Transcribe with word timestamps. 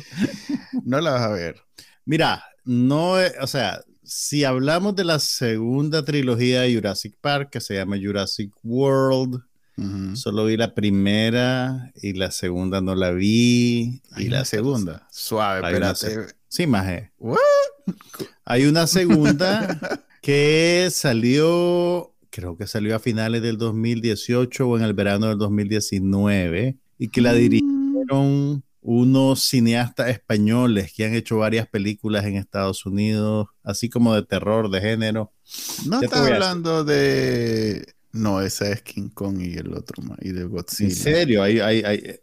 no 0.86 1.02
la 1.02 1.12
vas 1.12 1.22
a 1.24 1.30
ver. 1.30 1.62
Mira, 2.06 2.44
no, 2.64 3.16
o 3.42 3.48
sea, 3.48 3.82
si 4.10 4.44
hablamos 4.44 4.96
de 4.96 5.04
la 5.04 5.20
segunda 5.20 6.04
trilogía 6.04 6.62
de 6.62 6.74
Jurassic 6.74 7.14
Park, 7.22 7.52
que 7.52 7.62
se 7.62 7.76
llama 7.76 7.96
Jurassic 8.02 8.52
World, 8.64 9.44
solo 10.16 10.46
vi 10.46 10.58
la 10.58 10.74
primera 10.74 11.94
y 12.02 12.14
la 12.14 12.32
segunda 12.32 12.82
no 12.82 12.96
la 12.96 13.12
vi. 13.12 14.02
Y 14.18 14.30
la, 14.30 14.46
segunda, 14.46 15.08
suave, 15.12 15.62
espérate. 15.66 16.34
Sí, 16.48 16.66
maje. 16.66 17.12
Hay 18.46 18.66
una 18.66 18.88
segunda 18.88 19.80
que 20.24 20.90
salió, 20.92 22.12
creo 22.32 22.58
que 22.58 22.66
salió 22.66 22.96
a 22.96 23.00
finales 23.00 23.44
del 23.44 23.60
2018 23.60 24.68
o 24.68 24.78
en 24.78 24.84
el 24.84 24.96
verano 24.96 25.28
del 25.28 25.38
2019 25.38 26.78
y 26.98 27.10
que 27.10 27.22
la 27.22 27.34
mm. 27.34 27.36
dirigieron 27.36 28.64
unos 28.82 29.44
cineastas 29.44 30.10
españoles 30.10 30.94
que 30.96 31.06
han 31.06 31.14
hecho 31.14 31.38
varias 31.38 31.68
películas 31.68 32.26
en 32.26 32.36
Estados 32.36 32.86
Unidos, 32.86 33.48
así 33.64 33.90
como 33.90 34.16
de 34.16 34.24
terror, 34.24 34.70
de 34.70 34.82
género. 34.82 35.34
No 35.86 36.02
está 36.02 36.26
hablando 36.26 36.84
de... 36.84 37.94
No, 38.12 38.42
esa 38.42 38.72
es 38.72 38.82
King 38.82 39.10
Kong 39.10 39.40
y 39.40 39.54
el 39.54 39.72
otro, 39.72 40.02
y 40.22 40.32
de 40.32 40.44
Godzilla. 40.44 40.90
En 40.90 40.96
serio, 40.96 41.44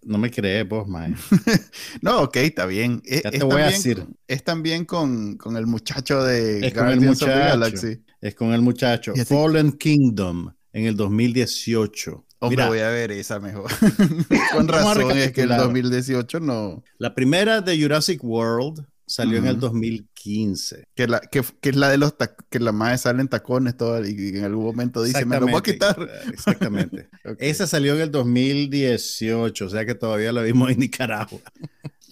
no 0.03 0.19
me 0.19 0.33
crees 0.33 0.69
vos, 0.69 0.89
man. 0.89 1.17
no, 2.03 2.23
ok, 2.23 2.37
está 2.39 2.67
bien. 2.67 3.01
E, 3.05 3.21
ya 3.23 3.31
te 3.31 3.45
voy 3.45 3.63
a 3.63 3.67
decir. 3.67 4.05
Es 4.27 4.43
también 4.43 4.85
con, 4.85 5.37
con, 5.37 5.57
el 5.57 5.67
muchacho 5.69 6.25
de 6.25 6.67
es 6.67 6.75
con 6.75 6.89
el 6.89 7.01
muchacho, 7.01 7.27
Galaxy. 7.27 8.03
Es 8.21 8.35
con 8.35 8.53
el 8.53 8.63
muchacho. 8.63 9.15
Fallen 9.29 9.71
Kingdom 9.73 10.53
en 10.73 10.87
el 10.87 10.97
2018. 10.97 12.26
Mira, 12.43 12.69
voy 12.69 12.81
a 12.81 12.89
ver 12.91 13.13
esa 13.13 13.41
mejor. 13.41 13.71
Con 14.53 14.69
razón, 14.69 15.11
es 15.13 15.33
que 15.33 15.43
el 15.43 15.49
2018 15.49 16.41
no. 16.41 16.85
La 16.99 17.15
primera 17.15 17.61
de 17.61 17.81
Jurassic 17.81 18.23
World 18.23 18.87
salió 19.07 19.39
en 19.39 19.47
el 19.47 19.61
2015. 19.61 20.89
Que, 20.95 21.07
la, 21.07 21.21
que, 21.21 21.43
que, 21.61 21.71
es 21.71 21.77
la 21.77 21.89
de 21.89 21.99
los 21.99 22.15
que 22.51 22.59
la 22.59 22.73
madre 22.73 22.99
sale 22.99 23.21
en 23.21 23.29
tacones 23.29 23.77
todo, 23.77 24.05
y 24.05 24.37
en 24.37 24.45
algún 24.45 24.65
momento 24.65 25.03
dice, 25.03 25.25
me 25.25 25.39
lo 25.41 25.47
voy 25.47 25.57
a 25.57 25.63
quitar. 25.63 25.97
Exactamente. 26.33 27.09
Esa 27.39 27.67
salió 27.67 27.95
en 27.95 28.03
el 28.03 28.11
2018, 28.11 29.65
o 29.65 29.71
sea 29.71 29.87
que 29.87 29.95
todavía 29.95 30.33
la 30.33 30.43
vimos 30.43 30.71
en 30.71 30.81
Nicaragua. 30.81 31.41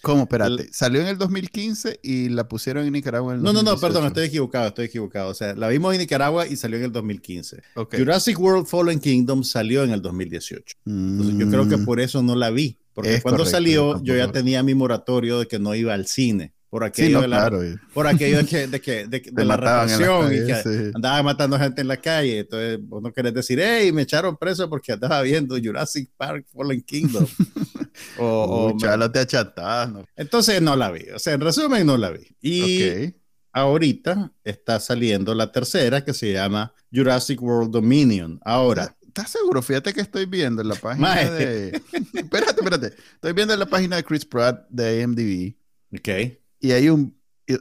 ¿Cómo? 0.04 0.22
Espérate. 0.22 0.68
Salió 0.72 1.00
en 1.00 1.08
el 1.08 1.18
2015 1.18 2.00
y 2.02 2.28
la 2.28 2.46
pusieron 2.46 2.86
en 2.86 2.92
Nicaragua 2.92 3.32
en 3.32 3.38
el 3.38 3.44
No, 3.44 3.52
no, 3.52 3.62
no, 3.62 3.78
perdón, 3.78 4.06
estoy 4.06 4.26
equivocado, 4.26 4.68
estoy 4.68 4.84
equivocado. 4.86 5.30
O 5.30 5.34
sea, 5.34 5.54
la 5.54 5.68
vimos 5.68 5.94
en 5.94 6.00
Nicaragua 6.00 6.46
y 6.46 6.56
salió 6.56 6.78
en 6.78 6.84
el 6.84 6.92
2015. 6.92 7.62
Jurassic 7.96 8.38
World 8.38 8.66
Fallen 8.66 9.00
Kingdom 9.00 9.42
salió 9.42 9.82
en 9.82 9.90
el 9.90 10.02
2018. 10.02 10.76
Entonces 10.86 11.36
yo 11.38 11.48
creo 11.48 11.68
que 11.68 11.78
mm. 11.78 11.84
por 11.84 12.00
eso 12.00 12.22
no 12.22 12.36
la 12.36 12.50
vi. 12.50 12.78
Porque 12.92 13.20
cuando 13.22 13.44
salió 13.44 14.00
yo 14.02 14.14
ya 14.16 14.30
tenía 14.30 14.62
mi 14.62 14.74
moratorio 14.74 15.40
de 15.40 15.48
que 15.48 15.58
no 15.58 15.74
iba 15.74 15.94
al 15.94 16.06
cine 16.06 16.52
por 16.74 16.82
aquello, 16.82 17.20
de, 17.20 17.28
la, 17.28 17.78
por 17.92 18.08
aquello 18.08 18.38
de, 18.38 18.46
que, 18.46 18.66
de, 18.66 18.80
que, 18.80 19.06
de, 19.06 19.44
la 19.44 19.56
represión 19.56 20.34
y 20.34 20.44
que 20.44 20.90
andaba 20.92 21.22
matando 21.22 21.56
gente 21.56 21.82
en 21.82 21.86
la 21.86 21.98
calle. 21.98 22.40
Entonces, 22.40 22.80
vos 22.82 23.00
no 23.00 23.12
querés 23.12 23.32
decir, 23.32 23.60
hey, 23.62 23.92
me 23.92 24.02
echaron 24.02 24.36
preso 24.36 24.68
porque 24.68 24.90
andaba 24.90 25.22
viendo 25.22 25.56
Jurassic 25.56 26.10
Park 26.16 26.46
Fallen 26.52 26.82
Kingdom. 26.82 27.28
o, 28.18 28.72
o 28.74 28.76
ya 28.76 29.08
te 29.08 29.20
achatás. 29.20 29.92
¿no? 29.92 30.04
Entonces, 30.16 30.60
no 30.60 30.74
la 30.74 30.90
vi. 30.90 31.10
O 31.14 31.20
sea, 31.20 31.34
en 31.34 31.42
resumen, 31.42 31.86
no 31.86 31.96
la 31.96 32.10
vi. 32.10 32.26
Y 32.42 33.14
ahorita 33.52 34.32
está 34.42 34.80
saliendo 34.80 35.32
la 35.32 35.52
tercera 35.52 36.04
que 36.04 36.12
se 36.12 36.32
llama 36.32 36.74
Jurassic 36.92 37.40
World 37.40 37.70
Dominion. 37.70 38.40
Ahora. 38.44 38.96
¿Estás 39.00 39.30
seguro? 39.30 39.62
Fíjate 39.62 39.94
que 39.94 40.00
estoy 40.00 40.26
viendo 40.26 40.60
en 40.60 40.66
la 40.66 40.74
página 40.82 41.30
de. 41.30 41.80
espérate, 42.14 42.60
espérate. 42.60 42.86
Estoy 43.14 43.32
viendo 43.32 43.54
en 43.54 43.60
la 43.60 43.66
página 43.66 43.94
de 43.94 44.02
Chris 44.02 44.24
Pratt 44.24 44.66
de 44.70 45.02
IMDb. 45.02 45.54
Ok 45.96 46.42
y 46.64 46.72
hay 46.72 46.88
un, 46.88 47.14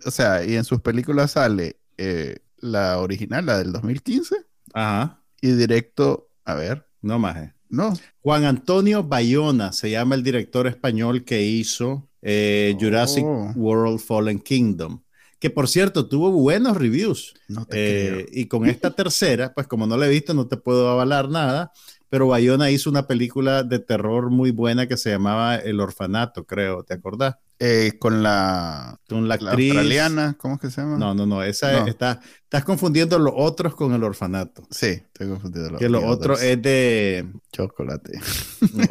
o 0.05 0.11
sea, 0.11 0.45
y 0.45 0.55
en 0.55 0.63
sus 0.63 0.79
películas 0.79 1.31
sale 1.31 1.75
eh, 1.97 2.37
la 2.59 2.99
original, 2.99 3.45
la 3.45 3.57
del 3.57 3.73
2015. 3.73 4.37
Ajá. 4.73 5.21
Y 5.41 5.51
directo, 5.51 6.29
a 6.45 6.53
ver. 6.53 6.87
No 7.01 7.19
más. 7.19 7.51
No. 7.67 7.93
Juan 8.21 8.45
Antonio 8.45 9.03
Bayona 9.03 9.73
se 9.73 9.91
llama 9.91 10.15
el 10.15 10.23
director 10.23 10.67
español 10.67 11.25
que 11.25 11.41
hizo 11.41 12.07
eh, 12.21 12.77
Jurassic 12.79 13.25
oh. 13.25 13.51
World 13.57 13.99
Fallen 13.99 14.39
Kingdom. 14.39 15.01
Que 15.37 15.49
por 15.49 15.67
cierto, 15.67 16.07
tuvo 16.07 16.31
buenos 16.31 16.77
reviews. 16.77 17.33
No 17.49 17.65
te 17.65 18.21
eh, 18.21 18.25
Y 18.31 18.45
con 18.45 18.65
esta 18.67 18.91
tercera, 18.91 19.53
pues 19.53 19.67
como 19.67 19.85
no 19.85 19.97
la 19.97 20.05
he 20.05 20.09
visto, 20.09 20.33
no 20.33 20.47
te 20.47 20.55
puedo 20.55 20.89
avalar 20.89 21.27
nada 21.27 21.73
pero 22.13 22.27
Bayona 22.27 22.69
hizo 22.69 22.91
una 22.91 23.07
película 23.07 23.63
de 23.63 23.79
terror 23.79 24.29
muy 24.29 24.51
buena 24.51 24.85
que 24.85 24.97
se 24.97 25.09
llamaba 25.09 25.55
El 25.55 25.79
Orfanato, 25.79 26.45
creo, 26.45 26.83
¿te 26.83 26.93
acordás? 26.93 27.37
Eh, 27.57 27.93
con 27.97 28.21
la, 28.21 28.99
con 29.09 29.27
la, 29.27 29.33
actriz 29.33 29.71
australiana, 29.71 30.35
¿cómo 30.37 30.53
es 30.53 30.61
que 30.61 30.69
se 30.69 30.81
llama? 30.81 30.99
No, 30.99 31.15
no, 31.15 31.25
no, 31.25 31.41
esa 31.41 31.87
está, 31.87 32.19
estás 32.43 32.63
confundiendo 32.65 33.17
los 33.17 33.33
otros 33.35 33.73
con 33.73 33.93
el 33.93 34.03
orfanato. 34.03 34.61
Sí, 34.69 34.89
estoy 34.89 35.27
confundiendo 35.27 35.71
los 35.71 35.79
Que 35.79 35.89
lo 35.89 36.05
otro 36.05 36.37
es 36.37 36.61
de 36.61 37.25
chocolate. 37.51 38.19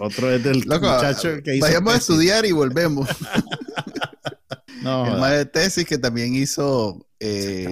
otro 0.01 0.33
es 0.33 0.43
del 0.43 0.67
muchacho 0.67 1.41
que 1.45 1.55
hizo. 1.55 1.65
Vayamos 1.65 1.95
a 1.95 1.99
estudiar 1.99 2.45
y 2.45 2.51
volvemos. 2.51 3.09
no, 4.83 5.07
el 5.07 5.21
más 5.21 5.31
de 5.31 5.47
tesis 5.47 5.87
que 5.87 5.97
también 5.97 6.35
hizo 6.35 7.07
eh, 7.21 7.69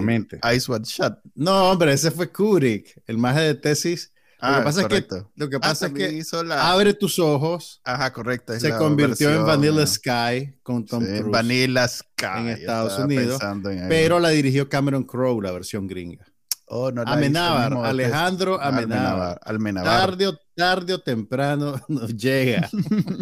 Ice 0.55 0.71
White 0.71 0.85
Shut. 0.85 1.15
No, 1.35 1.71
hombre, 1.71 1.91
ese 1.91 2.09
fue 2.09 2.31
Kubrick. 2.31 3.01
El 3.05 3.17
más 3.17 3.35
de 3.35 3.53
tesis 3.53 4.10
lo 4.41 4.57
que 4.57 4.63
pasa 4.63 4.81
es 4.81 4.87
que, 4.87 5.23
lo 5.35 5.49
que, 5.49 5.59
pasa 5.59 5.87
es 5.87 5.93
que 5.93 6.23
abre 6.51 6.93
tus 6.93 7.19
ojos. 7.19 7.81
Ajá, 7.83 8.11
correcto. 8.11 8.59
Se 8.59 8.75
convirtió 8.75 9.31
en 9.33 9.45
Vanilla 9.45 9.85
Sky 9.85 10.55
con 10.63 10.85
Tom 10.85 11.05
Cruise. 11.05 11.29
Vanilla 11.29 11.87
Sky. 11.87 12.25
En 12.37 12.47
Estados 12.49 12.97
Unidos. 12.99 13.41
Pero 13.87 14.19
la 14.19 14.29
dirigió 14.29 14.67
Cameron 14.67 15.03
Crowe, 15.03 15.41
la 15.41 15.51
versión 15.51 15.87
gringa. 15.87 16.25
Oh, 16.73 16.89
no 16.89 17.01
Amenábar, 17.05 17.73
Alejandro 17.73 18.57
Amenábar. 18.61 19.37
Tarde, 19.83 20.27
o, 20.27 20.39
tarde 20.55 20.93
o 20.93 21.01
temprano 21.01 21.75
nos 21.89 22.15
llega. 22.15 22.69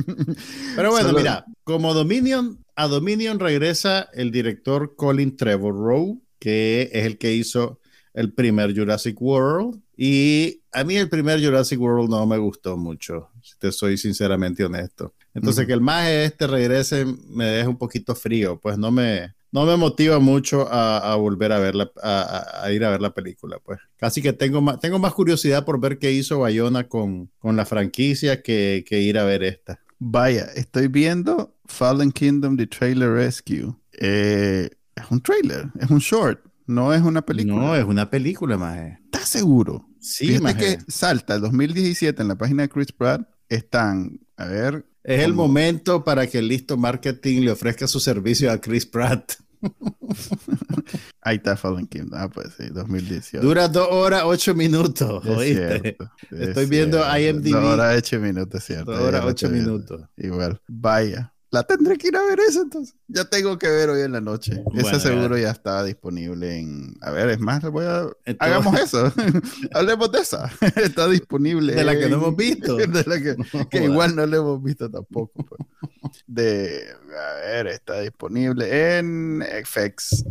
Pero 0.75 0.91
bueno, 0.91 1.13
mira, 1.13 1.45
como 1.63 1.95
Dominion, 1.95 2.63
a 2.75 2.87
Dominion 2.87 3.39
regresa 3.39 4.07
el 4.13 4.29
director 4.29 4.95
Colin 4.95 5.35
Trevorrow, 5.35 6.21
que 6.37 6.91
es 6.93 7.07
el 7.07 7.17
que 7.17 7.33
hizo 7.33 7.79
el 8.13 8.33
primer 8.33 8.77
Jurassic 8.77 9.19
World. 9.19 9.81
Y 9.97 10.58
a 10.71 10.83
mí 10.83 10.95
el 10.95 11.09
primer 11.09 11.43
Jurassic 11.43 11.79
World 11.79 12.09
no 12.09 12.25
me 12.25 12.37
gustó 12.37 12.77
mucho, 12.77 13.29
si 13.41 13.57
te 13.57 13.71
soy 13.71 13.97
sinceramente 13.97 14.63
honesto. 14.63 15.13
Entonces, 15.33 15.65
que 15.65 15.73
el 15.73 15.81
más 15.81 16.07
este 16.07 16.47
regrese 16.47 17.05
me 17.29 17.45
deja 17.45 17.69
un 17.69 17.77
poquito 17.77 18.15
frío, 18.15 18.59
pues 18.59 18.77
no 18.77 18.91
me, 18.91 19.33
no 19.51 19.65
me 19.65 19.77
motiva 19.77 20.19
mucho 20.19 20.67
a, 20.71 21.15
volver 21.15 21.51
a 21.51 21.59
verla, 21.59 21.91
a, 22.01 22.71
ir 22.71 22.83
a 22.83 22.91
ver 22.91 23.01
la 23.01 23.13
película, 23.13 23.59
pues. 23.63 23.79
Casi 23.97 24.21
que 24.21 24.33
tengo 24.33 24.61
más, 24.61 24.79
tengo 24.79 24.99
más 24.99 25.13
curiosidad 25.13 25.65
por 25.65 25.79
ver 25.79 25.97
qué 25.97 26.11
hizo 26.11 26.39
Bayona 26.39 26.87
con, 26.87 27.31
con 27.39 27.55
la 27.55 27.65
franquicia 27.65 28.41
que, 28.41 28.83
que 28.87 29.01
ir 29.01 29.17
a 29.17 29.23
ver 29.23 29.43
esta. 29.43 29.79
Vaya, 29.97 30.45
estoy 30.55 30.87
viendo 30.87 31.55
Fallen 31.65 32.11
Kingdom 32.11 32.57
The 32.57 32.67
Trailer 32.67 33.11
Rescue. 33.11 33.75
Eh, 33.93 34.69
es 34.95 35.03
un 35.09 35.21
trailer, 35.21 35.67
es 35.79 35.89
un 35.89 35.99
short, 35.99 36.39
no 36.69 36.93
es 36.93 37.01
una 37.01 37.23
película. 37.23 37.55
No, 37.55 37.75
es 37.75 37.83
una 37.83 38.11
película, 38.11 38.55
más. 38.55 38.77
¿Estás 39.05 39.27
seguro? 39.27 39.89
Sí, 39.99 40.39
más. 40.39 40.53
que 40.53 40.77
salta 40.87 41.33
el 41.35 41.41
2017 41.41 42.21
en 42.21 42.27
la 42.27 42.37
página 42.37 42.61
de 42.61 42.69
Chris 42.69 42.91
Pratt. 42.91 43.27
Están, 43.49 44.19
a 44.37 44.45
ver. 44.45 44.85
Es 45.03 45.23
el 45.23 45.33
momento 45.33 46.03
para 46.03 46.27
que 46.27 46.37
el 46.37 46.47
listo 46.47 46.77
marketing 46.77 47.41
le 47.41 47.51
ofrezca 47.51 47.87
su 47.87 47.99
servicio 47.99 48.51
a 48.51 48.61
Chris 48.61 48.85
Pratt. 48.85 49.33
Ahí 51.21 51.37
está 51.37 51.57
Fallen 51.57 51.87
Kingdom. 51.87 52.19
Ah, 52.21 52.29
pues 52.29 52.49
sí, 52.55 52.69
2018. 52.69 53.45
Dura 53.45 53.67
dos 53.67 53.87
horas, 53.89 54.21
ocho 54.25 54.53
minutos. 54.53 55.25
¿oíste? 55.25 55.97
Estoy 56.29 56.67
viendo 56.67 56.99
IMDb. 56.99 57.49
Dos 57.49 57.63
horas, 57.63 57.97
ocho 57.97 58.19
minutos, 58.19 58.63
cierto. 58.63 58.91
Dos 58.91 59.01
horas, 59.01 59.25
ocho 59.25 59.49
minutos. 59.49 60.03
Igual. 60.17 60.61
Vaya. 60.67 61.33
La 61.51 61.63
tendré 61.63 61.97
que 61.97 62.09
ir 62.09 62.15
a 62.15 62.23
ver 62.23 62.39
eso 62.39 62.61
entonces. 62.61 62.95
Ya 63.07 63.25
tengo 63.25 63.57
que 63.57 63.67
ver 63.67 63.89
hoy 63.89 64.01
en 64.01 64.11
la 64.11 64.21
noche. 64.21 64.63
Ese 64.75 64.99
seguro 64.99 65.35
ya. 65.35 65.49
está 65.49 65.83
disponible 65.83 66.59
en. 66.59 66.95
A 67.01 67.09
ver, 67.09 67.29
es 67.29 67.39
más, 67.39 67.61
voy 67.63 67.85
a. 67.85 68.07
Hagamos 68.37 68.79
eso. 68.79 69.11
Hablemos 69.73 70.11
de 70.11 70.19
esa. 70.19 70.51
está 70.75 71.07
disponible. 71.07 71.73
De 71.73 71.83
la 71.83 71.97
que 71.97 72.07
no 72.07 72.17
hemos 72.17 72.35
visto. 72.35 72.75
de 72.77 73.03
la 73.03 73.19
que, 73.19 73.35
que 73.69 73.83
igual 73.83 74.15
no 74.15 74.27
la 74.27 74.37
hemos 74.37 74.61
visto 74.61 74.91
tampoco. 74.91 75.43
Pues. 75.43 76.23
De. 76.27 76.83
A 77.17 77.33
ver, 77.47 77.67
está 77.67 77.99
disponible 78.01 78.97
en 78.99 79.43
FX 79.65 80.25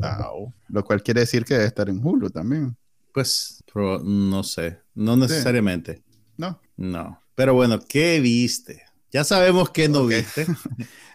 Lo 0.69 0.85
cual 0.85 1.03
quiere 1.03 1.21
decir 1.21 1.45
que 1.45 1.55
debe 1.55 1.67
estar 1.67 1.89
en 1.89 2.01
Hulu 2.05 2.31
también. 2.31 2.77
Pues, 3.13 3.65
no 3.75 4.45
sé. 4.45 4.79
No 4.95 5.17
necesariamente. 5.17 6.05
No. 6.37 6.61
No. 6.77 7.21
Pero 7.35 7.55
bueno, 7.55 7.81
¿qué 7.81 8.21
viste? 8.21 8.83
Ya 9.13 9.25
sabemos 9.25 9.71
que 9.71 9.89
no 9.89 10.07
viste. 10.07 10.47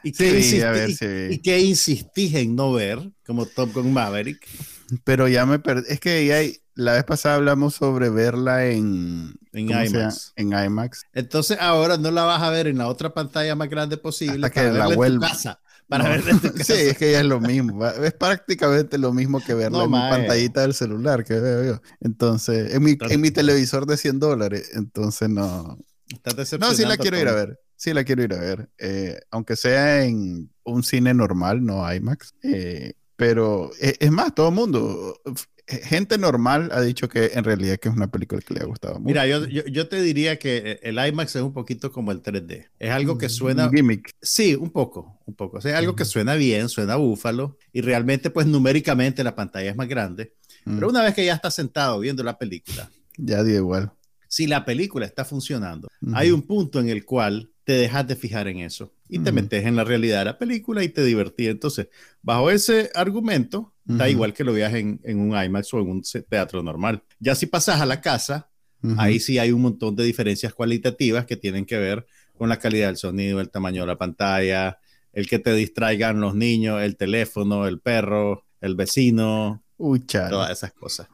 ¿Y 0.04 0.12
qué, 0.12 1.60
insistís 1.62 2.34
en 2.36 2.56
no 2.56 2.74
ver, 2.74 3.12
como 3.26 3.46
Top 3.46 3.74
Gun 3.74 3.94
Maverick? 3.94 4.48
Pero 5.04 5.28
ya 5.28 5.46
me 5.46 5.60
perdí. 5.60 5.86
Es 5.90 6.00
que 6.00 6.26
ya 6.26 6.42
la 6.76 6.94
vez 6.94 7.04
pasada 7.04 7.36
hablamos 7.36 7.76
sobre 7.76 8.10
verla 8.10 8.66
en, 8.66 9.34
en 9.52 9.70
IMAX. 9.70 10.34
En 10.36 10.52
IMAX. 10.54 11.06
Entonces 11.14 11.58
ahora 11.60 11.98
no 11.98 12.12
la 12.12 12.24
vas 12.24 12.42
a 12.42 12.50
ver 12.50 12.68
en 12.68 12.80
la 12.80 12.88
otra 12.88 13.14
pantalla 13.14 13.56
más 13.56 13.70
grande 13.70 13.98
posible. 13.98 14.48
Hasta 14.48 14.50
que 14.50 14.72
la 14.72 14.88
vuelva. 14.88 15.30
casa. 15.30 15.62
Para 15.88 16.10
verla 16.10 16.32
en 16.32 16.40
tu 16.40 16.52
casa. 16.54 16.76
Sí, 16.76 16.82
es 16.82 16.98
que 16.98 17.12
ya 17.12 17.20
es 17.20 17.26
lo 17.26 17.40
mismo. 17.40 17.86
Es 17.86 18.14
prácticamente 18.14 18.98
lo 18.98 19.14
mismo 19.14 19.40
que 19.40 19.54
verla 19.54 19.84
en 19.84 19.92
mi 19.92 20.00
pantallita 20.00 20.62
del 20.62 20.74
celular 20.74 21.24
que 21.24 21.40
veo 21.40 21.64
yo. 21.64 21.82
Entonces, 22.02 22.74
en 22.74 22.84
mi, 22.84 22.98
en 23.00 23.22
mi 23.22 23.32
televisor 23.32 23.86
de 23.86 23.98
100 23.98 24.20
dólares. 24.20 24.72
Entonces 24.74 25.30
no. 25.30 25.78
No, 26.60 26.74
sí 26.74 26.84
la 26.86 26.98
quiero 26.98 27.20
ir 27.20 27.28
a 27.28 27.34
ver. 27.34 27.60
Sí, 27.76 27.94
la 27.94 28.04
quiero 28.04 28.24
ir 28.24 28.34
a 28.34 28.40
ver. 28.40 28.70
Eh, 28.78 29.20
aunque 29.32 29.56
sea 29.56 30.06
en 30.06 30.50
un 30.64 30.84
cine 30.84 31.14
normal, 31.14 31.66
no 31.66 31.92
IMAX. 31.94 32.34
Eh, 32.44 32.94
pero 33.16 33.72
eh, 33.80 33.96
es, 34.00 34.12
más, 34.12 34.34
todo 34.34 34.50
el 34.50 34.56
mundo, 34.56 35.22
gente 35.68 36.18
normal 36.18 36.70
ha 36.72 36.82
dicho 36.82 37.08
que 37.08 37.32
en 37.34 37.44
realidad 37.44 37.78
que 37.78 37.90
es 37.90 37.96
una 37.96 38.10
película 38.10 38.42
que 38.42 38.54
le 38.54 38.62
ha 38.62 38.66
gustado 38.66 38.96
mucho. 38.96 39.06
Mira, 39.06 39.28
yo, 39.28 39.46
yo, 39.48 39.88
te 39.88 40.02
diría 40.02 40.38
que 40.40 40.80
el 40.82 40.98
IMAX 40.98 41.36
es 41.36 41.42
un 41.42 41.54
poquito 41.54 41.92
como 41.92 42.12
el 42.12 42.22
3D. 42.22 42.70
Es 42.80 42.92
algo 42.92 43.18
que 43.18 43.30
suena... 43.30 43.70
gimmick. 43.70 44.12
Sí, 44.22 44.56
un 44.56 44.72
poco, 44.72 45.20
un 45.26 45.36
poco. 45.36 45.58
O 45.58 45.62
sea, 45.62 45.78
algo 45.78 45.96
que 45.96 46.06
suena 46.06 46.36
bien, 46.36 46.70
suena 46.70 46.96
búfalo. 46.96 47.58
Y 47.72 47.82
realmente, 47.82 48.30
pues 48.30 48.48
numéricamente 48.48 49.24
la 49.24 49.36
pantalla 49.36 49.70
es 49.70 49.76
más 49.76 49.88
grande. 49.88 50.34
Pero 50.66 50.88
una 50.88 51.04
vez 51.04 51.14
que 51.14 51.26
ya 51.26 51.34
estás 51.34 51.56
sentado 51.56 52.00
viendo 52.00 52.24
la 52.24 52.38
película... 52.38 52.90
Ya 53.18 53.44
dio 53.44 53.58
igual. 53.58 53.92
Si 54.28 54.48
la 54.48 54.66
película 54.66 55.06
está 55.06 55.26
funcionando, 55.26 55.88
hay 56.14 56.32
un 56.32 56.42
punto 56.42 56.80
en 56.80 56.90
el 56.90 57.06
cual 57.06 57.53
te 57.64 57.74
dejas 57.74 58.08
de 58.08 58.16
fijar 58.16 58.48
en 58.48 58.60
eso 58.60 58.92
y 59.08 59.20
te 59.20 59.32
metes 59.32 59.66
en 59.66 59.76
la 59.76 59.84
realidad 59.84 60.20
de 60.20 60.26
la 60.26 60.38
película 60.38 60.84
y 60.84 60.90
te 60.90 61.04
divertís. 61.04 61.50
Entonces, 61.50 61.88
bajo 62.22 62.52
ese 62.52 62.90
argumento, 62.94 63.74
da 63.86 64.10
igual 64.10 64.34
que 64.34 64.44
lo 64.44 64.54
veas 64.54 64.74
en, 64.74 65.00
un 65.06 65.36
IMAX 65.42 65.74
o 65.74 65.80
en 65.80 65.90
un 65.90 66.04
teatro 66.30 66.64
normal. 66.64 67.04
Ya 67.20 67.36
si 67.36 67.46
pasas 67.46 67.80
a 67.80 67.86
la 67.86 68.02
casa, 68.02 68.50
ahí 68.98 69.20
sí 69.20 69.40
hay 69.40 69.52
un 69.52 69.62
montón 69.62 69.96
de 69.96 70.04
diferencias 70.04 70.54
cualitativas 70.54 71.26
que 71.26 71.38
tienen 71.38 71.66
que 71.66 71.78
ver 71.78 72.06
con 72.38 72.50
la 72.50 72.60
calidad 72.60 72.88
del 72.88 72.98
sonido, 72.98 73.40
el 73.40 73.50
tamaño 73.50 73.82
de 73.82 73.88
la 73.88 73.98
pantalla, 73.98 74.80
el 75.14 75.28
que 75.28 75.40
te 75.40 75.54
distraigan 75.54 76.20
los 76.20 76.36
niños, 76.36 76.82
el 76.82 76.98
teléfono, 76.98 77.68
el 77.68 77.80
perro, 77.80 78.46
el 78.60 78.76
vecino, 78.76 79.64
todas 80.30 80.52
esas 80.52 80.74
cosas. 80.74 81.08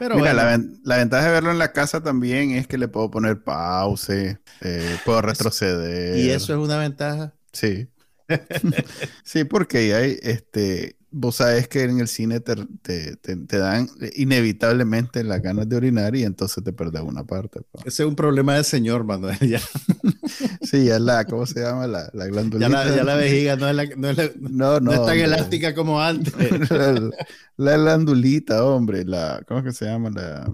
Mira, 0.00 0.34
la, 0.34 0.96
ventaja 0.96 1.26
de 1.26 1.32
verlo 1.32 1.50
en 1.50 1.58
la 1.58 1.72
casa 1.72 2.02
también 2.02 2.50
es 2.50 2.66
que 2.66 2.78
le 2.78 2.88
puedo 2.88 3.10
poner 3.10 3.42
pause, 3.42 4.38
eh, 4.60 4.98
puedo 5.04 5.22
retroceder. 5.22 6.18
¿Y 6.18 6.30
eso 6.30 6.52
es 6.52 6.58
una 6.58 6.78
ventaja? 6.78 7.32
Sí. 7.52 7.88
sí, 9.24 9.44
porque 9.44 9.94
hay, 9.94 10.18
este, 10.22 10.96
vos 11.16 11.36
sabes 11.36 11.68
que 11.68 11.84
en 11.84 12.00
el 12.00 12.08
cine 12.08 12.40
te, 12.40 12.66
dan 13.46 13.88
inevitablemente 14.16 15.22
las 15.22 15.40
ganas 15.40 15.68
de 15.68 15.76
orinar 15.76 16.16
y 16.16 16.24
entonces 16.24 16.62
te 16.64 16.72
perdes 16.72 17.02
una 17.02 17.24
parte. 17.24 17.60
Ese 17.84 18.02
es 18.02 18.08
un 18.08 18.16
problema 18.16 18.54
del 18.54 18.64
señor, 18.64 19.04
Manuel. 19.04 19.38
Ya. 19.44 19.60
sí, 20.62 20.86
ya 20.86 20.98
la, 20.98 21.24
¿cómo 21.26 21.46
se 21.46 21.60
llama? 21.60 21.86
La, 21.86 22.10
la 22.12 22.26
glandulita. 22.26 22.68
Ya 22.68 23.04
la, 23.04 23.14
vejiga 23.14 23.56
no 23.56 23.68
es, 23.68 23.76
la, 23.76 23.84
no, 24.40 24.80
no, 24.80 24.92
es 24.92 25.04
tan 25.04 25.18
elástica 25.18 25.74
como 25.74 26.00
antes. 26.00 26.32
la, 27.56 27.76
glandulita, 27.76 28.64
hombre. 28.64 29.04
La, 29.04 29.42
¿Cómo 29.46 29.60
es 29.60 29.66
que 29.66 29.72
se 29.72 29.84
llama? 29.84 30.10
La, 30.10 30.44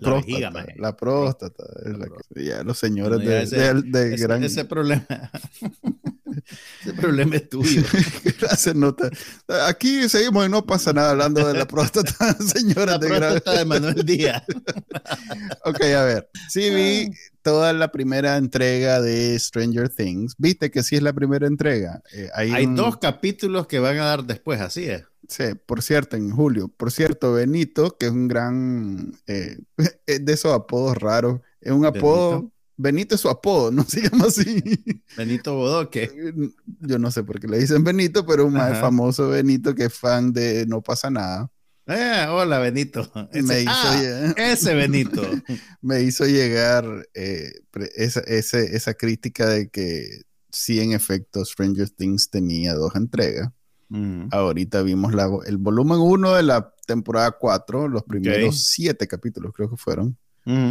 próstata, 0.00 0.66
la 0.76 0.96
próstata. 0.96 1.64
Es 1.84 1.98
la 1.98 2.06
que, 2.06 2.44
ya 2.44 2.64
los 2.64 2.78
señores 2.78 3.20
de, 3.20 3.82
de, 3.82 4.16
gran... 4.16 4.42
Ese 4.42 4.64
problema. 4.64 5.06
Ese 6.82 6.92
problema 6.94 7.36
es 7.36 7.48
tuyo. 7.48 7.82
Gracias, 8.40 8.74
nota. 8.74 9.10
Aquí 9.66 10.08
seguimos 10.08 10.46
y 10.46 10.48
no 10.48 10.64
pasa 10.64 10.92
nada 10.92 11.10
hablando 11.10 11.46
de 11.46 11.58
la 11.58 11.66
próstata, 11.66 12.36
señora. 12.54 12.92
La 12.92 12.98
de 12.98 13.08
próstata 13.08 13.58
de 13.58 13.64
Manuel 13.64 14.04
Díaz. 14.04 14.42
ok, 15.64 15.82
a 15.82 16.04
ver. 16.04 16.28
Sí 16.48 16.70
vi 16.70 17.10
toda 17.42 17.72
la 17.72 17.92
primera 17.92 18.36
entrega 18.36 19.00
de 19.00 19.38
Stranger 19.38 19.88
Things. 19.88 20.34
¿Viste 20.38 20.70
que 20.70 20.82
sí 20.82 20.96
es 20.96 21.02
la 21.02 21.12
primera 21.12 21.46
entrega? 21.46 22.02
Eh, 22.12 22.28
hay, 22.34 22.66
dos 22.66 22.98
capítulos 22.98 23.66
que 23.66 23.78
van 23.78 23.98
a 23.98 24.04
dar 24.04 24.24
después, 24.24 24.60
así 24.60 24.84
es. 24.84 25.04
Sí, 25.28 25.44
por 25.66 25.82
cierto, 25.82 26.16
en 26.16 26.30
julio. 26.30 26.68
Por 26.68 26.90
cierto, 26.90 27.32
Benito, 27.32 27.96
que 27.96 28.06
es 28.06 28.12
un 28.12 28.28
gran... 28.28 29.14
Eh, 29.26 29.58
de 30.06 30.32
esos 30.32 30.52
apodos 30.52 30.96
raros. 30.98 31.40
Es 31.60 31.72
un 31.72 31.86
apodo... 31.86 32.30
Benito 32.30 32.51
es 32.78 33.20
su 33.20 33.28
apodo, 33.28 33.70
no 33.70 33.84
se 33.88 34.02
llama 34.02 34.26
así. 34.26 34.62
Benito 35.16 35.54
Bodoque. 35.54 36.34
Yo 36.80 36.98
no 36.98 37.10
sé 37.10 37.22
por 37.24 37.40
qué 37.40 37.48
le 37.48 37.58
dicen 37.58 37.84
Benito, 37.84 38.26
pero 38.26 38.46
un 38.46 38.54
más 38.54 38.80
famoso 38.80 39.28
Benito 39.28 39.74
que 39.74 39.84
es 39.84 39.94
fan 39.94 40.32
de 40.32 40.66
No 40.66 40.82
pasa 40.82 41.10
nada. 41.10 41.50
Eh, 41.86 42.26
hola 42.28 42.58
Benito. 42.58 43.10
Ese, 43.32 43.64
ah, 43.66 44.34
ese 44.36 44.74
Benito. 44.74 45.22
me 45.80 46.02
hizo 46.02 46.26
llegar 46.26 46.84
eh, 47.14 47.52
esa, 47.96 48.20
esa, 48.20 48.94
crítica 48.94 49.48
de 49.48 49.68
que 49.68 50.22
sí, 50.50 50.80
en 50.80 50.92
efecto, 50.92 51.44
Stranger 51.44 51.90
Things 51.90 52.30
tenía 52.30 52.74
dos 52.74 52.94
entregas. 52.94 53.50
Ahorita 54.30 54.80
vimos 54.80 55.12
la, 55.12 55.28
el 55.44 55.58
volumen 55.58 55.98
1 55.98 56.36
de 56.36 56.42
la 56.42 56.72
temporada 56.86 57.32
4, 57.32 57.88
los 57.88 58.04
primeros 58.04 58.64
siete 58.68 59.06
capítulos 59.06 59.52
creo 59.54 59.68
que 59.68 59.76
fueron. 59.76 60.16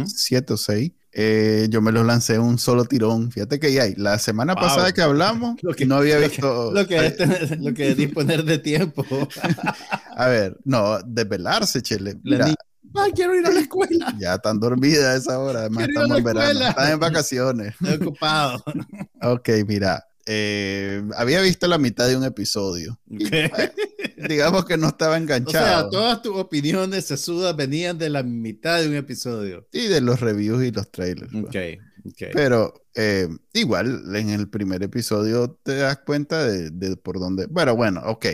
Siete 0.06 0.54
o 0.54 0.56
seis. 0.56 0.92
Eh, 1.14 1.66
yo 1.68 1.82
me 1.82 1.92
los 1.92 2.06
lancé 2.06 2.38
un 2.38 2.58
solo 2.58 2.84
tirón. 2.84 3.30
Fíjate 3.30 3.60
que 3.60 3.80
hay. 3.80 3.94
La 3.96 4.18
semana 4.18 4.54
pasada 4.54 4.92
que 4.92 5.02
hablamos, 5.02 5.62
lo 5.62 5.74
que, 5.74 5.84
no 5.84 5.96
había 5.96 6.18
visto. 6.18 6.72
lo, 6.72 6.86
que 6.86 7.06
es 7.06 7.60
lo 7.60 7.74
que 7.74 7.90
es 7.90 7.96
disponer 7.96 8.44
de 8.44 8.58
tiempo. 8.58 9.04
a 10.16 10.26
ver, 10.28 10.58
no, 10.64 10.98
desvelarse, 11.04 11.82
chele. 11.82 12.16
Mira, 12.22 12.54
Ay, 12.94 13.12
quiero 13.12 13.34
ir 13.34 13.46
a 13.46 13.50
la 13.50 13.60
escuela. 13.60 14.14
Ya 14.18 14.34
están 14.34 14.60
dormidas 14.60 15.04
a 15.04 15.16
esa 15.16 15.38
hora. 15.38 15.60
Además, 15.60 15.88
estamos 15.88 16.18
en 16.18 16.24
verano. 16.24 16.68
Están 16.68 16.92
en 16.92 17.00
vacaciones. 17.00 17.74
Estoy 17.80 18.06
ocupado. 18.06 18.62
ok, 19.22 19.48
mira. 19.66 20.06
Eh, 20.26 21.02
había 21.16 21.40
visto 21.40 21.66
la 21.66 21.78
mitad 21.78 22.08
de 22.08 22.16
un 22.16 22.24
episodio. 22.24 22.98
digamos 24.28 24.64
que 24.64 24.76
no 24.76 24.88
estaba 24.88 25.16
enganchado. 25.16 25.88
O 25.88 25.90
sea, 25.90 25.90
todas 25.90 26.22
tus 26.22 26.36
opiniones 26.36 27.06
sesudas 27.06 27.54
venían 27.56 27.98
de 27.98 28.10
la 28.10 28.22
mitad 28.22 28.80
de 28.80 28.88
un 28.88 28.94
episodio. 28.94 29.66
Y 29.72 29.86
de 29.86 30.00
los 30.00 30.20
reviews 30.20 30.64
y 30.64 30.70
los 30.70 30.90
trailers. 30.90 31.32
Pues. 31.32 31.78
Pero 32.32 32.74
eh, 32.94 33.28
igual, 33.52 34.14
en 34.14 34.30
el 34.30 34.48
primer 34.48 34.82
episodio 34.82 35.58
te 35.62 35.76
das 35.76 35.98
cuenta 35.98 36.44
de, 36.44 36.96
por 36.96 37.18
dónde. 37.18 37.46
Bueno, 37.46 37.76
bueno, 37.76 38.02
ok. 38.04 38.26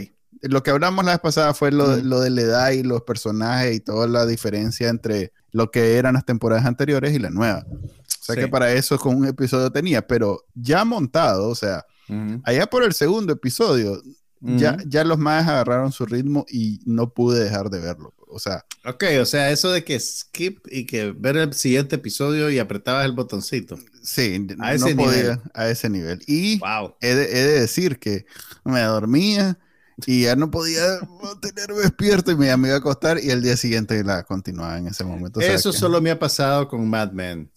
Lo 0.43 0.63
que 0.63 0.71
hablamos 0.71 1.05
la 1.05 1.13
vez 1.13 1.21
pasada 1.21 1.53
fue 1.53 1.73
lo, 1.73 1.97
lo 1.97 2.21
de 2.21 2.31
la 2.31 2.43
edad 2.43 2.71
y 2.71 2.83
los 2.83 3.03
personajes 3.03 3.75
y 3.75 3.81
toda 3.81 4.07
la 4.07 4.25
diferencia 4.25 4.89
entre 4.89 5.33
lo 5.53 5.71
que 5.71 5.97
eran 5.97 6.15
las 6.15 6.25
temporadas 6.25 6.67
anteriores 6.67 7.15
y 7.15 7.19
la 7.19 7.31
nueva. 7.31 7.65
O 7.71 8.25
sea 8.33 8.37
que 8.37 8.49
para 8.49 8.73
eso 8.73 8.99
con 8.99 9.17
un 9.17 9.27
episodio 9.27 9.71
tenía, 9.71 10.07
pero 10.07 10.45
ya 10.55 10.85
montado, 10.85 11.49
o 11.49 11.55
sea, 11.55 11.85
allá 12.45 12.67
por 12.67 12.83
el 12.85 12.93
segundo 12.93 13.33
episodio, 13.33 14.03
ya, 14.41 14.79
ya 14.87 15.05
los 15.05 15.19
más 15.19 15.49
agarraron 15.49 15.93
su 15.93 16.07
ritmo 16.07 16.45
y 16.49 16.81
no 16.85 17.13
pude 17.13 17.43
dejar 17.43 17.71
de 17.71 17.81
verlo. 17.81 18.15
O 18.31 18.39
sea. 18.39 18.65
Ok, 18.85 19.05
o 19.21 19.25
sea, 19.25 19.51
eso 19.51 19.71
de 19.71 19.85
que 19.85 19.99
skip 19.99 20.67
y 20.71 20.85
que 20.85 21.13
ver 21.13 21.37
el 21.37 21.55
siguiente 21.55 21.97
episodio 21.97 22.51
y 22.51 22.59
apretabas 22.59 23.07
el 23.07 23.13
botoncito. 23.13 23.79
Sí, 24.03 24.47
a 24.61 24.75
ese 24.75 24.95
nivel. 24.95 25.41
a 25.55 25.69
ese 25.69 25.89
nivel. 25.89 26.23
Y 26.27 26.61
he, 27.01 27.15
de, 27.15 27.25
he 27.25 27.45
de 27.45 27.61
decir 27.61 27.99
que 27.99 28.27
me 28.65 28.81
dormía 28.83 29.59
y 30.07 30.23
ya 30.23 30.37
no 30.37 30.51
podía 30.51 31.01
mantenerme 31.23 31.81
despierto 31.81 32.31
y 32.31 32.37
me, 32.37 32.47
iba 32.47 32.75
a 32.75 32.77
acostar 32.77 33.19
y 33.23 33.31
el 33.31 33.43
día 33.43 33.57
siguiente 33.57 34.03
la 34.05 34.23
continuaba 34.23 34.79
en 34.79 34.87
ese 34.87 35.05
momento. 35.05 35.41
Eso 35.41 35.73
solo 35.73 36.01
me 36.01 36.11
ha 36.11 36.19
pasado 36.19 36.69
con 36.69 36.89
Mad 36.89 37.13
Men. 37.13 37.51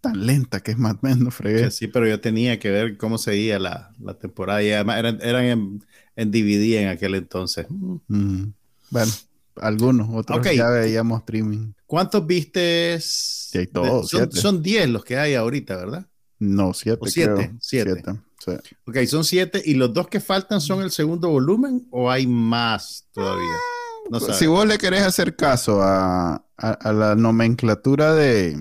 tan 0.00 0.26
lenta 0.26 0.60
que 0.60 0.72
es 0.72 0.78
Mad 0.78 0.96
Men, 1.00 1.24
no 1.24 1.30
fregué. 1.30 1.70
Sí, 1.70 1.86
pero 1.86 2.06
yo 2.06 2.20
tenía 2.20 2.58
que 2.58 2.70
ver 2.70 2.96
cómo 2.98 3.18
seguía 3.18 3.58
la, 3.58 3.92
la 4.00 4.14
temporada 4.14 4.62
y 4.62 4.72
además 4.72 4.98
eran, 4.98 5.18
eran 5.22 5.44
en, 5.44 5.84
en, 6.16 6.30
DVD 6.30 6.82
en 6.82 6.88
aquel 6.88 7.14
entonces. 7.14 7.66
Mm. 7.70 8.44
Bueno, 8.90 9.12
algunos, 9.56 10.08
otros 10.12 10.46
ya 10.54 10.68
veíamos 10.68 11.20
streaming. 11.20 11.72
¿Cuántos 11.86 12.26
viste? 12.26 12.98
Sí, 13.00 13.66
todos, 13.68 14.10
son 14.32 14.62
10 14.62 14.90
los 14.90 15.04
que 15.04 15.16
hay 15.16 15.34
ahorita, 15.34 15.76
¿verdad? 15.76 16.06
No, 16.38 16.74
7. 16.74 17.54
7. 17.60 18.20
7. 18.38 18.76
Ok, 18.86 18.96
son 19.06 19.24
siete. 19.24 19.62
¿Y 19.64 19.74
los 19.74 19.92
dos 19.92 20.08
que 20.08 20.20
faltan 20.20 20.60
son 20.60 20.82
el 20.82 20.90
segundo 20.90 21.30
volumen 21.30 21.86
o 21.90 22.10
hay 22.10 22.26
más 22.26 23.08
todavía? 23.12 23.56
No 24.10 24.20
si 24.20 24.46
vos 24.46 24.66
le 24.66 24.78
querés 24.78 25.02
hacer 25.02 25.36
caso 25.36 25.82
a, 25.82 26.44
la 26.58 27.14
nomenclatura 27.16 28.14
de, 28.14 28.56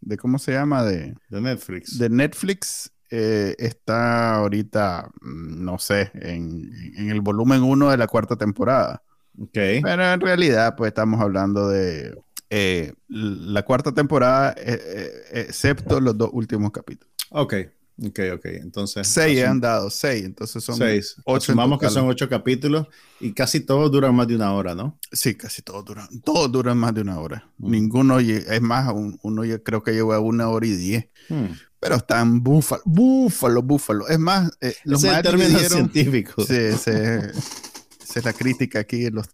de, 0.00 0.16
¿cómo 0.16 0.38
se 0.38 0.52
llama? 0.52 0.84
De, 0.84 1.14
Netflix. 1.28 1.98
De 1.98 2.08
Netflix, 2.08 2.90
eh, 3.10 3.54
está 3.58 4.34
ahorita, 4.34 5.10
mm, 5.20 5.64
no 5.64 5.78
sé, 5.78 6.10
en, 6.14 6.70
el 6.96 7.20
volumen 7.20 7.62
1 7.62 7.90
de 7.90 7.96
la 7.96 8.06
cuarta 8.06 8.36
temporada. 8.36 9.02
Ok. 9.38 9.52
Pero 9.52 10.12
en 10.12 10.20
realidad, 10.20 10.74
pues 10.76 10.88
estamos 10.88 11.20
hablando 11.20 11.68
de 11.68 12.16
eh, 12.48 12.94
la 13.08 13.62
cuarta 13.64 13.92
temporada, 13.92 14.54
eh, 14.56 15.24
excepto 15.32 16.00
los 16.00 16.16
dos 16.16 16.30
últimos 16.32 16.72
capítulos. 16.72 17.14
Ok. 17.30 17.54
Ok, 18.02 18.20
ok. 18.34 18.44
Entonces. 18.46 19.06
Seis 19.06 19.44
han 19.44 19.60
dado, 19.60 19.90
seis. 19.90 20.24
Entonces 20.24 20.64
son 20.64 20.76
seis. 20.76 21.16
ocho. 21.24 21.54
Vamos 21.54 21.78
que 21.78 21.90
son 21.90 22.08
ocho 22.08 22.28
capítulos 22.28 22.86
y 23.20 23.32
casi 23.32 23.60
todos 23.60 23.90
duran 23.90 24.14
más 24.14 24.26
de 24.26 24.36
una 24.36 24.52
hora, 24.54 24.74
¿no? 24.74 24.98
Sí, 25.12 25.34
casi 25.34 25.62
todos 25.62 25.84
duran. 25.84 26.08
Todos 26.24 26.50
duran 26.50 26.78
más 26.78 26.94
de 26.94 27.02
una 27.02 27.18
hora. 27.18 27.48
Mm. 27.58 27.70
Ninguno, 27.70 28.18
es 28.18 28.62
más, 28.62 28.92
uno 29.22 29.44
yo 29.44 29.62
creo 29.62 29.82
que 29.82 29.92
lleva 29.92 30.18
una 30.20 30.48
hora 30.48 30.66
y 30.66 30.74
diez. 30.74 31.08
Mm. 31.28 31.46
Pero 31.78 31.96
están 31.96 32.42
búfalo, 32.42 32.82
búfalo, 32.84 33.62
búfalo. 33.62 34.08
Es 34.08 34.18
más, 34.18 34.50
eh, 34.60 34.74
los 34.84 35.02
más 35.04 35.22
términos 35.22 35.62
científicos. 35.62 36.46
Sí, 36.46 36.72
sí. 36.72 36.90
es 36.90 38.24
la 38.24 38.32
crítica 38.32 38.80
aquí, 38.80 39.10
los 39.10 39.28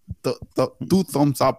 two 0.89 1.05
thumbs 1.05 1.41
up. 1.41 1.57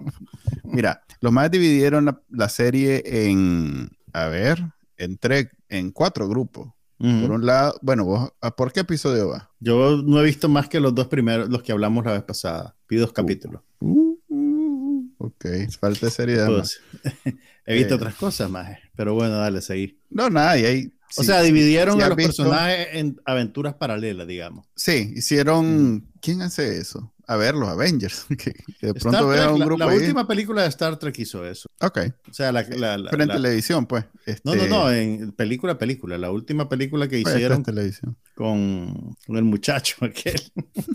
Mira, 0.64 1.04
los 1.20 1.32
más 1.32 1.50
dividieron 1.52 2.06
la, 2.06 2.22
la 2.30 2.48
serie 2.50 3.02
en, 3.06 3.90
a 4.14 4.28
ver, 4.28 4.64
entre, 4.98 5.52
en 5.70 5.92
cuatro 5.92 6.28
grupos. 6.28 6.70
Por 6.98 7.32
un 7.32 7.46
lado, 7.46 7.77
bueno, 7.84 8.06
vos, 8.06 8.32
¿por 8.56 8.74
qué 8.74 8.80
episodio 8.80 9.30
va? 9.30 9.51
Yo 9.60 10.01
no 10.04 10.20
he 10.20 10.25
visto 10.25 10.50
más 10.50 10.68
que 10.68 10.80
los 10.80 10.96
dos 10.96 11.08
primeros, 11.08 11.48
los 11.48 11.62
que 11.62 11.72
hablamos 11.72 12.04
la 12.04 12.13
vez 12.13 12.24
pasada. 12.24 12.75
Vi 12.89 12.98
dos 12.98 13.12
uh. 13.12 13.13
capítulos. 13.13 13.62
Uh, 13.80 14.18
uh, 14.30 15.10
ok, 15.20 15.46
falta 15.80 16.08
de 16.08 16.12
seriedad. 16.12 16.48
Pues, 16.48 16.82
he 17.66 17.75
visto 17.75 17.94
eh. 17.94 17.98
otras 17.98 18.16
cosas 18.16 18.50
más, 18.50 18.80
pero 18.96 19.13
bueno, 19.13 19.38
dale, 19.38 19.62
seguí. 19.62 20.00
No, 20.10 20.30
nada, 20.30 20.58
y 20.58 20.66
ahí. 20.66 20.94
O 21.18 21.24
sea, 21.24 21.42
dividieron 21.42 22.01
a 22.01 22.10
los 22.10 22.18
personajes 22.18 22.88
en 22.94 23.22
aventuras 23.25 23.75
paralelas, 23.75 24.27
digamos. 24.27 24.66
Sí, 24.75 25.13
hicieron. 25.16 26.12
¿Quién 26.20 26.42
hace 26.42 26.80
eso? 26.80 27.13
A 27.28 27.36
ver 27.36 27.56
los 27.56 27.70
Avengers. 27.70 28.26
Que, 28.38 28.54
de 28.82 28.94
pronto 28.94 29.28
vea 29.28 29.52
un 29.52 29.60
grupo. 29.60 29.78
La, 29.78 29.88
última 29.88 30.28
película 30.28 30.62
de 30.64 30.70
Star 30.70 30.98
Trek 30.98 31.20
hizo 31.20 31.46
eso. 31.46 31.70
Ok. 31.82 32.00
O 32.30 32.34
sea, 32.34 32.52
la. 32.52 32.66
Pero 32.66 33.24
en 33.24 33.30
televisión, 33.30 33.86
pues. 33.86 34.06
No, 34.44 34.56
no, 34.56 34.68
no, 34.68 34.92
en 34.92 35.32
película, 35.34 35.78
película. 35.78 36.18
La 36.18 36.32
última 36.32 36.70
película 36.70 37.08
que 37.08 37.22
pues, 37.22 37.36
hicieron. 37.36 37.64
televisión. 37.64 38.18
Con, 38.34 39.16
con 39.26 39.38
el 39.38 39.44
muchacho 39.44 39.98
aquel. 40.06 40.42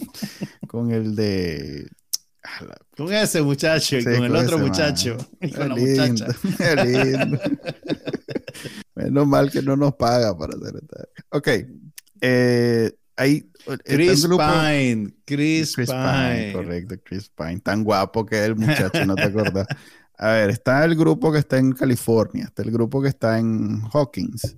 con 0.67 0.91
el 0.91 1.15
de. 1.15 1.89
Con 2.97 3.13
ese 3.13 3.41
muchacho 3.43 3.99
y 3.99 4.05
con, 4.05 4.25
el 4.25 4.35
otro 4.35 4.59
muchacho. 4.59 5.17
Y 5.41 5.51
con 5.51 5.69
la 5.69 5.77
muchacha. 5.77 6.27
lindo. 6.85 7.39
Menos 8.95 9.27
mal 9.27 9.51
que 9.51 9.63
no 9.63 9.77
nos 9.77 9.95
paga 9.95 10.37
para 10.37 10.55
hacer 10.57 10.75
esto. 10.77 10.97
Ok. 11.31 11.49
Eh, 12.21 12.93
ahí 13.17 13.51
Chris 13.85 14.27
Pine, 14.27 15.15
Chris, 15.25 15.75
Pine. 15.77 16.53
Correcto, 16.53 16.97
Chris 17.05 17.29
Pine. 17.29 17.61
Tan 17.61 17.85
guapo 17.85 18.25
que 18.27 18.39
es 18.41 18.47
el 18.47 18.57
muchacho, 18.57 19.05
no 19.07 19.15
te 19.15 19.25
acuerdas. 19.25 19.67
A 20.19 20.33
ver, 20.33 20.51
está 20.51 20.85
el 20.85 20.95
grupo 20.95 21.33
que 21.33 21.39
está 21.39 21.59
en 21.59 21.73
California, 21.73 22.45
está 22.45 22.63
el 22.63 22.71
grupo 22.71 23.03
que 23.03 23.09
está 23.09 23.39
en 23.39 23.83
Hawkins. 23.93 24.57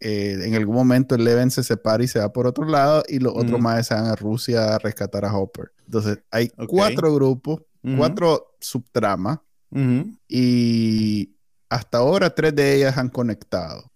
Eh, 0.00 0.38
en 0.44 0.54
algún 0.54 0.76
momento 0.76 1.14
el 1.14 1.24
Leven 1.24 1.50
se 1.50 1.64
separa 1.64 2.04
y 2.04 2.08
se 2.08 2.20
va 2.20 2.32
por 2.32 2.46
otro 2.46 2.64
lado 2.64 3.02
y 3.08 3.18
los 3.18 3.32
otros 3.34 3.60
más 3.60 3.86
se 3.88 3.94
van 3.94 4.06
a 4.06 4.14
Rusia 4.14 4.74
a 4.74 4.78
rescatar 4.78 5.24
a 5.24 5.34
Hopper. 5.34 5.72
Entonces 5.86 6.18
hay 6.30 6.50
cuatro 6.68 7.14
grupos, 7.14 7.62
cuatro 7.96 8.56
subtramas 8.60 9.38
y 10.28 11.30
hasta 11.68 11.98
ahora 11.98 12.34
tres 12.34 12.54
de 12.54 12.76
ellas 12.76 12.98
han 12.98 13.08
conectado. 13.08 13.90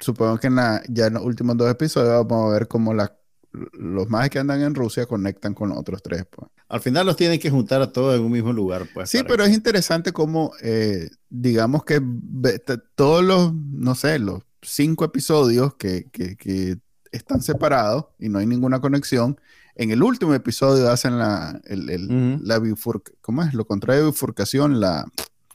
Supongo 0.00 0.38
que 0.38 0.48
en 0.48 0.56
ya 0.88 1.06
en 1.06 1.14
los 1.14 1.24
últimos 1.24 1.56
dos 1.56 1.70
episodios 1.70 2.26
vamos 2.26 2.50
a 2.50 2.54
ver 2.54 2.68
cómo 2.68 2.94
la 2.94 3.12
los 3.52 4.08
más 4.08 4.30
que 4.30 4.38
andan 4.38 4.62
en 4.62 4.74
Rusia 4.74 5.06
conectan 5.06 5.54
con 5.54 5.68
los 5.68 5.78
otros 5.78 6.02
tres. 6.02 6.24
Pues. 6.30 6.50
Al 6.68 6.80
final 6.80 7.06
los 7.06 7.16
tienen 7.16 7.38
que 7.38 7.50
juntar 7.50 7.82
a 7.82 7.92
todos 7.92 8.16
en 8.16 8.24
un 8.24 8.32
mismo 8.32 8.52
lugar. 8.52 8.88
Pues, 8.94 9.10
sí, 9.10 9.22
pero 9.26 9.44
es 9.44 9.52
interesante 9.52 10.12
cómo, 10.12 10.52
eh, 10.62 11.10
digamos 11.28 11.84
que 11.84 12.00
todos 12.94 13.22
los, 13.22 13.52
no 13.54 13.94
sé, 13.94 14.18
los 14.18 14.42
cinco 14.62 15.04
episodios 15.04 15.74
que, 15.74 16.06
que, 16.10 16.78
están 17.10 17.42
separados 17.42 18.06
y 18.18 18.30
no 18.30 18.38
hay 18.38 18.46
ninguna 18.46 18.80
conexión, 18.80 19.38
en 19.74 19.90
el 19.90 20.02
último 20.02 20.32
episodio 20.32 20.88
hacen 20.88 21.18
la, 21.18 21.60
el, 21.66 22.40
la 22.42 22.62
¿cómo 23.20 23.42
es? 23.42 23.52
Lo 23.52 23.66
contrario 23.66 24.04
de 24.04 24.10
bifurcación, 24.10 24.80
la... 24.80 25.04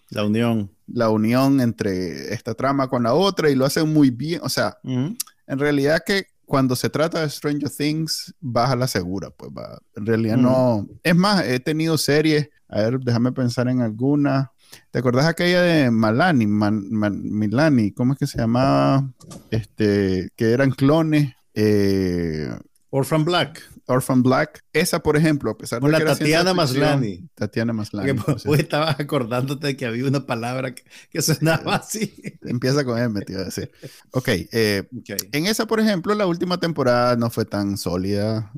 La 0.09 0.25
unión. 0.25 0.71
La 0.87 1.09
unión 1.09 1.59
entre 1.59 2.33
esta 2.33 2.53
trama 2.53 2.89
con 2.89 3.03
la 3.03 3.13
otra 3.13 3.49
y 3.49 3.55
lo 3.55 3.65
hacen 3.65 3.91
muy 3.91 4.09
bien. 4.09 4.41
O 4.43 4.49
sea, 4.49 4.77
en 4.83 5.59
realidad 5.59 6.01
que 6.05 6.27
cuando 6.45 6.77
se 6.77 6.89
trata 6.89 7.21
de 7.21 7.29
Stranger 7.29 7.69
Things, 7.69 8.33
baja 8.39 8.75
la 8.75 8.87
segura, 8.87 9.29
pues 9.31 9.51
va. 9.51 9.79
En 9.95 10.05
realidad 10.05 10.37
no. 10.37 10.87
Es 11.03 11.15
más, 11.15 11.45
he 11.45 11.59
tenido 11.59 11.97
series, 11.97 12.49
a 12.69 12.83
ver, 12.83 12.99
déjame 12.99 13.33
pensar 13.33 13.67
en 13.67 13.81
alguna. 13.81 14.51
¿Te 14.91 14.99
acordás 14.99 15.25
aquella 15.25 15.61
de 15.61 15.91
Malani, 15.91 16.47
Milani, 16.47 17.91
cómo 17.91 18.13
es 18.13 18.19
que 18.19 18.27
se 18.27 18.37
llamaba? 18.37 19.09
Este, 19.51 20.29
que 20.35 20.51
eran 20.51 20.71
clones. 20.71 21.33
Eh, 21.53 22.49
Orphan 22.89 23.25
Black. 23.25 23.61
Orphan 23.87 24.21
Black. 24.21 24.63
Esa, 24.73 25.01
por 25.01 25.15
ejemplo, 25.17 25.51
a 25.51 25.57
pesar 25.57 25.81
de 25.81 25.97
que 25.97 26.03
Tatiana 26.03 26.53
Maslani. 26.53 27.27
Tatiana 27.33 27.73
Maslani. 27.73 28.13
Porque 28.13 28.47
vos 28.47 28.59
estabas 28.59 28.99
acordándote 28.99 29.67
de 29.67 29.77
que 29.77 29.85
había 29.85 30.05
una 30.05 30.25
palabra 30.25 30.75
que, 30.75 30.83
que 31.09 31.21
sonaba 31.21 31.75
así. 31.75 32.13
Empieza 32.41 32.83
con 32.83 32.99
M, 32.99 33.19
te 33.21 33.33
iba 33.33 33.41
a 33.41 33.45
decir. 33.45 33.71
Ok, 34.11 34.27
eh, 34.27 34.83
En 35.31 35.45
esa, 35.47 35.65
por 35.65 35.79
ejemplo, 35.79 36.13
la 36.15 36.27
última 36.27 36.59
temporada 36.59 37.15
no 37.15 37.29
fue 37.29 37.45
tan 37.45 37.77
sólida. 37.77 38.51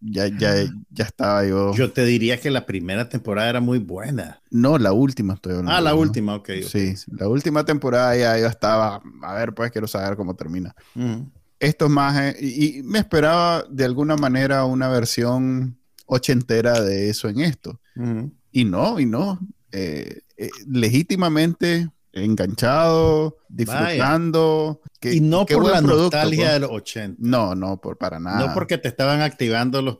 ya, 0.00 0.26
ya, 0.28 0.66
ya 0.90 1.04
estaba 1.04 1.46
yo. 1.46 1.74
Yo 1.74 1.92
te 1.92 2.04
diría 2.04 2.38
que 2.38 2.50
la 2.50 2.66
primera 2.66 3.08
temporada 3.08 3.48
era 3.48 3.60
muy 3.60 3.78
buena. 3.78 4.42
No, 4.50 4.76
la 4.76 4.92
última 4.92 5.34
estoy 5.34 5.52
hablando. 5.52 5.72
Ah, 5.72 5.80
la 5.80 5.94
última, 5.94 6.34
ok. 6.34 6.50
Sí, 6.68 6.94
la 7.10 7.28
última 7.28 7.64
temporada 7.64 8.14
ya 8.14 8.38
yo 8.38 8.46
estaba. 8.46 9.02
A 9.22 9.34
ver, 9.34 9.54
pues 9.54 9.70
quiero 9.72 9.86
saber 9.86 10.16
cómo 10.16 10.36
termina 10.36 10.74
estos 11.64 11.90
más, 11.90 12.40
y, 12.40 12.82
me 12.84 12.98
esperaba 12.98 13.64
de 13.68 13.84
alguna 13.84 14.16
manera 14.16 14.64
una 14.64 14.88
versión 14.88 15.78
ochentera 16.06 16.80
de 16.80 17.10
eso 17.10 17.28
en 17.28 17.40
esto. 17.40 17.80
Y 18.50 18.64
no, 18.64 19.00
y 19.00 19.06
no. 19.06 19.38
Eh, 19.72 20.20
eh, 20.36 20.50
legítimamente 20.66 21.88
enganchado, 22.14 23.38
disfrutando. 23.48 24.80
y 25.02 25.20
no 25.20 25.44
por 25.46 25.68
la 25.68 25.80
nostalgia 25.80 26.44
pues. 26.44 26.52
de 26.52 26.60
los 26.60 26.70
80. 26.70 27.16
No, 27.18 27.54
no, 27.54 27.80
por, 27.80 27.98
para 27.98 28.20
nada. 28.20 28.46
No 28.46 28.54
porque 28.54 28.78
te 28.78 28.88
estaban 28.88 29.20
activando 29.20 29.82
los, 29.82 29.98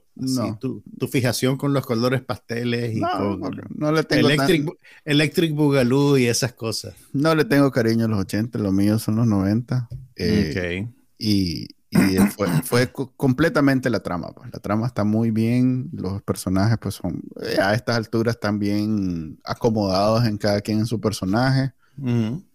tu, 0.61 0.83
fijación 1.09 1.56
con 1.56 1.73
los 1.73 1.85
colores 1.85 2.23
pasteles 2.23 2.97
y 2.97 3.00
con 3.00 3.40
no 3.75 3.92
le 3.92 4.04
tengo 4.04 4.28
Electric, 4.28 4.68
Electric 5.04 5.54
Boogaloo 5.54 6.16
y 6.18 6.26
esas 6.26 6.52
cosas. 6.52 6.94
No 7.12 7.35
le 7.35 7.44
tengo 7.44 7.71
cariño 7.71 8.04
a 8.04 8.09
los 8.09 8.21
80, 8.21 8.59
los 8.61 8.73
míos 8.73 9.02
son 9.02 9.16
los 9.16 9.26
90. 9.26 9.88
Eh, 10.16 10.88
y, 11.18 11.68
fue, 12.64 12.92
completamente 13.16 13.88
la 13.88 14.00
trama. 14.00 14.33
Pues. 14.35 14.50
La 14.52 14.59
trama 14.59 14.87
está 14.87 15.04
muy 15.04 15.30
bien, 15.30 15.90
los 15.92 16.23
personajes 16.23 16.76
pues 16.80 16.97
son, 16.97 17.23
eh, 17.40 17.61
a 17.61 17.75
estas 17.75 17.97
alturas 17.97 18.35
están 18.35 18.59
bien 18.59 19.38
acomodados 19.44 20.25
en 20.25 20.38
cada 20.38 20.61
quien 20.61 20.80
en 20.80 20.87
su 20.87 21.00
personaje. 21.00 21.73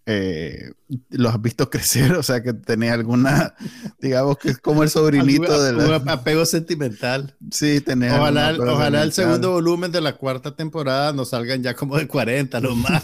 Eh, 0.04 0.72
los 1.08 1.32
has 1.32 1.40
visto 1.40 1.70
crecer, 1.70 2.12
o 2.12 2.22
sea 2.22 2.42
que 2.42 2.52
tenés 2.52 2.92
alguna, 2.92 3.54
digamos 4.00 4.36
que 4.36 4.50
es 4.50 4.58
como 4.58 4.82
el 4.82 4.90
sobrinito 4.90 5.62
de 5.62 5.74
Un 5.74 6.08
apego 6.08 6.44
sentimental. 6.44 7.34
Sí, 7.50 7.80
tenés. 7.80 8.12
Ojalá, 8.12 8.54
ojalá 8.58 9.02
el 9.02 9.12
segundo 9.12 9.52
volumen 9.52 9.92
de 9.92 10.00
la 10.00 10.16
cuarta 10.16 10.54
temporada 10.54 11.12
nos 11.12 11.30
salgan 11.30 11.62
ya 11.62 11.74
como 11.74 11.96
de 11.96 12.06
40 12.06 12.60
lo 12.60 12.76
más. 12.76 13.02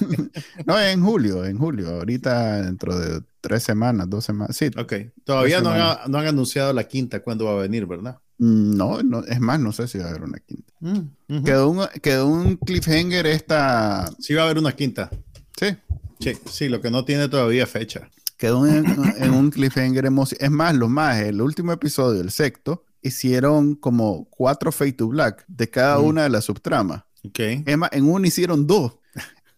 no, 0.67 0.79
en 0.79 1.03
julio, 1.03 1.45
en 1.45 1.57
julio, 1.57 1.89
ahorita 1.91 2.63
dentro 2.63 2.99
de 2.99 3.23
tres 3.47 3.63
semanas, 3.63 4.11
dos 4.11 4.25
semanas. 4.25 4.57
Sí. 4.57 4.71
Ok, 4.77 4.95
todavía 5.25 5.61
no 5.61 5.71
han, 5.71 6.11
no 6.11 6.19
han, 6.19 6.27
anunciado 6.27 6.73
la 6.73 6.85
quinta 6.85 7.21
cuándo 7.21 7.45
va 7.45 7.53
a 7.53 7.63
venir, 7.63 7.87
¿verdad? 7.87 8.19
Mm, 8.39 8.77
no, 8.77 9.03
no, 9.03 9.25
es 9.25 9.41
más, 9.41 9.61
no 9.61 9.73
sé 9.73 9.87
si 9.89 9.99
va 9.99 10.07
a 10.07 10.09
haber 10.11 10.23
una 10.23 10.39
quinta. 10.39 10.73
Mm, 10.81 11.45
quedó, 11.45 11.71
un, 11.71 11.87
quedó 12.03 12.27
un 12.27 12.57
cliffhanger 12.57 13.27
esta. 13.27 14.11
Sí, 14.19 14.35
va 14.35 14.43
a 14.43 14.45
haber 14.47 14.59
una 14.59 14.73
quinta. 14.73 15.11
Sí. 15.59 15.77
Sí, 16.19 16.33
sí, 16.51 16.69
lo 16.69 16.81
que 16.81 16.91
no 16.91 17.05
tiene 17.05 17.29
todavía 17.29 17.67
fecha. 17.67 18.11
Quedó 18.37 18.67
en, 18.67 18.85
un 19.33 19.51
cliffhanger 19.51 20.07
emocionante. 20.07 20.45
Es 20.45 20.51
más, 20.51 20.75
lo 20.75 20.89
más, 20.89 21.19
el 21.19 21.41
último 21.41 21.73
episodio, 21.73 22.21
el 22.21 22.31
sexto, 22.31 22.85
hicieron 23.01 23.75
como 23.77 24.29
cuatro 24.29 24.73
Fate 24.73 24.93
to 24.93 25.09
Black 25.09 25.45
de 25.47 25.71
cada 25.71 25.99
una 25.99 26.25
de 26.25 26.31
las 26.31 26.45
subtramas. 26.45 27.05
Ok. 27.25 27.39
Es 27.65 27.79
más, 27.79 27.91
en 27.93 28.05
uno 28.05 28.27
hicieron 28.27 28.67
dos, 28.67 28.93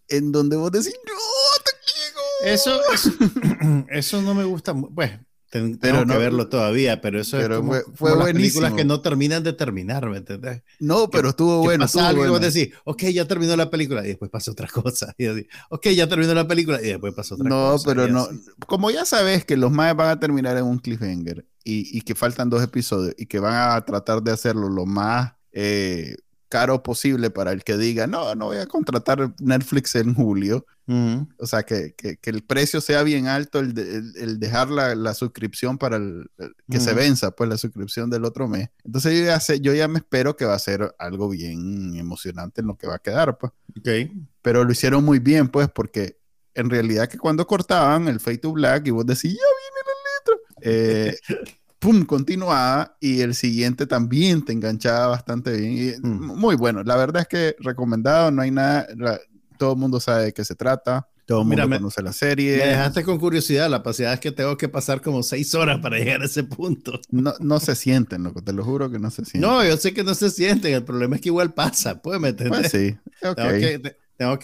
en 0.09 0.31
donde 0.33 0.57
vos 0.57 0.71
decís, 0.71 0.95
no, 1.07 1.63
te 1.65 1.71
Eso, 2.45 2.81
eso, 2.93 3.11
eso 3.91 4.23
no 4.23 4.35
me 4.35 4.45
gusta. 4.45 4.73
Bueno, 4.73 5.21
tengo 5.51 5.79
pero 5.81 6.05
no, 6.05 6.13
que 6.13 6.19
verlo 6.19 6.49
todavía, 6.49 7.01
pero 7.01 7.21
eso 7.21 7.41
es 7.41 7.49
como, 7.49 7.73
fue, 7.95 8.15
las 8.15 8.27
películas 8.27 8.75
que 8.75 8.85
no 8.85 9.01
terminan 9.01 9.43
de 9.43 9.55
terminar, 9.55 10.09
¿me 10.09 10.19
entendés? 10.19 10.63
No, 10.79 11.09
pero 11.09 11.31
estuvo 11.31 11.63
bueno. 11.63 11.85
Pasa 11.85 12.09
algo 12.09 12.29
bueno. 12.29 12.39
decís, 12.39 12.75
ok, 12.85 13.05
ya 13.05 13.27
terminó 13.27 13.57
la 13.57 13.71
película 13.71 14.05
y 14.05 14.09
después 14.09 14.31
pasa 14.31 14.51
otra 14.51 14.69
cosa. 14.73 15.15
Y 15.17 15.27
así, 15.27 15.47
ok, 15.71 15.89
ya 15.89 16.07
terminó 16.07 16.35
la 16.35 16.47
película 16.47 16.81
y 16.83 16.89
después 16.89 17.15
pasa 17.15 17.35
otra 17.35 17.49
cosa. 17.49 17.77
No, 17.77 17.79
pero 17.85 18.09
no. 18.09 18.29
Como 18.67 18.91
ya 18.91 19.05
sabes 19.05 19.45
que 19.45 19.57
los 19.57 19.73
más 19.73 19.97
van 19.97 20.11
a 20.11 20.21
terminar 20.21 20.57
en 20.59 20.65
un 20.65 20.79
cliffhanger 20.79 21.47
y, 21.65 21.97
y, 21.97 22.03
que 22.03 22.15
faltan 22.15 22.51
dos 22.51 22.63
episodios 22.63 23.15
y 23.17 23.27
que 23.27 23.39
van 23.39 23.73
a 23.73 23.85
tratar 23.85 24.23
de 24.23 24.33
hacerlo 24.33 24.69
lo 24.69 24.87
más 24.87 25.33
eh, 25.53 26.17
caro 26.49 26.83
posible 26.83 27.31
para 27.31 27.53
el 27.53 27.63
que 27.65 27.77
diga, 27.77 28.07
no, 28.07 28.35
no 28.35 28.47
voy 28.47 28.59
a 28.59 28.67
contratar 28.67 29.35
Netflix 29.41 29.95
en 29.95 30.15
julio. 30.15 30.67
O 31.37 31.47
sea, 31.47 31.65
que, 31.65 31.93
que, 31.95 32.17
que, 32.17 32.31
el 32.31 32.43
precio 32.43 32.81
sea 32.81 33.03
bien 33.03 33.27
alto, 33.27 33.59
el, 33.59 33.79
el, 34.17 34.41
dejar 34.41 34.71
la, 34.71 34.95
la, 34.95 35.13
suscripción 35.13 35.77
para 35.77 35.97
el, 35.97 36.31
que 36.71 36.81
se 36.81 36.95
venza, 36.95 37.31
pues 37.31 37.51
la 37.51 37.59
suscripción 37.59 38.09
del 38.09 38.25
otro 38.25 38.49
mes. 38.49 38.71
Entonces 38.85 39.19
yo 39.19 39.27
ya, 39.27 39.39
sé, 39.39 39.61
yo 39.61 39.75
ya 39.75 39.87
me 39.87 39.99
espero 39.99 40.35
que 40.35 40.47
va 40.47 40.55
a 40.55 40.59
ser 40.59 40.95
algo 40.99 41.29
bien 41.29 41.95
emocionante 41.95 42.63
en 42.63 42.69
lo 42.69 42.79
que 42.79 42.87
va 42.87 42.95
a 42.95 43.01
quedar, 43.01 43.37
pues. 43.37 43.53
Okay. 43.79 44.11
Pero 44.41 44.65
lo 44.65 44.73
hicieron 44.73 45.05
muy 45.05 45.19
bien, 45.19 45.49
pues, 45.49 45.69
porque 45.69 46.17
en 46.55 46.71
realidad 46.71 47.07
que 47.07 47.19
cuando 47.19 47.47
cortaban 47.47 48.09
el 48.09 48.19
Fade 48.19 48.39
to 48.39 48.53
Black 48.53 48.87
y 48.87 48.91
vos 48.91 49.05
decís, 49.05 49.35
ya 49.35 49.47
viene 49.61 49.81
la 49.85 49.95
letra. 50.17 50.39
Eh, 50.63 51.19
pum, 51.79 52.05
continuaba 52.05 52.97
y 53.01 53.21
el 53.21 53.35
siguiente 53.35 53.87
también 53.87 54.45
te 54.45 54.53
enganchaba 54.53 55.09
bastante 55.09 55.57
bien. 55.57 56.01
Mm. 56.03 56.37
Muy 56.37 56.57
bueno, 56.57 56.83
la 56.83 56.97
verdad 56.97 57.23
es 57.23 57.29
que 57.29 57.57
recomendado, 57.61 58.31
no 58.31 58.43
hay 58.43 58.51
nada, 58.51 58.87
todo 59.59 59.73
el 59.73 59.79
mundo 59.79 60.01
sabe 60.01 60.25
de 60.25 60.33
qué 60.33 60.45
se 60.45 60.55
trata. 60.55 61.09
Todo 61.27 61.43
el 61.43 61.47
mundo 61.47 61.67
Mira, 61.67 61.79
conoce 61.79 62.03
la 62.03 62.15
serie. 62.15 62.57
Me 62.57 62.69
dejaste 62.69 63.05
con 63.05 63.19
curiosidad. 63.19 63.69
La 63.69 63.83
pasidad 63.83 64.15
es 64.15 64.21
que 64.21 64.33
tengo 64.33 64.57
que 64.57 64.67
pasar 64.67 65.03
como 65.03 65.23
seis 65.23 65.55
horas 65.55 65.79
para 65.81 65.99
llegar 65.99 66.23
a 66.23 66.25
ese 66.25 66.43
punto. 66.43 66.99
No, 67.11 67.35
no 67.39 67.61
se 67.61 67.77
sienten, 67.77 68.23
loco. 68.23 68.43
Te 68.43 68.55
lo 68.55 68.65
juro 68.65 68.91
que 68.91 68.99
no 68.99 69.11
se 69.11 69.27
sienten. 69.27 69.43
No, 69.43 69.63
yo 69.63 69.77
sé 69.77 69.93
que 69.93 70.03
no 70.03 70.15
se 70.15 70.31
sienten. 70.31 70.73
El 70.73 70.85
problema 70.85 71.17
es 71.17 71.21
que 71.21 71.29
igual 71.29 71.53
pasa. 71.53 72.01
Puedes 72.01 72.19
meter. 72.19 72.49
Pues 72.49 72.71
sí. 72.71 72.97
Okay 73.23 73.61
tengo 73.61 73.83
que 73.83 73.97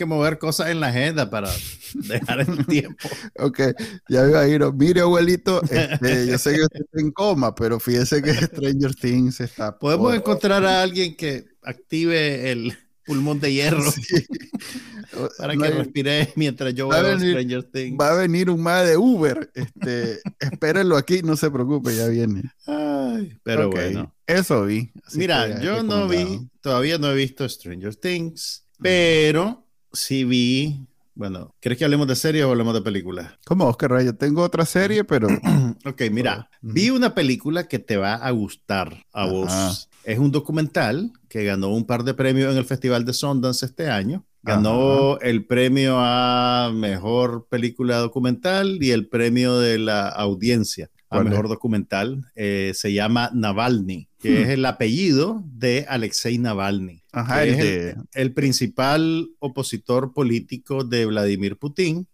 mover 0.07 0.39
cosas 0.39 0.71
en 0.71 0.81
la 0.81 0.89
agenda 0.89 1.31
para 1.31 1.51
dejar 1.95 2.41
el 2.41 2.67
tiempo. 2.67 3.09
ok, 3.39 3.61
ya 4.09 4.23
a 4.23 4.49
ir. 4.49 4.63
Mire, 4.75 5.01
abuelito, 5.01 5.63
este, 5.63 6.27
yo 6.27 6.39
sé 6.39 6.55
que 6.55 6.63
usted 6.63 6.81
está 6.81 7.01
en 7.01 7.11
coma, 7.11 7.55
pero 7.55 7.81
fíjese 7.81 8.23
que 8.23 8.33
Stranger 8.47 8.95
Things 8.95 9.41
está. 9.41 9.79
Podemos 9.79 10.15
encontrar 10.15 10.65
a 10.65 10.83
alguien 10.83 11.17
que 11.17 11.47
active 11.63 12.51
el 12.51 12.77
pulmón 13.05 13.39
de 13.39 13.53
hierro 13.53 13.85
para 15.39 15.57
que 15.57 15.71
respire 15.71 16.33
mientras 16.37 16.75
yo 16.75 16.89
veo 16.89 17.19
Stranger 17.19 17.63
Things. 17.65 17.99
Va 18.01 18.11
a 18.13 18.15
venir 18.15 18.51
un 18.51 18.63
más 18.63 18.87
de 18.87 18.97
Uber. 18.97 19.51
Este, 19.55 20.21
espérenlo 20.41 20.97
aquí, 20.97 21.23
no 21.23 21.37
se 21.37 21.51
preocupe, 21.51 21.95
ya 21.95 22.09
viene. 22.09 22.43
Ay, 22.67 23.37
pero 23.43 23.71
bueno. 23.71 24.15
Eso 24.27 24.65
vi. 24.65 24.91
Mira, 25.15 25.61
yo 25.61 25.83
no 25.83 26.09
vi, 26.09 26.49
todavía 26.61 26.97
no 26.99 27.11
he 27.11 27.15
visto 27.15 27.47
Stranger 27.47 27.95
Things, 27.95 28.65
pero 28.81 29.64
sí 29.95 30.25
vi. 30.25 30.87
Bueno, 31.15 31.55
¿quieres 31.61 31.79
que 31.79 31.85
hablemos 31.85 32.09
de 32.09 32.17
series 32.17 32.45
o 32.45 32.51
hablemos 32.51 32.75
de 32.75 32.83
películas? 32.83 33.33
¿Cómo, 33.47 33.67
Oscar 33.67 34.03
Yo 34.03 34.15
tengo 34.15 34.43
otra 34.43 34.67
serie, 34.67 35.05
pero. 35.05 35.29
ok, 35.85 36.03
mira, 36.11 36.51
vi 36.61 36.91
una 36.91 37.15
película 37.15 37.69
que 37.69 37.79
te 37.79 37.97
va 37.97 38.15
a 38.15 38.31
gustar 38.33 39.05
a 39.13 39.27
vos. 39.27 39.89
Es 40.03 40.19
un 40.19 40.33
documental 40.33 41.13
que 41.29 41.45
ganó 41.45 41.69
un 41.69 41.87
par 41.87 42.05
de 42.05 42.15
premios 42.15 42.53
en 42.53 42.59
el 42.59 42.65
Festival 42.65 43.05
de 43.05 43.13
Sundance 43.13 43.65
este 43.65 43.89
año. 43.89 44.25
Ganó 44.43 45.19
el 45.21 45.47
premio 45.47 45.97
a 45.99 46.71
mejor 46.75 47.47
película 47.49 47.97
documental 47.97 48.79
y 48.83 48.91
el 48.91 49.09
premio 49.09 49.59
de 49.59 49.79
la 49.79 50.09
audiencia 50.09 50.91
mejor 51.23 51.49
documental. 51.49 52.25
Eh, 52.35 52.73
se 52.75 52.93
llama 52.93 53.31
Navalny, 53.35 54.09
que 54.19 54.31
hmm. 54.31 54.43
es 54.43 54.49
el 54.49 54.67
apellido 54.67 55.45
de 55.47 55.87
Alexei 55.89 56.39
Navalny. 56.39 57.03
Ajá, 57.13 57.45
es 57.45 57.97
el, 58.13 58.33
principal 58.33 59.29
opositor 59.39 60.13
político 60.13 60.83
de 60.83 61.07
Vladimir 61.07 61.57
Putin, 61.57 62.09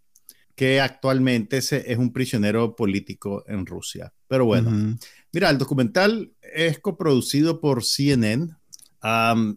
que 0.55 0.81
actualmente 0.81 1.59
es, 1.59 1.73
es 1.73 1.97
un 1.97 2.13
prisionero 2.13 2.77
político 2.77 3.45
en 3.47 3.65
Rusia. 3.65 4.13
Pero 4.29 4.45
bueno, 4.45 4.97
mira, 5.33 5.49
el 5.49 5.59
documental 5.59 6.33
es 6.43 6.79
coproducido 6.79 7.61
por 7.61 7.83
CNN 7.83 8.49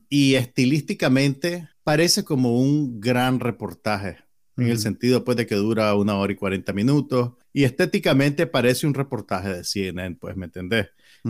y 0.10 0.36
estilísticamente 0.36 1.67
parece 1.84 2.23
como 2.23 2.58
un 2.58 2.99
gran 2.99 3.39
reportaje 3.39 4.22
en 4.57 4.67
el 4.67 4.79
sentido 4.79 5.23
pues 5.23 5.37
de 5.37 5.47
que 5.47 5.55
dura 5.55 5.95
una 5.95 6.15
hora 6.17 6.33
y 6.33 6.35
40 6.35 6.73
minutos 6.73 7.31
y 7.53 7.63
estéticamente 7.63 8.47
parece 8.47 8.87
un 8.87 8.93
reportaje 8.93 9.49
de 9.49 9.63
CNN, 9.63 10.17
pues, 10.19 10.35
¿me 10.35 10.45
entendés? 10.45 10.87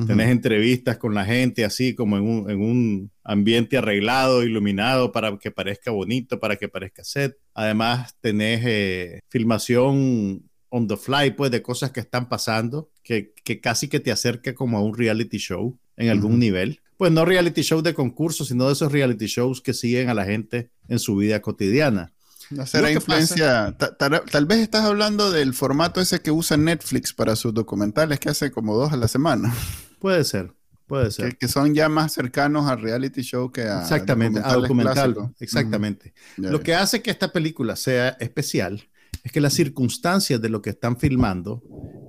Tenés 0.07 0.29
entrevistas 0.29 0.97
con 0.97 1.13
la 1.13 1.23
gente 1.23 1.63
así 1.63 1.93
como 1.93 2.17
en 2.17 2.23
un, 2.23 2.49
en 2.49 2.61
un, 2.61 3.11
ambiente 3.23 3.77
arreglado, 3.77 4.43
iluminado 4.43 5.11
para 5.11 5.37
que 5.37 5.51
parezca 5.51 5.91
bonito, 5.91 6.39
para 6.39 6.55
que 6.55 6.67
parezca 6.67 7.03
set. 7.03 7.37
Además, 7.53 8.15
tenés 8.19 8.61
eh, 8.65 9.19
filmación 9.29 10.41
on 10.69 10.87
the 10.87 10.97
fly, 10.97 11.31
pues, 11.31 11.51
de 11.51 11.61
cosas 11.61 11.91
que 11.91 11.99
están 11.99 12.27
pasando, 12.27 12.89
que, 13.03 13.33
que 13.43 13.61
casi 13.61 13.87
que 13.87 13.99
te 13.99 14.11
acerca 14.11 14.55
como 14.55 14.77
a 14.79 14.81
un 14.81 14.97
reality 14.97 15.37
show 15.37 15.77
en 15.95 16.09
algún 16.09 16.39
nivel. 16.39 16.79
Pues 16.97 17.11
no 17.11 17.25
reality 17.25 17.61
show 17.61 17.81
de 17.81 17.93
concurso, 17.93 18.45
sino 18.45 18.67
de 18.67 18.73
esos 18.73 18.91
reality 18.91 19.27
shows 19.27 19.61
que 19.61 19.73
siguen 19.73 20.09
a 20.09 20.13
la 20.13 20.25
gente 20.25 20.69
en 20.87 20.99
su 20.99 21.15
vida 21.15 21.41
cotidiana. 21.41 22.13
No 22.53 22.65
será 22.65 22.91
influencia. 22.91 23.75
Tal, 23.77 24.45
vez 24.45 24.59
estás 24.59 24.85
hablando 24.85 25.31
del 25.31 25.53
formato 25.53 26.01
ese 26.01 26.21
que 26.21 26.31
usa 26.31 26.57
Netflix 26.57 27.13
para 27.13 27.35
sus 27.35 27.53
documentales 27.53 28.19
que 28.19 28.29
hace 28.29 28.51
como 28.51 28.75
dos 28.75 28.93
a 28.93 28.97
la 28.97 29.07
semana. 29.07 29.53
Puede 29.99 30.25
ser, 30.25 30.53
puede 30.85 31.11
ser. 31.11 31.37
Que, 31.37 31.47
son 31.47 31.73
ya 31.73 31.87
más 31.87 32.11
cercanos 32.11 32.69
a 32.69 32.75
reality 32.75 33.21
show 33.21 33.49
que 33.53 33.61
a. 33.61 33.81
Exactamente, 33.81 34.41
a 34.43 34.53
documental. 34.55 35.33
Exactamente. 35.39 36.13
Lo 36.35 36.59
que 36.59 36.75
hace 36.75 37.01
que 37.01 37.09
esta 37.09 37.31
película 37.31 37.77
sea 37.77 38.09
especial 38.19 38.89
es 39.23 39.31
que 39.31 39.41
las 39.41 39.53
circunstancias 39.53 40.41
de 40.41 40.49
lo 40.49 40.61
que 40.61 40.71
están 40.71 40.97
filmando 40.97 41.63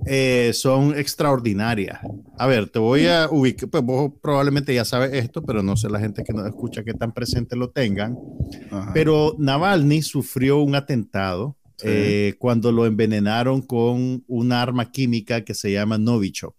eh, 0.05 0.51
son 0.53 0.97
extraordinarias. 0.97 1.99
A 2.37 2.45
ver, 2.45 2.69
te 2.69 2.77
voy 2.77 3.07
a 3.07 3.29
ubicar, 3.31 3.69
pues 3.69 3.83
vos 3.83 4.11
probablemente 4.21 4.73
ya 4.73 4.85
sabes 4.85 5.13
esto, 5.13 5.43
pero 5.43 5.63
no 5.63 5.77
sé 5.77 5.89
la 5.89 5.99
gente 5.99 6.23
que 6.23 6.33
nos 6.33 6.45
escucha 6.45 6.83
que 6.83 6.93
tan 6.93 7.13
presente 7.13 7.55
lo 7.55 7.69
tengan. 7.69 8.17
Pero 8.93 9.35
Navalny 9.39 10.01
sufrió 10.01 10.57
un 10.57 10.75
atentado 10.75 11.57
eh, 11.83 12.35
cuando 12.37 12.71
lo 12.71 12.85
envenenaron 12.85 13.61
con 13.61 14.23
una 14.27 14.61
arma 14.61 14.91
química 14.91 15.43
que 15.43 15.53
se 15.53 15.71
llama 15.71 15.97
Novichok, 15.97 16.55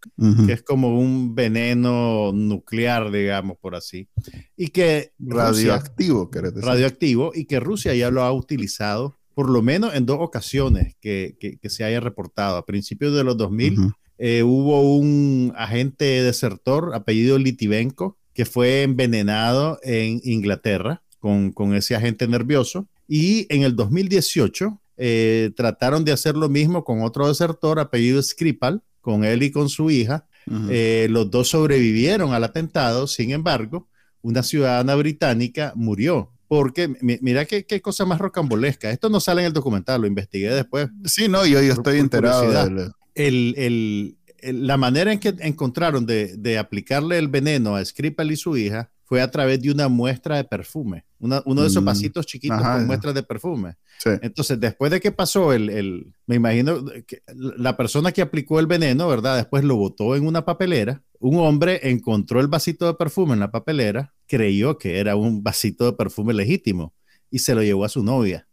que 0.47 0.53
es 0.53 0.63
como 0.63 0.99
un 0.99 1.35
veneno 1.35 2.33
nuclear, 2.33 3.11
digamos, 3.11 3.59
por 3.59 3.75
así. 3.75 4.09
Y 4.57 4.69
que... 4.69 5.13
Radioactivo, 5.19 6.31
decir? 6.33 6.63
Radioactivo, 6.63 7.33
y 7.35 7.45
que 7.45 7.61
Rusia 7.61 7.95
ya 7.95 8.11
lo 8.11 8.23
ha 8.23 8.33
utilizado 8.33 9.19
por 9.37 9.51
lo 9.51 9.61
menos 9.61 9.95
en 9.95 10.07
dos 10.07 10.17
ocasiones 10.19 10.97
que, 10.99 11.37
que, 11.39 11.69
se 11.69 11.85
haya 11.85 12.01
reportado. 12.01 12.57
A 12.57 12.65
principios 12.65 13.15
de 13.15 13.23
los 13.23 13.37
2000 13.37 13.93
eh, 14.17 14.43
hubo 14.43 14.81
un 14.97 15.53
agente 15.57 16.23
desertor 16.23 16.95
apellido 16.95 17.37
Litivenko 17.37 18.17
que 18.33 18.47
fue 18.47 18.83
envenenado 18.83 19.79
en 19.83 20.23
Inglaterra 20.25 21.03
con, 21.19 21.53
con 21.53 21.75
ese 21.75 21.95
agente 21.95 22.27
nervioso. 22.27 22.89
Y 23.07 23.47
en 23.55 23.63
el 23.63 23.77
2018 23.77 24.81
eh, 24.97 25.51
trataron 25.55 26.07
de 26.07 26.13
hacer 26.13 26.35
lo 26.35 26.49
mismo 26.49 26.83
con 26.83 27.03
otro 27.03 27.29
desertor 27.29 27.79
apellido 27.79 28.23
Skripal, 28.23 28.81
con 29.03 29.23
él 29.27 29.43
y 29.43 29.51
con 29.51 29.69
su 29.69 29.91
hija. 29.91 30.25
Eh, 30.71 31.09
los 31.11 31.31
dos 31.31 31.51
sobrevivieron 31.51 32.33
al 32.33 32.45
atentado, 32.45 33.07
sin 33.07 33.33
embargo, 33.33 33.87
una 34.23 34.43
ciudadana 34.43 34.95
británica 34.95 35.75
murió 35.77 36.31
porque 36.49 36.95
mira 37.01 37.45
qué, 37.45 37.65
qué, 37.65 37.81
cosa 37.81 38.05
más 38.05 38.19
rocambolesca. 38.19 38.91
Esto 38.91 39.09
no 39.09 39.21
sale 39.21 39.43
en 39.43 39.49
el 39.49 39.53
documental, 39.53 40.01
lo 40.01 40.07
investigué 40.07 40.51
después. 40.51 40.89
Sí, 41.05 41.29
no, 41.29 41.45
yo, 41.47 41.61
yo 41.63 41.73
estoy 41.73 41.99
enterado. 41.99 42.51
De 42.51 42.91
el, 43.15 43.55
el, 43.57 44.19
la 44.43 44.77
manera 44.77 45.13
en 45.13 45.19
que 45.19 45.35
encontraron 45.41 46.07
de, 46.07 46.37
de, 46.37 46.59
aplicarle 46.59 47.19
el 47.19 47.29
veneno 47.29 47.77
a 47.77 47.85
Skripal 47.85 48.31
y 48.31 48.37
su 48.37 48.57
hija 48.57 48.91
fue 49.07 49.23
a 49.23 49.31
través 49.31 49.63
de 49.63 49.71
una 49.71 49.89
muestra 49.89 50.37
de 50.37 50.45
perfume, 50.45 51.05
uno 51.21 51.41
de 51.41 51.67
esos 51.69 51.81
mm, 51.81 51.87
vasitos 51.87 52.27
chiquitos 52.27 52.61
con 52.61 52.87
muestras 52.87 53.15
de 53.15 53.23
perfume. 53.23 53.77
Entonces, 54.21 54.59
después 54.59 54.91
de 54.91 55.01
que 55.01 55.13
pasó 55.13 55.53
el, 55.53 55.71
el, 55.71 56.13
me 56.27 56.35
imagino 56.35 56.85
que 57.07 57.23
la 57.35 57.77
persona 57.77 58.11
que 58.11 58.21
aplicó 58.21 58.59
el 58.59 58.67
veneno, 58.67 59.07
¿verdad? 59.09 59.37
Después 59.37 59.63
lo 59.63 59.77
botó 59.77 60.17
en 60.17 60.27
una 60.27 60.45
papelera. 60.45 61.03
Un 61.19 61.39
hombre 61.39 61.81
encontró 61.91 62.41
el 62.41 62.49
vasito 62.49 62.87
de 62.87 62.95
perfume 62.95 63.35
en 63.35 63.41
la 63.41 63.51
papelera, 63.51 64.15
creyó 64.27 64.79
que 64.79 64.99
era 64.99 65.17
un 65.17 65.43
vasito 65.43 65.85
de 65.85 65.93
perfume 65.93 66.35
legítimo 66.35 66.95
y 67.31 67.39
se 67.41 67.55
lo 67.55 67.63
llevó 67.63 67.85
a 67.85 67.89
su 67.89 68.03
novia. 68.03 68.49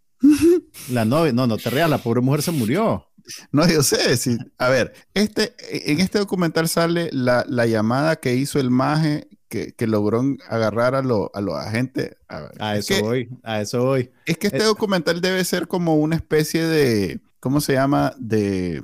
La 0.90 1.06
novia, 1.06 1.34
no, 1.34 1.48
no 1.48 1.58
te 1.58 1.70
reas, 1.70 1.90
la 1.90 1.98
pobre 1.98 2.22
mujer 2.22 2.42
se 2.42 2.52
murió. 2.52 3.06
No, 3.52 3.68
yo 3.68 3.84
sé. 3.84 4.18
Sí. 4.18 4.38
A 4.58 4.70
ver, 4.70 4.94
este, 5.14 5.54
en 5.92 6.00
este 6.00 6.20
documental 6.20 6.68
sale 6.68 7.10
la, 7.12 7.46
la 7.48 7.66
llamada 7.66 8.18
que 8.18 8.36
hizo 8.36 8.60
el 8.60 8.70
maje 8.70 9.28
que, 9.48 9.74
que 9.74 9.88
logró 9.88 10.24
agarrar 10.50 10.96
a, 10.96 11.02
lo, 11.02 11.32
a 11.34 11.42
los 11.42 11.56
agentes. 11.56 12.16
A, 12.28 12.78
eso 12.78 13.02
voy, 13.02 13.30
a 13.44 13.62
eso 13.62 13.84
voy. 13.84 14.12
Es 14.26 14.38
que 14.38 14.48
este 14.48 14.60
eh, 14.60 14.66
documental 14.66 15.22
debe 15.22 15.44
ser 15.46 15.68
como 15.68 15.96
una 15.96 16.16
especie 16.16 16.66
de, 16.66 17.20
¿cómo 17.40 17.62
se 17.62 17.74
llama? 17.74 18.16
De 18.18 18.82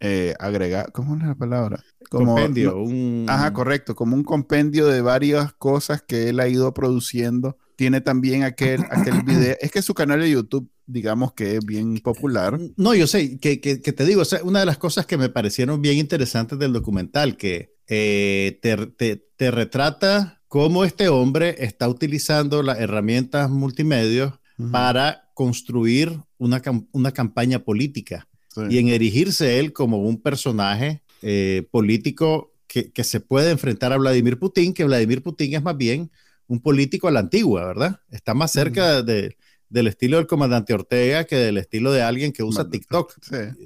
eh, 0.00 0.34
agregar, 0.38 0.92
¿cómo 0.92 1.14
es 1.16 1.22
la 1.22 1.34
palabra? 1.34 1.84
Como, 2.08 2.34
compendio. 2.34 2.76
Un... 2.78 3.26
Ajá, 3.28 3.52
correcto, 3.52 3.94
como 3.94 4.16
un 4.16 4.24
compendio 4.24 4.86
de 4.86 5.02
varias 5.02 5.52
cosas 5.52 6.02
que 6.02 6.30
él 6.30 6.40
ha 6.40 6.48
ido 6.48 6.72
produciendo. 6.72 7.58
Tiene 7.76 8.00
también 8.00 8.42
aquel, 8.42 8.84
aquel 8.90 9.22
video, 9.24 9.56
es 9.60 9.70
que 9.70 9.82
su 9.82 9.94
canal 9.94 10.20
de 10.20 10.30
YouTube 10.30 10.70
digamos 10.86 11.34
que 11.34 11.56
es 11.56 11.64
bien 11.64 11.98
popular. 11.98 12.58
No, 12.76 12.94
yo 12.94 13.06
sé, 13.06 13.38
que, 13.38 13.60
que, 13.60 13.76
te 13.78 14.04
digo, 14.04 14.22
o 14.22 14.44
una 14.44 14.60
de 14.60 14.66
las 14.66 14.78
cosas 14.78 15.06
que 15.06 15.16
me 15.16 15.28
parecieron 15.28 15.80
bien 15.80 15.98
interesantes 15.98 16.58
del 16.58 16.72
documental, 16.72 17.36
que 17.36 17.76
eh, 17.86 18.58
te, 18.60 19.16
te, 19.36 19.50
retrata 19.50 20.42
cómo 20.48 20.84
este 20.84 21.08
hombre 21.08 21.54
está 21.58 21.88
utilizando 21.88 22.62
las 22.62 22.80
herramientas 22.80 23.50
multimedia 23.50 24.40
para 24.72 25.30
construir 25.32 26.20
una, 26.38 26.60
una 26.92 27.12
campaña 27.12 27.60
política 27.60 28.28
y 28.68 28.78
en 28.78 28.88
erigirse 28.88 29.58
él 29.58 29.72
como 29.72 29.98
un 29.98 30.20
personaje 30.20 31.02
eh, 31.22 31.66
político 31.70 32.52
que, 32.66 32.92
que, 32.92 33.04
se 33.04 33.20
puede 33.20 33.50
enfrentar 33.50 33.92
a 33.92 33.96
Vladimir 33.96 34.38
Putin, 34.38 34.74
que 34.74 34.84
Vladimir 34.84 35.22
Putin 35.22 35.54
es 35.54 35.62
más 35.62 35.76
bien 35.76 36.10
un 36.46 36.60
político 36.60 37.08
a 37.08 37.10
la 37.10 37.20
antigua, 37.20 37.64
¿verdad? 37.64 38.00
Está 38.10 38.34
más 38.34 38.52
cerca 38.52 39.02
de 39.02 39.36
del 39.70 39.86
estilo 39.86 40.16
del 40.16 40.26
comandante 40.26 40.74
Ortega 40.74 41.24
que 41.24 41.36
del 41.36 41.56
estilo 41.56 41.92
de 41.92 42.02
alguien 42.02 42.32
que 42.32 42.42
usa 42.42 42.68
TikTok, 42.68 43.14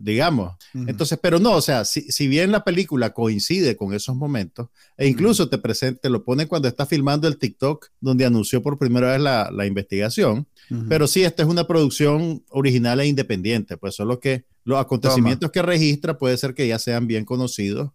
digamos. 0.01 0.55
Entonces, 0.75 1.19
pero 1.21 1.41
no, 1.41 1.53
o 1.53 1.63
sea, 1.63 1.87
si, 1.87 2.03
si, 2.03 2.29
bien 2.29 2.53
la 2.53 2.63
película 2.63 3.15
coincide 3.15 3.75
con 3.75 3.95
esos 3.95 4.15
momentos, 4.15 4.69
e 4.99 5.09
incluso 5.09 5.49
te 5.49 5.57
presente, 5.59 6.11
lo 6.11 6.23
pone 6.23 6.47
cuando 6.47 6.69
está 6.69 6.85
filmando 6.85 7.27
el 7.27 7.39
TikTok 7.39 7.87
donde 8.01 8.27
anunció 8.27 8.63
por 8.63 8.79
primera 8.79 9.13
vez 9.13 9.21
la, 9.21 9.51
la 9.51 9.67
investigación, 9.67 10.47
pero 10.89 11.07
sí, 11.07 11.23
esta 11.25 11.43
es 11.43 11.49
una 11.49 11.67
producción 11.67 12.43
original 12.51 13.01
e 13.01 13.07
independiente, 13.07 13.77
pues 13.77 13.95
solo 13.95 14.21
que 14.21 14.45
los 14.65 14.79
acontecimientos 14.79 15.51
que 15.51 15.63
registra 15.63 16.19
puede 16.19 16.37
ser 16.37 16.55
que 16.55 16.67
ya 16.69 16.79
sean 16.79 17.07
bien 17.07 17.25
conocidos 17.25 17.91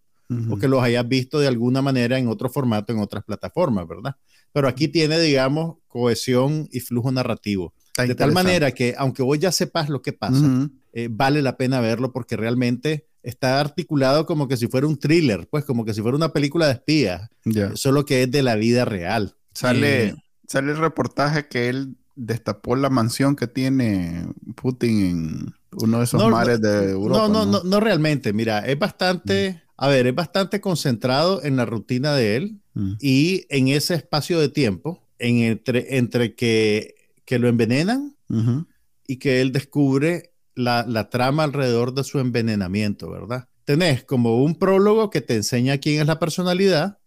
o 0.50 0.58
que 0.58 0.68
los 0.68 0.84
hayas 0.84 1.08
visto 1.08 1.40
de 1.40 1.48
alguna 1.48 1.82
manera 1.82 2.20
en 2.20 2.28
otro 2.28 2.50
formato, 2.50 2.94
en 2.94 3.00
otras 3.00 3.24
plataformas, 3.24 3.88
¿verdad? 3.88 4.16
Pero 4.52 4.68
aquí 4.68 4.88
tiene, 4.88 5.20
digamos, 5.20 5.78
cohesión 5.88 6.68
y 6.72 6.80
flujo 6.80 7.12
narrativo 7.12 7.74
de 7.98 8.16
tal 8.16 8.32
manera 8.32 8.72
que, 8.72 8.96
aunque 8.98 9.24
vos 9.24 9.40
ya 9.40 9.52
sepas 9.52 9.90
lo 9.90 10.02
que 10.02 10.14
pasa, 10.14 10.70
eh, 10.94 11.08
vale 11.12 11.42
la 11.42 11.58
pena 11.58 11.80
verlo 11.82 12.12
porque 12.12 12.38
realmente 12.38 13.08
está 13.24 13.60
articulado 13.60 14.26
como 14.26 14.48
que 14.48 14.58
si 14.58 14.68
fuera 14.68 14.88
un 14.88 14.98
thriller, 14.98 15.48
pues 15.50 15.66
como 15.66 15.86
que 15.86 15.94
si 15.94 16.02
fuera 16.02 16.16
una 16.16 16.34
película 16.34 16.68
de 16.68 16.74
espías, 16.74 17.30
solo 17.74 18.06
que 18.06 18.24
es 18.24 18.32
de 18.32 18.44
la 18.44 18.56
vida 18.56 18.86
real. 18.86 19.36
Sale, 19.54 20.08
eh, 20.08 20.16
sale 20.48 20.72
el 20.72 20.78
reportaje 20.78 21.48
que 21.48 21.70
él 21.70 21.98
destapó 22.16 22.76
la 22.76 22.90
mansión 22.90 23.36
que 23.36 23.48
tiene 23.48 24.28
Putin 24.56 25.00
en 25.00 25.54
uno 25.72 26.00
de 26.00 26.04
esos 26.04 26.30
mares 26.30 26.62
de 26.62 26.92
Europa. 26.92 27.28
No, 27.28 27.28
no, 27.28 27.46
no, 27.46 27.64
no, 27.64 27.80
realmente. 27.80 28.34
Mira, 28.34 28.60
es 28.60 28.78
bastante, 28.78 29.62
a 29.78 29.88
ver, 29.88 30.08
es 30.08 30.16
bastante 30.16 30.60
concentrado 30.62 31.44
en 31.44 31.56
la 31.56 31.66
rutina 31.66 32.14
de 32.16 32.36
él 32.36 32.62
y 33.02 33.46
en 33.50 33.68
ese 33.68 33.96
espacio 33.96 34.40
de 34.40 34.48
tiempo, 34.48 35.04
en 35.18 35.40
entre, 35.40 35.98
entre 35.98 36.34
que 36.34 36.96
que 37.30 37.38
lo 37.38 37.48
envenenan 37.48 38.16
y 39.06 39.18
que 39.18 39.40
él 39.40 39.52
descubre 39.52 40.34
la, 40.56 41.10
trama 41.12 41.44
alrededor 41.44 41.94
de 41.94 42.04
su 42.04 42.18
envenenamiento, 42.18 43.12
¿verdad? 43.12 43.48
Tenés 43.66 44.04
como 44.04 44.44
un 44.44 44.56
prólogo 44.56 45.12
que 45.12 45.22
te 45.22 45.36
enseña 45.36 45.78
quién 45.78 46.02
es 46.02 46.08
la 46.08 46.18
personalidad, 46.18 46.98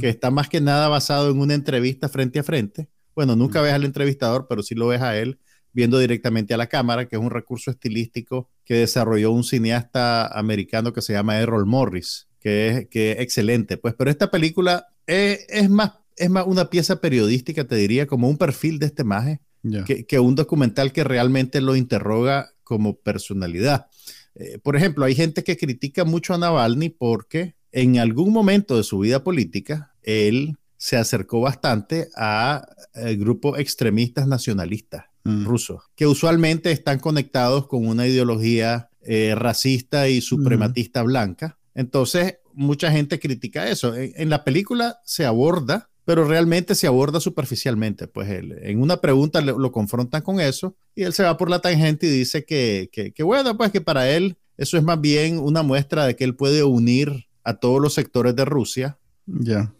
que 0.00 0.08
está 0.08 0.30
más 0.30 0.48
que 0.48 0.62
nada 0.62 0.88
basado 0.88 1.30
en 1.30 1.38
una 1.38 1.52
entrevista 1.52 2.08
frente 2.08 2.38
a 2.38 2.44
frente. 2.44 2.88
Bueno, 3.14 3.36
nunca 3.36 3.60
ves 3.60 3.74
al 3.74 3.84
entrevistador, 3.84 4.46
pero 4.48 4.62
sí 4.62 4.74
lo 4.74 4.86
ves 4.86 5.02
a 5.02 5.18
él 5.18 5.38
viendo 5.74 5.98
directamente 5.98 6.54
a 6.54 6.56
la 6.56 6.68
cámara, 6.68 7.06
que 7.06 7.16
es 7.16 7.20
un 7.20 7.28
recurso 7.28 7.70
estilístico 7.70 8.48
que 8.64 8.72
desarrolló 8.76 9.32
un 9.32 9.44
cineasta 9.44 10.28
americano 10.28 10.94
que 10.94 11.02
se 11.02 11.12
llama 11.12 11.40
Errol 11.40 11.66
Morris, 11.66 12.26
que 12.40 12.68
es, 12.68 12.88
que 12.88 13.12
excelente. 13.20 13.76
Pues, 13.76 13.92
pero 13.98 14.10
esta 14.10 14.30
película 14.30 14.86
es, 15.06 15.44
es, 15.50 15.68
más, 15.68 15.92
es 16.16 16.30
más 16.30 16.46
una 16.46 16.70
pieza 16.70 17.02
periodística, 17.02 17.64
te 17.64 17.76
diría, 17.76 18.06
como 18.06 18.30
un 18.30 18.38
perfil 18.38 18.78
de 18.78 18.86
este 18.86 19.04
maje 19.04 19.42
que, 19.86 20.18
un 20.18 20.34
documental 20.34 20.92
que 20.92 21.04
realmente 21.04 21.60
lo 21.60 21.76
interroga 21.76 22.52
como 22.64 22.96
personalidad. 22.96 23.86
Eh, 24.34 24.58
por 24.62 24.76
ejemplo, 24.76 25.04
hay 25.04 25.14
gente 25.14 25.42
que 25.42 25.56
critica 25.56 26.04
mucho 26.04 26.34
a 26.34 26.38
Navalny 26.38 26.90
porque 26.90 27.56
en 27.72 27.98
algún 27.98 28.32
momento 28.32 28.76
de 28.76 28.84
su 28.84 28.98
vida 29.00 29.22
política, 29.22 29.94
él 30.02 30.56
se 30.76 30.96
acercó 30.96 31.40
bastante 31.40 32.08
a, 32.16 32.66
eh, 32.94 33.16
grupos 33.16 33.58
extremistas 33.58 34.26
nacionalistas 34.26 35.06
mm. 35.24 35.44
rusos, 35.44 35.82
que 35.96 36.06
usualmente 36.06 36.70
están 36.70 37.00
conectados 37.00 37.66
con 37.66 37.86
una 37.86 38.06
ideología 38.06 38.90
eh, 39.02 39.34
racista 39.36 40.08
y 40.08 40.20
suprematista 40.20 41.02
blanca. 41.02 41.58
Entonces, 41.74 42.38
mucha 42.54 42.90
gente 42.90 43.18
critica 43.18 43.68
eso. 43.68 43.94
en, 43.94 44.28
la 44.30 44.44
película 44.44 44.98
se 45.04 45.24
aborda 45.24 45.87
pero 46.08 46.24
realmente 46.24 46.74
se 46.74 46.86
aborda 46.86 47.20
superficialmente. 47.20 48.06
Pues 48.06 48.30
él, 48.30 48.56
en 48.62 48.80
una 48.80 48.98
pregunta 48.98 49.42
lo, 49.42 49.70
confrontan 49.70 50.22
con 50.22 50.40
eso 50.40 50.74
y 50.94 51.02
él 51.02 51.12
se 51.12 51.22
va 51.22 51.36
por 51.36 51.50
la 51.50 51.60
tangente 51.60 52.06
y 52.06 52.08
dice 52.08 52.46
que, 52.46 52.88
que, 53.14 53.22
bueno, 53.22 53.58
pues 53.58 53.70
que 53.70 53.82
para 53.82 54.08
él 54.08 54.38
eso 54.56 54.78
es 54.78 54.82
más 54.82 54.98
bien 54.98 55.38
una 55.38 55.62
muestra 55.62 56.06
de 56.06 56.16
que 56.16 56.24
él 56.24 56.34
puede 56.34 56.64
unir 56.64 57.26
a 57.44 57.58
todos 57.58 57.82
los 57.82 57.92
sectores 57.92 58.34
de 58.34 58.46
Rusia 58.46 58.96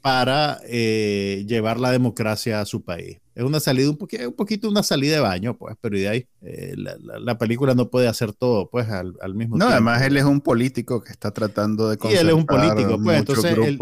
para 0.03 0.61
eh, 0.67 1.47
llevar 1.49 1.81
la 1.81 1.93
democracia 1.93 2.61
a 2.61 2.67
su 2.67 2.83
país. 2.83 3.17
Es 3.35 3.43
una 3.43 3.59
salida, 3.59 3.89
un, 3.89 3.97
poquito, 3.97 4.29
un 4.29 4.35
poquito 4.35 4.69
una 4.69 4.83
salida 4.83 5.15
de 5.15 5.21
baño, 5.21 5.57
pues, 5.57 5.77
pero 5.81 5.97
de 5.97 6.09
ahí 6.11 6.27
eh, 6.43 6.75
la, 6.77 7.39
película 7.39 7.75
no 7.75 7.89
puede 7.89 8.07
hacer 8.07 8.35
todo, 8.35 8.69
pues, 8.69 8.91
al, 8.91 9.15
mismo 9.35 9.57
tiempo. 9.57 9.57
No, 9.57 9.69
además 9.69 10.03
él 10.03 10.19
es 10.19 10.25
un 10.25 10.43
político 10.43 11.03
que 11.03 11.11
está 11.11 11.31
tratando 11.31 11.89
de 11.89 11.97
Y 12.11 12.17
él 12.17 12.29
es 12.29 12.35
un 12.35 12.45
político, 12.45 13.01
pues, 13.03 13.19
entonces 13.19 13.57
él 13.57 13.79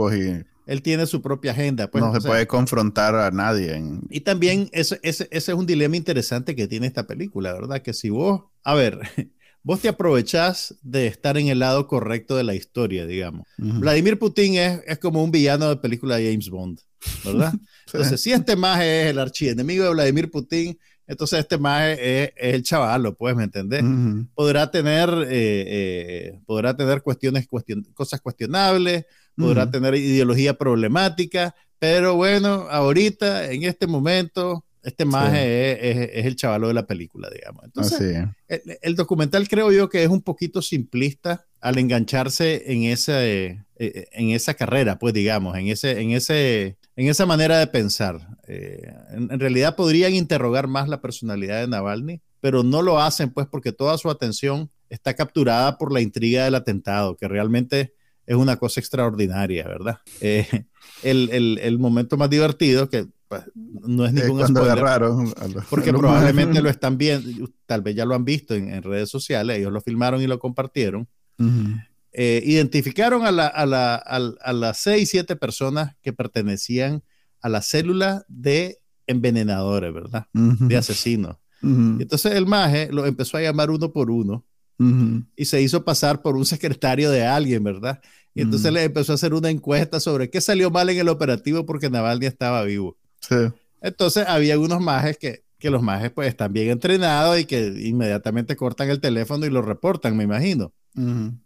tiene 0.83 1.07
su 1.07 1.23
propia 1.23 1.53
agenda. 1.53 1.91
Pues, 1.91 2.03
no 2.03 2.13
se 2.13 2.27
puede 2.27 2.47
confrontar 2.47 3.15
a 3.15 3.31
nadie. 3.31 3.81
Y 4.11 4.21
también 4.21 4.69
ese, 4.73 4.99
ese, 5.03 5.29
es 5.31 5.49
un 5.49 5.67
dilema 5.67 5.97
interesante 5.97 6.57
que 6.57 6.67
tiene 6.67 6.87
esta 6.87 7.07
película, 7.07 7.53
¿verdad? 7.53 7.83
Que 7.83 7.93
si 7.93 8.11
vos, 8.11 8.43
a 8.65 8.75
ver, 8.75 8.99
vos 9.63 9.81
te 9.81 9.89
aprovechás 9.89 10.75
de 10.83 11.07
estar 11.07 11.39
en 11.39 11.49
el 11.49 11.61
lado 11.61 11.87
correcto 11.87 12.37
de 12.37 12.45
la 12.45 12.55
historia, 12.55 13.07
digamos. 13.07 13.47
Vladimir 13.57 14.19
Putin 14.19 14.57
es, 14.57 14.81
es, 14.87 14.99
como 14.99 15.23
un 15.23 15.31
villano 15.31 15.69
de 15.69 15.77
película 15.77 16.17
de 16.17 16.31
James 16.31 16.51
Bond, 16.51 16.81
¿verdad? 17.25 17.53
Entonces, 17.87 18.21
si 18.21 18.33
este 18.33 18.57
más 18.57 18.81
es 18.83 19.11
el 19.11 19.19
archienemigo 19.21 19.85
de 19.85 19.91
Vladimir 19.91 20.31
Putin, 20.31 20.77
entonces 21.07 21.39
este 21.39 21.57
más 21.57 21.97
es, 22.01 22.33
el 22.37 22.63
chaval, 22.65 23.15
puedes, 23.15 23.37
¿me 23.37 23.45
entender? 23.45 23.85
Podrá 24.35 24.71
tener, 24.71 25.09
eh, 25.29 25.65
eh, 25.69 26.41
podrá 26.47 26.77
tener 26.77 27.03
cuestiones, 27.03 27.47
cosas 27.95 28.21
cuestionables, 28.21 29.07
podrá 29.37 29.71
tener 29.71 29.95
ideología 29.95 30.55
problemática, 30.55 31.55
pero 31.79 32.15
bueno, 32.15 32.67
ahorita, 32.71 33.53
en 33.53 33.65
este 33.65 33.87
momento, 33.87 34.65
este 34.83 35.05
maje 35.05 36.17
es, 36.19 36.27
el 36.27 36.37
chavalo 36.37 36.69
de 36.69 36.75
la 36.75 36.87
película, 36.87 37.29
digamos. 37.29 37.65
Entonces, 37.65 38.25
el, 38.49 38.95
documental 38.95 39.49
creo 39.49 39.73
yo 39.73 39.89
que 39.89 40.05
es 40.05 40.09
un 40.09 40.23
poquito 40.23 40.63
simplista 40.63 41.45
al 41.61 41.79
engancharse 41.79 42.73
en 42.73 42.85
esa, 42.85 43.27
eh, 43.27 43.65
eh, 43.79 44.07
en 44.13 44.31
esa 44.31 44.55
carrera, 44.55 44.99
pues 44.99 45.13
digamos, 45.13 45.57
en, 45.57 45.67
ese, 45.67 46.01
en, 46.01 46.13
ese, 46.13 46.77
en 46.95 47.09
esa 47.09 47.27
manera 47.27 47.59
de 47.59 47.67
pensar. 47.67 48.29
Eh, 48.47 48.81
en, 49.11 49.33
en, 49.33 49.41
realidad 49.41 49.75
podrían 49.75 50.15
interrogar 50.15 50.69
más 50.69 50.89
la 50.89 51.01
personalidad 51.01 51.61
de 51.61 51.67
Navalny, 51.67 52.21
pero 52.41 52.63
no 52.63 52.81
lo 52.81 53.01
hacen 53.01 53.31
pues 53.31 53.49
porque 53.49 53.73
toda 53.73 53.99
su 53.99 54.09
atención 54.09 54.71
está 54.89 55.15
capturada 55.15 55.79
por 55.79 55.93
la 55.93 56.01
intriga 56.01 56.45
del 56.45 56.55
atentado, 56.55 57.17
que 57.17 57.27
realmente 57.27 57.93
es 58.27 58.37
una 58.37 58.57
cosa 58.57 58.81
extraordinaria, 58.81 59.67
¿verdad? 59.67 59.99
Eh, 60.21 60.47
el, 61.03 61.31
el, 61.31 61.59
el, 61.63 61.79
momento 61.79 62.17
más 62.17 62.29
divertido, 62.29 62.89
que 62.89 63.07
pues, 63.29 63.43
no 63.55 64.05
es 64.05 64.13
ningún 64.13 64.47
spoiler. 64.47 64.85
porque 65.71 65.93
probablemente 65.93 66.61
lo 66.61 66.69
están 66.69 66.99
viendo, 66.99 67.51
tal 67.67 67.83
vez 67.83 67.95
ya 67.95 68.05
lo 68.05 68.15
han 68.15 68.25
visto 68.25 68.55
en, 68.55 68.83
redes 68.83 69.09
sociales, 69.09 69.59
ellos 69.59 69.73
lo 69.73 69.81
filmaron 69.81 70.21
y 70.21 70.27
lo 70.27 70.39
compartieron. 70.39 71.09
Eh, 72.13 72.43
identificaron 72.45 73.27
a, 73.27 73.31
la, 73.31 73.47
a, 73.47 73.67
la, 73.67 73.95
a, 73.97 74.53
las 74.53 74.79
seis, 74.79 75.11
siete 75.11 75.37
personas 75.37 75.97
que 76.01 76.13
pertenecían 76.13 77.03
a 77.43 77.49
la 77.49 77.63
célula 77.63 78.25
de 78.29 78.79
envenenadores, 79.07 79.93
¿verdad? 79.93 80.27
De 80.33 80.77
asesinos. 80.77 81.37
Entonces 81.63 82.33
el 82.33 82.47
maje 82.47 82.89
lo 82.93 83.07
empezó 83.07 83.37
a 83.37 83.43
llamar 83.43 83.71
uno 83.71 83.93
por 83.93 84.11
uno 84.11 84.45
y 84.79 85.45
se 85.45 85.63
hizo 85.63 85.85
pasar 85.85 86.23
por 86.23 86.37
un 86.37 86.45
secretario 86.45 87.11
de 87.11 87.25
alguien, 87.25 87.65
¿verdad? 87.65 88.01
Y 88.35 88.43
entonces 88.43 88.71
le 88.71 88.85
empezó 88.85 89.13
a 89.13 89.15
hacer 89.15 89.33
una 89.33 89.49
encuesta 89.49 89.99
sobre 89.99 90.29
qué 90.29 90.41
salió 90.41 90.71
mal 90.71 90.91
en 90.91 90.99
el 90.99 91.09
operativo 91.09 91.65
porque 91.65 91.89
Navalny 91.89 92.27
estaba 92.27 92.63
vivo. 92.65 92.99
Entonces 93.81 94.27
había 94.29 94.59
unos 94.59 94.81
majes 94.81 95.17
que, 95.17 95.45
que 95.59 95.71
los 95.71 95.83
majes 95.83 96.11
pues 96.11 96.29
están 96.29 96.53
bien 96.53 96.69
entrenados 96.69 97.39
y 97.39 97.47
que 97.47 97.67
inmediatamente 97.67 98.57
cortan 98.57 98.91
el 98.91 99.01
teléfono 99.01 99.47
y 99.47 99.51
lo 99.51 99.63
reportan, 99.63 100.17
me 100.17 100.25
imagino. 100.25 100.73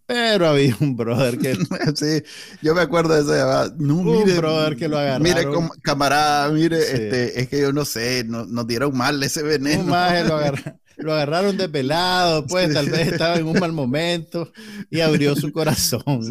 Pero 0.07 0.47
había 0.47 0.77
un 0.81 0.97
brother 0.97 1.37
que. 1.39 1.55
sí, 1.97 2.23
yo 2.63 2.75
me 2.75 2.83
acuerdo 2.83 3.15
de 3.15 3.23
ese. 3.23 3.75
No, 3.79 3.97
un 3.97 4.37
brother 4.37 4.77
que 4.77 4.89
lo 4.89 4.97
agarraron. 4.97 5.23
Mire, 5.23 5.45
camarada, 5.83 6.49
mire, 6.51 6.79
este, 6.79 7.41
es 7.41 7.49
que 7.49 7.61
yo 7.61 7.73
no 7.73 7.85
sé, 7.85 8.23
no, 8.25 8.47
nos 8.47 8.67
dieron 8.69 8.97
mal 8.97 9.21
ese 9.23 9.43
veneno. 9.43 9.83
Un 9.83 9.89
lo, 9.89 9.97
agarraron, 9.97 10.81
lo 11.01 11.13
agarraron 11.13 11.57
desvelado, 11.57 12.47
pues 12.47 12.73
tal 12.73 12.91
vez 12.91 13.13
estaba 13.13 13.37
en 13.37 13.47
un 13.47 13.59
mal 13.59 13.73
momento 13.73 14.53
y 14.91 15.01
abrió 15.01 15.35
su 15.37 15.53
corazón. 15.53 16.23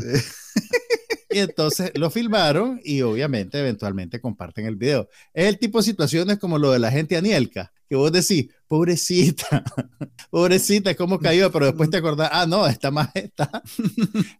Y 1.32 1.40
entonces 1.40 1.92
lo 1.94 2.10
filmaron 2.10 2.82
y 2.84 3.02
obviamente 3.02 3.60
eventualmente 3.60 4.20
comparten 4.20 4.66
el 4.66 4.76
video. 4.76 5.10
Es 5.34 5.46
el 5.48 5.60
tipo 5.60 5.78
de 5.78 5.84
situaciones 5.84 6.40
como 6.40 6.58
lo 6.58 6.72
de 6.72 6.80
la 6.80 6.90
gente 6.90 7.18
Anielka, 7.18 7.72
que 7.90 7.96
vos 7.96 8.12
decís, 8.12 8.50
pobrecita, 8.68 9.64
pobrecita, 10.30 10.94
cómo 10.94 11.18
cayó, 11.20 11.52
pero 11.52 11.66
después 11.66 11.90
te 11.90 11.98
acordás, 11.98 12.30
ah, 12.32 12.46
no, 12.46 12.68
esta 12.68 12.92
maje 12.92 13.26
está, 13.26 13.64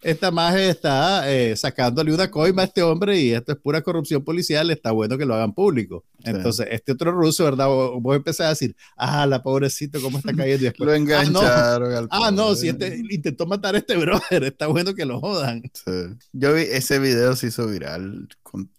esta 0.04 0.30
maje 0.30 0.70
está 0.70 1.30
eh, 1.34 1.56
sacándole 1.58 2.14
una 2.14 2.30
coima 2.30 2.62
a 2.62 2.66
este 2.66 2.84
hombre 2.84 3.20
y 3.20 3.32
esto 3.32 3.54
es 3.54 3.58
pura 3.58 3.82
corrupción 3.82 4.24
policial, 4.24 4.70
está 4.70 4.92
bueno 4.92 5.18
que 5.18 5.26
lo 5.26 5.34
hagan 5.34 5.54
público. 5.54 6.06
Entonces, 6.24 6.68
este 6.70 6.92
otro 6.92 7.12
ruso, 7.12 7.46
¿verdad? 7.46 7.68
Vos, 7.68 8.16
empezás 8.16 8.46
a 8.46 8.50
decir, 8.50 8.76
ah, 8.98 9.26
la 9.26 9.42
pobrecita, 9.42 10.00
cómo 10.00 10.18
está 10.18 10.34
cayendo. 10.34 10.64
Y 10.64 10.66
después, 10.66 10.86
lo 10.86 10.94
engancharon. 10.94 11.94
Ah, 11.94 12.02
no, 12.02 12.08
ah, 12.12 12.32
no 12.32 12.56
si 12.56 12.68
este 12.70 13.02
intentó 13.10 13.46
matar 13.46 13.76
a 13.76 13.78
este 13.80 13.96
brother, 13.96 14.44
está 14.44 14.68
bueno 14.68 14.94
que 14.94 15.06
lo 15.06 15.20
jodan. 15.22 15.64
Yo 16.34 16.54
vi 16.54 16.64
ese 16.64 17.00
video, 17.00 17.36
se 17.36 17.48
hizo 17.48 17.66
viral. 17.68 18.28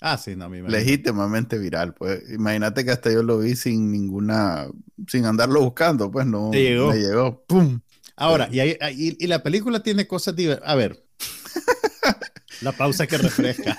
Ah, 0.00 0.16
sí, 0.16 0.36
no, 0.36 0.48
Legítimamente 0.48 1.58
viral, 1.58 1.94
pues. 1.94 2.22
Imagínate 2.30 2.84
que 2.84 2.90
hasta 2.90 3.12
yo 3.12 3.22
lo 3.22 3.38
vi 3.38 3.56
sin 3.56 3.90
ninguna, 3.90 4.68
sin 5.06 5.24
andarlo 5.24 5.60
buscando, 5.60 6.10
pues 6.10 6.26
no. 6.26 6.50
Me 6.50 6.62
llegó. 6.62 6.92
llegó, 6.92 7.44
¡pum! 7.46 7.80
Ahora, 8.16 8.48
y, 8.52 8.76
y, 9.18 9.26
la 9.26 9.42
película 9.42 9.82
tiene 9.82 10.06
cosas 10.06 10.36
divertidas. 10.36 10.70
A 10.70 10.74
ver. 10.74 11.02
La 12.60 12.72
pausa 12.72 13.06
que 13.06 13.16
refresca. 13.16 13.78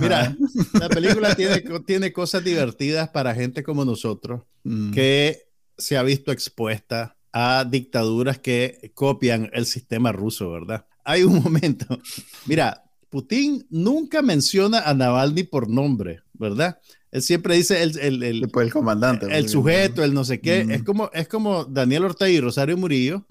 Mira, 0.00 0.36
la 0.72 0.88
película 0.88 1.34
tiene, 1.36 1.62
tiene 1.86 2.12
cosas 2.12 2.42
divertidas 2.42 3.10
para 3.10 3.34
gente 3.34 3.62
como 3.62 3.84
nosotros 3.84 4.42
mm. 4.64 4.92
que 4.92 5.46
se 5.78 5.96
ha 5.96 6.02
visto 6.02 6.32
expuesta 6.32 7.16
a 7.32 7.64
dictaduras 7.64 8.38
que 8.38 8.90
copian 8.94 9.50
el 9.52 9.66
sistema 9.66 10.10
ruso, 10.10 10.50
¿verdad? 10.50 10.86
Hay 11.04 11.22
un 11.22 11.42
momento. 11.42 12.00
Mira, 12.46 12.85
Putin 13.16 13.66
nunca 13.70 14.20
menciona 14.20 14.80
a 14.80 14.92
Navalny 14.92 15.44
por 15.44 15.70
nombre, 15.70 16.20
¿verdad? 16.34 16.78
Él 17.10 17.22
siempre 17.22 17.56
dice 17.56 17.82
el, 17.82 17.98
el, 17.98 18.22
el, 18.22 18.50
el 18.54 18.70
comandante. 18.70 19.26
El 19.34 19.48
sujeto, 19.48 20.04
el 20.04 20.12
no 20.12 20.22
sé 20.22 20.38
qué. 20.38 20.66
Es, 20.68 20.82
como, 20.82 21.08
es 21.14 21.26
como 21.26 21.64
Daniel 21.64 22.04
Ortega 22.04 22.28
y 22.28 22.40
Rosario 22.40 22.76
Murillo, 22.76 23.24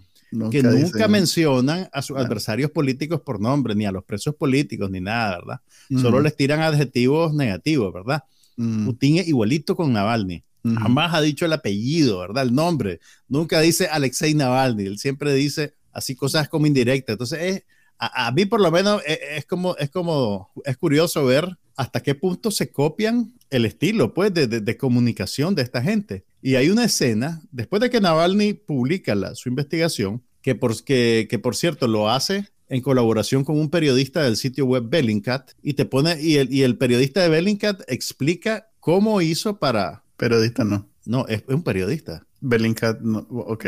que 0.50 0.64
nunca 0.64 1.08
mencionan 1.08 1.88
a 1.94 2.02
sus 2.02 2.18
adversarios 2.18 2.72
políticos 2.72 3.22
por 3.22 3.40
nombre, 3.40 3.76
ni 3.76 3.86
a 3.86 3.92
los 3.92 4.04
presos 4.04 4.34
políticos, 4.34 4.90
ni 4.90 5.02
nada, 5.02 5.38
¿verdad? 5.38 5.62
Solo 6.02 6.20
les 6.20 6.36
tiran 6.36 6.62
adjetivos 6.62 7.36
negativos, 7.36 7.94
¿verdad? 7.94 8.24
Putin 8.56 9.20
es 9.20 9.28
igualito 9.28 9.76
con 9.76 9.94
Navalny. 9.94 10.44
Jamás 10.64 11.14
ha 11.14 11.22
dicho 11.22 11.46
el 11.46 11.54
apellido, 11.54 12.22
¿verdad? 12.22 12.42
El 12.42 12.56
nombre. 12.56 13.02
Nunca 13.28 13.62
dice 13.62 13.86
Alexei 13.86 14.34
Navalny. 14.34 14.88
Él 14.88 14.98
siempre 14.98 15.32
dice 15.36 15.76
así 15.92 16.16
cosas 16.16 16.50
como 16.50 16.66
indirectas. 16.66 17.14
Entonces, 17.14 17.40
es, 17.40 17.64
a, 17.98 18.32
mí 18.32 18.46
por 18.46 18.62
lo 18.62 18.72
menos 18.72 19.02
es, 19.06 19.20
es, 19.38 19.46
como, 19.46 19.76
es 19.78 19.90
como, 19.90 20.52
es 20.66 20.78
curioso 20.78 21.26
ver 21.26 21.58
hasta 21.76 22.02
qué 22.02 22.16
punto 22.16 22.52
se 22.52 22.72
copian 22.72 23.34
el 23.50 23.66
estilo, 23.66 24.14
pues, 24.14 24.34
de, 24.34 24.48
de, 24.48 24.78
comunicación 24.78 25.56
de 25.56 25.62
esta 25.62 25.82
gente. 25.82 26.26
Y 26.42 26.56
hay 26.56 26.70
una 26.70 26.86
escena, 26.86 27.42
después 27.52 27.82
de 27.82 27.90
que 27.90 28.02
Navalny 28.02 28.54
publica 28.54 29.16
la, 29.16 29.36
su 29.36 29.50
investigación, 29.50 30.24
que 30.42 30.56
por, 30.56 30.84
que, 30.84 31.28
que 31.30 31.40
por 31.40 31.56
cierto 31.56 31.88
lo 31.88 32.10
hace 32.10 32.50
en 32.70 32.82
colaboración 32.82 33.44
con 33.44 33.60
un 33.60 33.70
periodista 33.70 34.24
del 34.24 34.38
sitio 34.38 34.66
web 34.66 34.86
Bellingcat, 34.88 35.52
y 35.62 35.74
te 35.74 35.86
pone, 35.86 36.22
y 36.22 36.38
el, 36.38 36.54
y 36.54 36.64
el 36.64 36.78
periodista 36.78 37.22
de 37.22 37.30
Bellingcat 37.30 37.82
explica 37.88 38.70
cómo 38.80 39.22
hizo 39.22 39.60
para... 39.60 40.04
Periodista 40.18 40.64
no. 40.64 40.90
No, 41.06 41.28
es, 41.28 41.44
un 41.48 41.64
periodista. 41.64 42.26
Bellingcat, 42.48 43.02
no, 43.02 43.20
ok. 43.30 43.66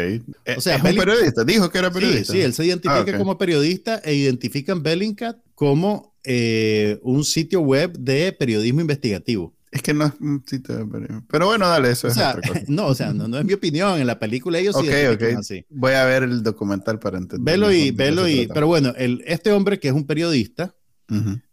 O 0.58 0.62
sea, 0.62 0.76
es 0.76 0.84
un 0.84 0.96
periodista, 0.96 1.44
dijo 1.44 1.70
que 1.70 1.78
era 1.78 1.92
periodista. 1.92 2.34
Sí, 2.34 2.42
él 2.42 2.54
se 2.54 2.66
identifica 2.66 3.16
ah, 3.16 3.18
como 3.18 3.38
periodista 3.38 3.98
e 4.04 4.14
identifican 4.14 4.84
Bellingcat 4.84 5.38
como 5.56 6.16
eh, 6.24 7.00
un 7.02 7.24
sitio 7.24 7.62
web 7.62 7.98
de 7.98 8.32
periodismo 8.34 8.82
investigativo. 8.82 9.56
Es 9.72 9.82
que 9.82 9.94
no 9.94 10.06
es 10.06 10.14
un 10.20 10.44
sitio 10.46 10.78
de 10.78 10.86
periodismo. 10.86 11.26
Pero 11.30 11.48
bueno, 11.48 11.68
dale, 11.68 11.92
eso 11.92 12.08
es 12.08 12.18
otra 12.18 12.40
cosa. 12.42 12.62
No, 12.68 12.88
o 12.88 12.96
sea, 12.96 13.14
no, 13.14 13.38
es 13.38 13.46
mi 13.46 13.54
opinión. 13.54 14.00
En 14.00 14.08
la 14.08 14.20
película 14.20 14.60
ellos 14.60 14.76
sí 14.80 14.90
así. 14.90 15.66
Voy 15.70 15.94
a 15.94 16.06
ver 16.06 16.24
el 16.24 16.44
documental 16.44 17.00
para 17.00 17.18
entender. 17.18 17.54
Velo 17.54 17.72
y, 17.72 17.92
velo 17.92 18.28
y, 18.28 18.48
pero 18.48 18.68
bueno, 18.68 18.94
el, 18.96 19.24
este 19.26 19.52
hombre 19.52 19.80
que 19.80 19.88
es 19.88 19.94
un 19.94 20.06
periodista 20.06 20.76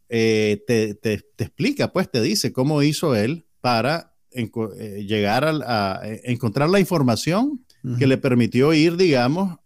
eh, 0.09 0.63
te, 0.67 0.95
te, 0.95 1.25
te, 1.37 1.45
explica, 1.45 1.93
pues 1.93 2.11
te 2.11 2.21
dice 2.21 2.53
cómo 2.53 2.83
hizo 2.83 3.15
él 3.15 3.47
para 3.61 4.14
eh, 4.35 5.05
llegar 5.07 5.45
a, 5.45 6.01
encontrar 6.25 6.69
la 6.69 6.81
información 6.81 7.65
que 7.99 8.07
le 8.07 8.17
permitió 8.17 8.73
ir, 8.73 8.97
digamos, 8.97 9.59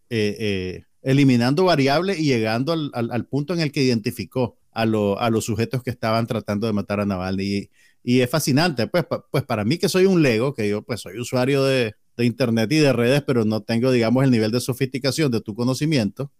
eliminando 1.02 1.64
variables 1.64 2.18
y 2.18 2.24
llegando 2.24 2.72
al, 2.72 2.90
al, 2.92 3.24
punto 3.26 3.54
en 3.54 3.60
el 3.60 3.70
que 3.70 3.82
identificó 3.82 4.56
a, 4.72 4.82
a, 4.82 5.30
los 5.30 5.44
sujetos 5.44 5.82
que 5.82 5.90
estaban 5.90 6.26
tratando 6.26 6.66
de 6.66 6.72
matar 6.72 7.00
a 7.00 7.06
Navalny. 7.06 7.44
Y, 7.44 7.70
y 8.02 8.20
es 8.20 8.30
fascinante, 8.30 8.86
pues, 8.86 9.04
pues 9.30 9.44
para 9.44 9.64
mí 9.64 9.78
que 9.78 9.88
soy 9.88 10.06
un 10.06 10.22
lego, 10.22 10.54
que 10.54 10.68
yo 10.68 10.82
pues 10.82 11.00
soy 11.00 11.18
usuario 11.18 11.64
de, 11.64 11.94
de, 12.16 12.24
internet 12.24 12.70
y 12.72 12.78
de 12.78 12.92
redes, 12.92 13.22
pero 13.22 13.44
no 13.44 13.62
tengo, 13.62 13.90
digamos, 13.90 14.24
el 14.24 14.30
nivel 14.30 14.50
de 14.50 14.60
sofisticación 14.60 15.30
de 15.30 15.40
tu 15.40 15.54
conocimiento. 15.54 16.30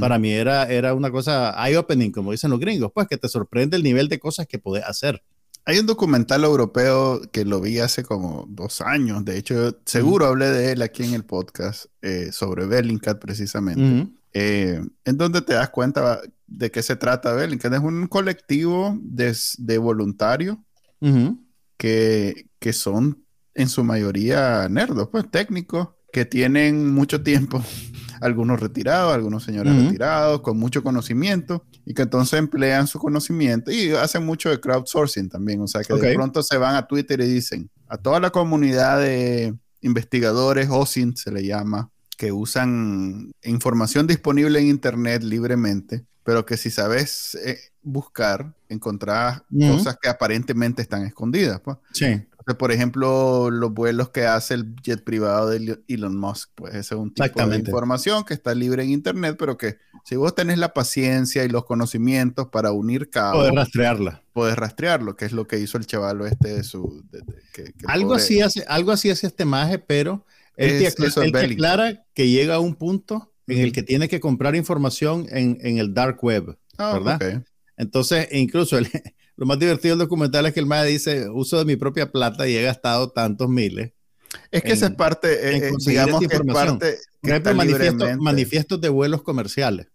Para 0.00 0.18
mí 0.18 0.30
era, 0.30 0.64
era 0.64 0.92
una 0.92 1.08
cosa 1.12 1.54
eye-opening, 1.64 2.10
como 2.10 2.32
dicen 2.32 2.50
los 2.50 2.58
gringos, 2.58 2.90
pues 2.92 3.06
que 3.06 3.16
te 3.16 3.28
sorprende 3.28 3.76
el 3.76 3.84
nivel 3.84 4.08
de 4.08 4.18
cosas 4.18 4.48
que 4.48 4.58
puedes 4.58 4.84
hacer. 4.84 5.22
Hay 5.68 5.78
un 5.78 5.84
documental 5.84 6.44
europeo 6.44 7.20
que 7.30 7.44
lo 7.44 7.60
vi 7.60 7.78
hace 7.78 8.02
como 8.02 8.46
dos 8.48 8.80
años, 8.80 9.22
de 9.26 9.36
hecho, 9.36 9.78
seguro 9.84 10.24
hablé 10.24 10.46
de 10.46 10.72
él 10.72 10.80
aquí 10.80 11.04
en 11.04 11.12
el 11.12 11.26
podcast, 11.26 11.84
eh, 12.00 12.30
sobre 12.32 12.64
Bellingcat 12.64 13.18
precisamente, 13.18 14.08
eh, 14.32 14.80
en 15.04 15.18
donde 15.18 15.42
te 15.42 15.52
das 15.52 15.68
cuenta 15.68 16.22
de 16.46 16.70
qué 16.70 16.82
se 16.82 16.96
trata 16.96 17.34
Bellingcat. 17.34 17.74
Es 17.74 17.80
un 17.80 18.06
colectivo 18.06 18.98
de, 19.02 19.36
de 19.58 19.76
voluntarios 19.76 20.56
que, 21.76 22.46
que 22.58 22.72
son 22.72 23.22
en 23.52 23.68
su 23.68 23.84
mayoría 23.84 24.70
nerdos, 24.70 25.10
pues 25.12 25.30
técnicos, 25.30 25.88
que 26.10 26.24
tienen 26.24 26.94
mucho 26.94 27.22
tiempo, 27.22 27.62
algunos 28.20 28.60
retirados, 28.60 29.14
algunos 29.14 29.44
señores 29.44 29.74
retirados, 29.74 30.40
con 30.40 30.58
mucho 30.58 30.82
conocimiento, 30.82 31.64
y 31.84 31.94
que 31.94 32.02
entonces 32.02 32.38
emplean 32.38 32.86
su 32.86 32.98
conocimiento 32.98 33.70
y 33.70 33.90
hacen 33.92 34.24
mucho 34.24 34.50
de 34.50 34.60
crowdsourcing 34.60 35.28
también, 35.28 35.60
o 35.60 35.66
sea 35.66 35.82
que 35.82 35.94
de 35.94 36.14
pronto 36.14 36.42
se 36.42 36.56
van 36.58 36.74
a 36.74 36.86
Twitter 36.86 37.20
y 37.20 37.26
dicen 37.26 37.70
a 37.88 37.96
toda 37.96 38.20
la 38.20 38.30
comunidad 38.30 39.00
de 39.00 39.54
investigadores, 39.80 40.68
OSINT 40.70 41.16
se 41.16 41.32
le 41.32 41.44
llama, 41.44 41.90
que 42.16 42.32
usan 42.32 43.30
información 43.44 44.06
disponible 44.06 44.58
en 44.58 44.66
Internet 44.66 45.22
libremente, 45.22 46.04
pero 46.24 46.44
que 46.44 46.56
si 46.56 46.70
sabes 46.70 47.36
eh, 47.36 47.58
buscar, 47.82 48.52
encontrar 48.68 49.44
cosas 49.58 49.96
que 50.02 50.08
aparentemente 50.08 50.82
están 50.82 51.06
escondidas. 51.06 51.60
Pues. 51.60 51.78
Sí. 51.92 52.22
Por 52.56 52.72
ejemplo, 52.72 53.50
los 53.50 53.74
vuelos 53.74 54.10
que 54.10 54.24
hace 54.24 54.54
el 54.54 54.74
jet 54.76 55.04
privado 55.04 55.50
de 55.50 55.80
Elon 55.88 56.16
Musk, 56.16 56.50
pues 56.54 56.74
ese 56.74 56.94
es 56.94 57.00
un 57.00 57.12
tipo 57.12 57.46
de 57.46 57.56
información 57.58 58.24
que 58.24 58.32
está 58.32 58.54
libre 58.54 58.82
en 58.84 58.90
Internet, 58.90 59.36
pero 59.38 59.58
que 59.58 59.78
si 60.04 60.16
vos 60.16 60.34
tenés 60.34 60.58
la 60.58 60.72
paciencia 60.72 61.44
y 61.44 61.48
los 61.48 61.64
conocimientos 61.64 62.48
para 62.48 62.72
unir 62.72 63.10
cabos, 63.10 63.40
puedes 63.40 63.54
rastrearla. 63.54 64.22
Puedes 64.32 64.56
rastrearlo, 64.56 65.16
que 65.16 65.24
es 65.24 65.32
lo 65.32 65.46
que 65.46 65.58
hizo 65.58 65.76
el 65.76 65.86
chaval 65.86 66.22
este 66.22 66.54
de 66.54 66.64
su... 66.64 67.04
algo, 67.86 68.14
así 68.14 68.40
hace, 68.40 68.64
algo 68.68 68.92
así 68.92 69.10
hace 69.10 69.26
este 69.26 69.44
maje, 69.44 69.78
pero 69.78 70.24
él, 70.56 70.82
es, 70.82 70.94
te, 70.94 71.06
aclara, 71.38 72.04
que 72.14 72.28
llega 72.28 72.54
a 72.54 72.60
un 72.60 72.74
punto 72.74 73.32
en 73.46 73.58
el 73.58 73.72
que 73.72 73.82
tiene 73.82 74.08
que 74.08 74.20
comprar 74.20 74.56
información 74.56 75.26
en, 75.30 75.58
en 75.60 75.78
el 75.78 75.92
dark 75.92 76.22
web, 76.22 76.56
ah, 76.78 76.94
¿verdad? 76.94 77.42
Entonces, 77.76 78.28
incluso 78.32 78.78
lo 79.38 79.46
más 79.46 79.58
divertido 79.60 79.94
del 79.94 80.04
documental 80.04 80.46
es 80.46 80.52
que 80.52 80.58
el 80.58 80.66
MAE 80.66 80.90
dice, 80.90 81.30
uso 81.30 81.58
de 81.58 81.64
mi 81.64 81.76
propia 81.76 82.10
plata 82.10 82.48
y 82.48 82.56
he 82.56 82.62
gastado 82.62 83.10
tantos 83.10 83.48
miles. 83.48 83.92
Es 84.50 84.62
que 84.62 84.72
esa 84.72 84.86
es 84.86 84.94
parte, 84.96 85.28
eh, 85.32 85.68
eh, 85.68 85.72
digamos 85.86 86.20
que 86.20 86.34
es 86.34 86.42
parte... 86.52 86.98
manifiestos 88.20 88.80
de 88.80 88.88
vuelos 88.88 89.22
comerciales, 89.22 89.86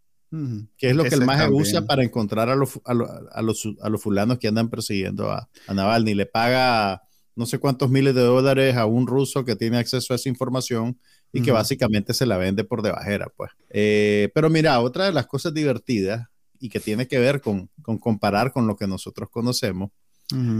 que 0.77 0.89
es 0.89 0.95
lo 0.95 1.03
que 1.03 1.15
el 1.15 1.25
MAE 1.25 1.49
usa 1.51 1.85
para 1.85 2.05
encontrar 2.05 2.49
a 2.49 2.55
los, 2.55 2.79
a, 2.85 2.93
los, 2.93 3.67
a, 3.81 3.89
los, 3.89 4.01
fulanos 4.01 4.39
que 4.39 4.47
andan 4.47 4.69
persiguiendo 4.69 5.29
a, 5.29 5.49
a 5.67 5.73
Navalny. 5.73 6.13
Le 6.13 6.25
paga 6.25 7.03
no 7.35 7.45
sé 7.45 7.59
cuántos 7.59 7.89
miles 7.89 8.15
de 8.15 8.21
dólares 8.21 8.77
a 8.77 8.85
un 8.85 9.07
ruso 9.07 9.43
que 9.43 9.57
tiene 9.57 9.77
acceso 9.77 10.13
a 10.13 10.15
esa 10.15 10.29
información 10.29 10.97
y 11.33 11.41
que 11.41 11.51
básicamente 11.51 12.13
se 12.13 12.25
la 12.25 12.37
vende 12.37 12.63
por 12.63 12.81
debajera, 12.81 13.27
pues. 13.35 13.51
Eh, 13.71 14.29
pero 14.33 14.49
mira, 14.49 14.79
otra 14.79 15.05
de 15.05 15.11
las 15.11 15.25
cosas 15.25 15.53
divertidas 15.53 16.29
y 16.63 16.69
que 16.69 16.79
tiene 16.79 17.09
que 17.09 17.19
ver 17.19 17.41
con, 17.41 17.69
comparar 17.99 18.53
con 18.53 18.67
lo 18.67 18.77
que 18.77 18.87
nosotros 18.87 19.27
conocemos, 19.29 19.91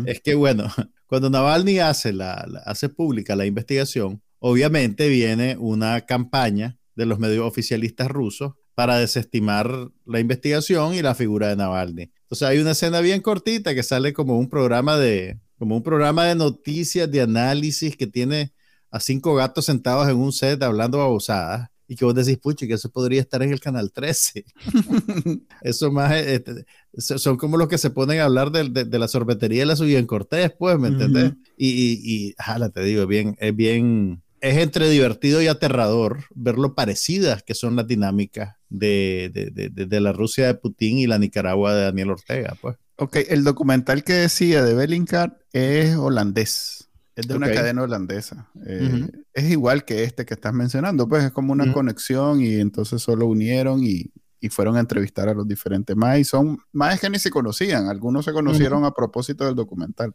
es 0.06 0.20
que, 0.20 0.36
bueno, 0.36 0.68
cuando 1.08 1.30
Navalny 1.30 1.80
hace, 1.80 2.12
la, 2.12 2.34
hace 2.66 2.90
pública 2.90 3.38
la 3.38 3.46
investigación, 3.46 4.22
obviamente 4.40 5.08
viene 5.08 5.56
una 5.58 6.02
campaña 6.02 6.78
de 6.96 7.06
los 7.06 7.20
medios 7.20 7.48
oficialistas 7.48 8.10
rusos 8.10 8.52
para 8.76 8.98
desestimar 8.98 9.92
la 10.06 10.20
investigación 10.20 10.94
y 10.94 11.02
la 11.02 11.16
figura 11.16 11.48
de 11.48 11.56
Navalny. 11.56 12.12
Entonces 12.24 12.50
hay 12.50 12.60
una 12.60 12.72
escena 12.72 13.00
bien 13.00 13.22
cortita 13.22 13.74
que 13.74 13.82
sale 13.82 14.12
como 14.12 14.38
un 14.38 14.50
programa 14.50 14.98
de, 14.98 15.40
como 15.58 15.78
un 15.78 15.84
programa 15.84 16.26
de 16.26 16.36
noticias, 16.36 17.10
de 17.10 17.22
análisis 17.22 17.96
que 17.96 18.08
tiene 18.08 18.52
a 18.92 19.00
cinco 19.00 19.36
gatos 19.36 19.64
sentados 19.64 20.10
en 20.10 20.18
un 20.18 20.34
set 20.34 20.62
hablando 20.64 20.98
babosadas 20.98 21.70
y 21.94 21.96
que 21.96 22.06
vos 22.06 22.16
decís, 22.16 22.38
puchi, 22.38 22.68
que 22.68 22.74
eso 22.74 22.90
podría 22.90 23.22
estar 23.22 23.42
en 23.44 23.52
el 23.52 23.60
canal 23.60 23.92
13. 23.92 24.46
eso 25.62 25.92
más, 25.92 26.14
este, 26.14 26.66
son 26.98 27.38
como 27.38 27.58
los 27.58 27.68
que 27.68 27.78
se 27.78 27.92
ponen 27.92 28.20
a 28.20 28.26
hablar 28.26 28.52
de, 28.52 28.86
de, 28.86 29.00
la 29.00 29.08
sorbetería 29.08 29.62
de 29.62 29.66
la 29.68 29.76
suya 29.76 30.00
en 30.00 30.08
Cortés, 30.08 30.52
pues, 30.58 30.78
¿me 30.80 30.88
entendés? 30.90 31.34
Y, 31.56 31.70
y, 31.70 32.00
y 32.04 32.36
jala, 32.38 32.70
te 32.70 32.82
digo, 32.82 33.06
bien, 33.06 33.36
es 33.40 33.56
bien, 33.56 34.24
es 34.42 34.58
entre 34.58 34.90
divertido 34.90 35.42
y 35.42 35.48
aterrador 35.48 36.26
ver 36.34 36.58
lo 36.58 36.74
parecidas 36.74 37.44
que 37.44 37.54
son 37.54 37.76
las 37.76 37.88
dinámicas 37.88 38.56
de, 38.70 39.32
de, 39.54 40.02
la 40.02 40.12
Rusia 40.14 40.48
de 40.48 40.56
Putin 40.56 40.98
y 40.98 41.08
la 41.08 41.20
Nicaragua 41.20 41.76
de 41.76 41.84
Daniel 41.84 42.12
Ortega, 42.12 42.58
pues. 42.60 42.76
Ok, 42.96 43.18
el 43.30 43.44
documental 43.44 44.04
que 44.04 44.14
decía 44.14 44.64
de 44.64 44.74
Bellingcat 44.74 45.34
es 45.52 45.96
holandés. 45.96 46.83
Es 47.16 47.28
de 47.28 47.36
una 47.36 47.52
cadena 47.52 47.84
holandesa. 47.84 48.50
Eh, 48.66 49.08
es 49.34 49.52
igual 49.52 49.86
que 49.86 50.04
este 50.04 50.26
que 50.26 50.34
estás 50.34 50.54
mencionando, 50.54 51.08
pues 51.08 51.24
es 51.24 51.32
como 51.32 51.54
una 51.54 51.72
conexión 51.72 52.42
y 52.42 52.56
entonces 52.56 53.02
solo 53.02 53.28
unieron 53.28 53.84
y, 53.84 54.12
fueron 54.50 54.76
a 54.76 54.82
entrevistar 54.82 55.30
a 55.30 55.34
los 55.34 55.48
diferentes 55.48 55.96
más 55.96 56.28
son 56.28 56.58
más 56.74 57.00
que 57.00 57.10
ni 57.10 57.18
se 57.18 57.30
conocían, 57.30 57.88
algunos 57.88 58.26
se 58.26 58.34
conocieron 58.34 58.84
a 58.84 58.92
propósito 58.92 59.46
del 59.46 59.56
documental. 59.56 60.14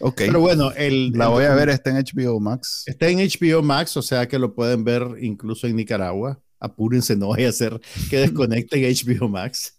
Ok. 0.00 0.16
Pero 0.18 0.40
bueno, 0.40 0.70
el, 0.76 1.12
la 1.12 1.28
voy 1.28 1.44
a 1.44 1.54
ver, 1.54 1.70
está 1.70 1.88
en 1.88 2.04
HBO 2.04 2.40
Max. 2.40 2.82
Está 2.84 3.08
en 3.08 3.20
HBO 3.20 3.62
Max, 3.62 3.96
o 3.96 4.02
sea 4.02 4.28
que 4.28 4.38
lo 4.38 4.54
pueden 4.54 4.84
ver 4.84 5.02
incluso 5.20 5.66
en 5.66 5.76
Nicaragua 5.76 6.42
apúrense, 6.60 7.16
no 7.16 7.28
vaya 7.28 7.48
a 7.48 7.52
ser 7.52 7.80
que 8.10 8.18
desconecten 8.18 8.82
HBO 8.82 9.28
Max. 9.28 9.76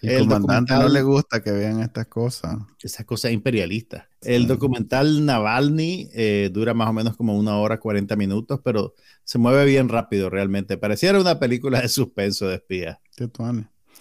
El, 0.00 0.28
comandante 0.28 0.74
no 0.74 0.88
le 0.88 1.02
gusta 1.02 1.42
que 1.42 1.50
vean 1.50 1.80
estas 1.80 2.06
cosas. 2.06 2.56
Esa 2.82 3.04
cosa 3.04 3.30
imperialista. 3.30 4.08
El 4.20 4.46
documental 4.46 5.24
Navalny 5.24 6.08
eh, 6.12 6.50
dura 6.52 6.74
más 6.74 6.88
o 6.88 6.92
menos 6.92 7.16
como 7.16 7.36
una 7.36 7.56
hora 7.58 7.80
40 7.80 8.14
minutos, 8.16 8.60
pero 8.62 8.94
se 9.24 9.38
mueve 9.38 9.64
bien 9.64 9.88
rápido 9.88 10.30
realmente. 10.30 10.76
Pareciera 10.76 11.20
una 11.20 11.38
película 11.38 11.80
de 11.80 11.88
suspenso 11.88 12.48
de 12.48 12.56
espía. 12.56 13.00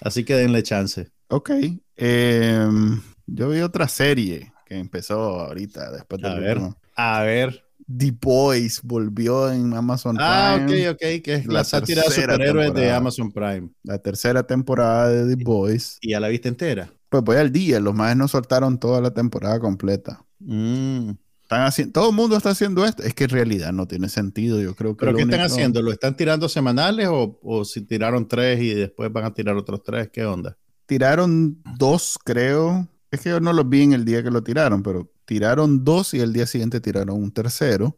Así 0.02 0.24
que 0.24 0.36
denle 0.36 0.64
chance. 0.64 1.10
Ok. 1.28 1.52
Em, 1.96 3.02
yo 3.26 3.50
vi 3.50 3.62
otra 3.62 3.88
serie 3.88 4.52
que 4.66 4.78
empezó 4.78 5.42
ahorita, 5.42 5.92
después 5.92 6.22
de... 6.22 6.28
A 6.28 6.36
ver, 6.36 6.60
a 6.96 7.22
ver. 7.22 7.71
The 7.98 8.12
Boys 8.20 8.82
volvió 8.84 9.52
en 9.52 9.74
Amazon 9.74 10.18
ah, 10.20 10.58
Prime. 10.58 10.88
Ah, 10.88 10.92
ok, 10.92 10.96
ok, 10.96 11.22
que 11.24 11.34
es 11.36 11.46
la, 11.48 11.64
sátira 11.64 12.04
de 12.04 12.12
superhéroes 12.12 12.74
de 12.74 12.92
Amazon 12.92 13.32
Prime. 13.32 13.70
La 13.84 14.00
tercera 14.00 14.44
temporada 14.44 15.10
de 15.10 15.36
The 15.36 15.44
Boys. 15.44 15.98
¿Y 16.02 16.12
ya 16.12 16.20
la 16.20 16.28
viste 16.28 16.50
entera? 16.50 16.92
Pues 17.10 17.24
voy 17.24 17.38
al 17.38 17.52
día, 17.52 17.80
los 17.80 17.94
más 17.94 18.16
no 18.16 18.28
soltaron 18.28 18.80
toda 18.80 19.02
la 19.02 19.14
temporada 19.14 19.60
completa. 19.60 20.24
Mm. 20.40 21.12
Están 21.42 21.64
haciendo, 21.64 21.92
todo 21.92 22.10
el 22.12 22.16
mundo 22.16 22.38
está 22.38 22.52
haciendo 22.52 22.86
esto. 22.86 23.04
Es 23.04 23.14
que 23.14 23.26
en 23.26 23.32
realidad 23.32 23.74
no 23.74 23.86
tiene 23.88 24.08
sentido, 24.08 24.62
yo 24.62 24.74
creo 24.76 24.96
que. 24.96 25.06
¿Pero 25.06 25.18
qué 25.18 25.24
están 25.24 25.42
haciendo? 25.42 25.82
¿Lo 25.82 25.92
están 25.92 26.16
tirando 26.16 26.48
semanales 26.48 27.10
o, 27.10 27.40
o 27.44 27.66
si 27.66 27.82
tiraron 27.82 28.28
tres 28.28 28.62
y 28.62 28.74
después 28.74 29.12
van 29.12 29.26
a 29.26 29.34
tirar 29.34 29.58
otros 29.58 29.84
tres? 29.84 30.10
¿Qué 30.10 30.26
onda? 30.26 30.58
Tiraron 30.86 31.62
dos, 31.78 32.18
creo. 32.24 32.88
Es 33.12 33.20
que 33.20 33.30
yo 33.30 33.42
no 33.42 33.52
los 33.52 33.68
vi 33.68 33.84
en 33.84 33.92
el 33.92 34.06
día 34.06 34.24
que 34.24 34.32
lo 34.32 34.42
tiraron, 34.42 34.82
pero 34.82 35.12
tiraron 35.32 35.86
dos 35.86 36.14
y 36.14 36.20
el 36.20 36.34
día 36.34 36.46
siguiente 36.46 36.82
tiraron 36.82 37.16
un 37.16 37.32
tercero. 37.32 37.98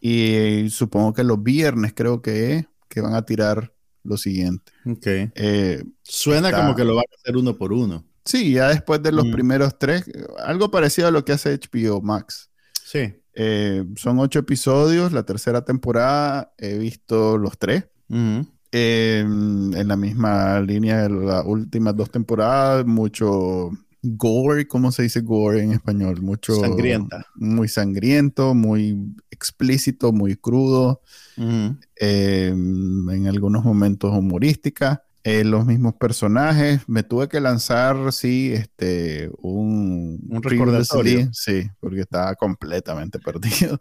Y 0.00 0.68
supongo 0.70 1.12
que 1.12 1.22
los 1.22 1.40
viernes 1.40 1.92
creo 1.94 2.20
que, 2.20 2.66
que 2.88 3.00
van 3.00 3.14
a 3.14 3.22
tirar 3.22 3.72
lo 4.02 4.16
siguiente. 4.16 4.72
Eh, 5.36 5.84
Suena 6.02 6.50
como 6.50 6.74
que 6.74 6.84
lo 6.84 6.96
van 6.96 7.04
a 7.08 7.14
hacer 7.16 7.36
uno 7.36 7.56
por 7.56 7.72
uno. 7.72 8.04
Sí, 8.24 8.54
ya 8.54 8.70
después 8.70 9.00
de 9.04 9.12
los 9.12 9.28
primeros 9.28 9.78
tres, 9.78 10.02
algo 10.44 10.68
parecido 10.72 11.06
a 11.06 11.10
lo 11.12 11.24
que 11.24 11.30
hace 11.30 11.56
HBO 11.56 12.02
Max. 12.02 12.50
Sí. 12.84 13.14
Eh, 13.34 13.84
son 13.94 14.18
ocho 14.18 14.40
episodios, 14.40 15.12
la 15.12 15.22
tercera 15.22 15.64
temporada 15.64 16.52
he 16.58 16.76
visto 16.76 17.38
los 17.38 17.56
tres. 17.56 17.84
en 18.08 19.88
la 19.88 19.96
misma 19.96 20.60
línea 20.60 21.02
de 21.02 21.10
las 21.10 21.44
últimas 21.46 21.94
dos 21.94 22.10
temporadas, 22.10 22.84
mucho 22.84 23.70
gore, 24.02 24.66
¿cómo 24.66 24.92
se 24.92 25.04
dice 25.04 25.20
gore 25.20 25.62
en 25.62 25.72
español? 25.72 26.20
Mucho. 26.22 26.54
Sangrienta. 26.54 27.26
Muy 27.36 27.68
sangriento, 27.68 28.54
muy 28.54 29.14
explícito, 29.30 30.12
muy 30.12 30.36
crudo. 30.36 31.00
Em, 31.36 33.10
en 33.10 33.26
algunos 33.28 33.64
momentos 33.64 34.12
humorística. 34.12 35.04
Eh, 35.24 35.44
los 35.44 35.64
mismos 35.64 35.94
personajes. 35.94 36.80
Me 36.88 37.04
tuve 37.04 37.28
que 37.28 37.40
lanzar, 37.40 38.12
sí, 38.12 38.52
este, 38.54 39.30
un, 39.38 40.20
un 40.28 40.42
recordatorio. 40.42 41.28
Sí, 41.32 41.70
porque 41.78 42.00
estaba 42.00 42.34
completamente 42.34 43.18
perdido. 43.20 43.78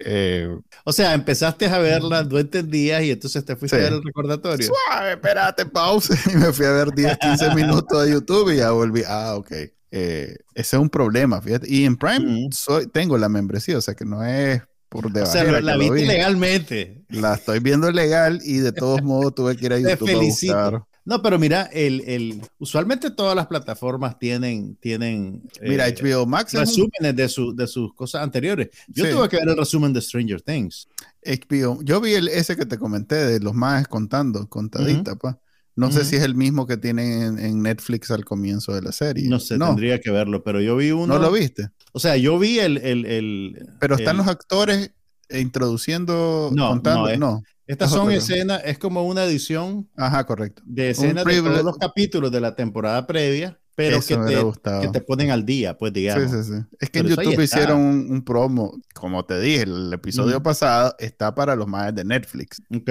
Eh, 0.00 0.56
o 0.84 0.92
sea, 0.92 1.14
empezaste 1.14 1.66
a 1.66 1.78
verla, 1.78 2.22
no 2.22 2.38
entendías 2.38 3.02
y 3.02 3.10
entonces 3.10 3.44
te 3.44 3.56
fuiste 3.56 3.76
a 3.76 3.80
ver 3.80 3.92
el 3.94 4.02
recordatorio. 4.02 4.66
Suave, 4.66 5.12
espérate, 5.12 5.66
pausa. 5.66 6.14
Y 6.32 6.36
me 6.36 6.52
fui 6.52 6.66
a 6.66 6.72
ver 6.72 6.92
10, 6.92 7.18
15 7.18 7.54
minutos 7.54 8.04
de 8.04 8.12
YouTube 8.12 8.52
y 8.52 8.56
ya 8.58 8.70
volví. 8.70 9.02
Ah, 9.06 9.34
ok. 9.36 9.50
Eh, 9.90 10.36
ese 10.54 10.76
es 10.76 10.80
un 10.80 10.90
problema, 10.90 11.40
fíjate. 11.40 11.66
Y 11.68 11.84
en 11.84 11.96
Prime 11.96 12.48
soy, 12.52 12.86
tengo 12.86 13.16
la 13.18 13.28
membresía, 13.28 13.78
o 13.78 13.80
sea 13.80 13.94
que 13.94 14.04
no 14.04 14.24
es 14.24 14.62
por 14.88 15.10
debajo. 15.10 15.30
O 15.30 15.32
sea, 15.32 15.60
la 15.60 15.76
viste 15.76 16.06
legalmente. 16.06 17.04
La 17.08 17.34
estoy 17.34 17.60
viendo 17.60 17.90
legal 17.90 18.40
y 18.44 18.58
de 18.58 18.72
todos 18.72 19.02
modos 19.02 19.34
tuve 19.34 19.56
que 19.56 19.66
ir 19.66 19.72
a 19.72 19.78
YouTube 19.78 20.10
a 20.10 20.18
buscar. 20.18 20.82
No, 21.08 21.22
pero 21.22 21.38
mira, 21.38 21.62
el, 21.72 22.02
el, 22.02 22.42
usualmente 22.58 23.10
todas 23.10 23.34
las 23.34 23.46
plataformas 23.46 24.18
tienen, 24.18 24.76
tienen 24.76 25.42
mira, 25.62 25.86
HBO 25.88 26.24
eh, 26.24 26.26
Max 26.26 26.52
resúmenes 26.52 27.16
de, 27.16 27.30
su, 27.30 27.56
de 27.56 27.66
sus 27.66 27.94
cosas 27.94 28.22
anteriores. 28.22 28.68
Yo 28.88 29.08
tuve 29.08 29.26
que 29.30 29.38
ver 29.38 29.48
el 29.48 29.56
resumen 29.56 29.94
de 29.94 30.02
Stranger 30.02 30.42
Things. 30.42 30.86
HBO, 31.24 31.80
yo 31.82 32.02
vi 32.02 32.12
el, 32.12 32.28
ese 32.28 32.56
que 32.56 32.66
te 32.66 32.76
comenté 32.76 33.14
de 33.14 33.40
los 33.40 33.54
más 33.54 33.88
contando, 33.88 34.46
contadita, 34.50 35.16
pa. 35.16 35.38
No 35.76 35.90
sé 35.90 36.04
si 36.04 36.16
es 36.16 36.22
el 36.24 36.34
mismo 36.34 36.66
que 36.66 36.76
tienen 36.76 37.38
en, 37.38 37.62
Netflix 37.62 38.10
al 38.10 38.26
comienzo 38.26 38.74
de 38.74 38.82
la 38.82 38.92
serie. 38.92 39.30
No 39.30 39.40
sé, 39.40 39.56
tendría 39.58 40.00
que 40.02 40.10
verlo, 40.10 40.42
pero 40.44 40.60
yo 40.60 40.76
vi 40.76 40.90
uno. 40.90 41.14
¿No 41.14 41.18
lo 41.18 41.32
viste? 41.32 41.70
O 41.92 42.00
sea, 42.00 42.18
yo 42.18 42.38
vi 42.38 42.58
el. 42.58 42.76
el, 42.76 43.06
el 43.06 43.68
pero 43.80 43.96
están 43.96 44.18
los 44.18 44.26
actores 44.26 44.90
introduciendo, 45.30 46.50
no, 46.52 46.68
contando. 46.68 47.16
no. 47.16 47.42
Estas 47.68 47.90
son 47.90 48.10
escenas, 48.10 48.62
es 48.64 48.78
como 48.78 49.06
una 49.06 49.24
edición. 49.24 49.88
Ajá, 49.94 50.24
correcto. 50.24 50.62
De 50.64 50.90
escenas 50.90 51.24
de 51.24 51.42
todos 51.42 51.62
los 51.62 51.76
capítulos 51.76 52.32
de 52.32 52.40
la 52.40 52.56
temporada 52.56 53.06
previa, 53.06 53.60
pero 53.76 54.00
que 54.00 54.16
te, 54.16 54.80
que 54.80 54.88
te, 54.88 55.00
ponen 55.02 55.30
al 55.30 55.44
día, 55.44 55.76
pues 55.76 55.92
digamos. 55.92 56.30
Sí, 56.30 56.36
sí, 56.42 56.50
sí. 56.50 56.76
Es 56.80 56.88
que 56.88 57.00
en 57.00 57.08
YouTube 57.08 57.40
hicieron 57.40 57.78
un, 57.78 58.24
promo, 58.24 58.80
como 58.94 59.24
te 59.26 59.38
dije, 59.38 59.62
el 59.62 59.92
episodio 59.92 60.42
pasado 60.42 60.96
está 60.98 61.34
para 61.34 61.54
los 61.54 61.68
más 61.68 61.94
de 61.94 62.04
Netflix. 62.04 62.60
Ok. 62.74 62.90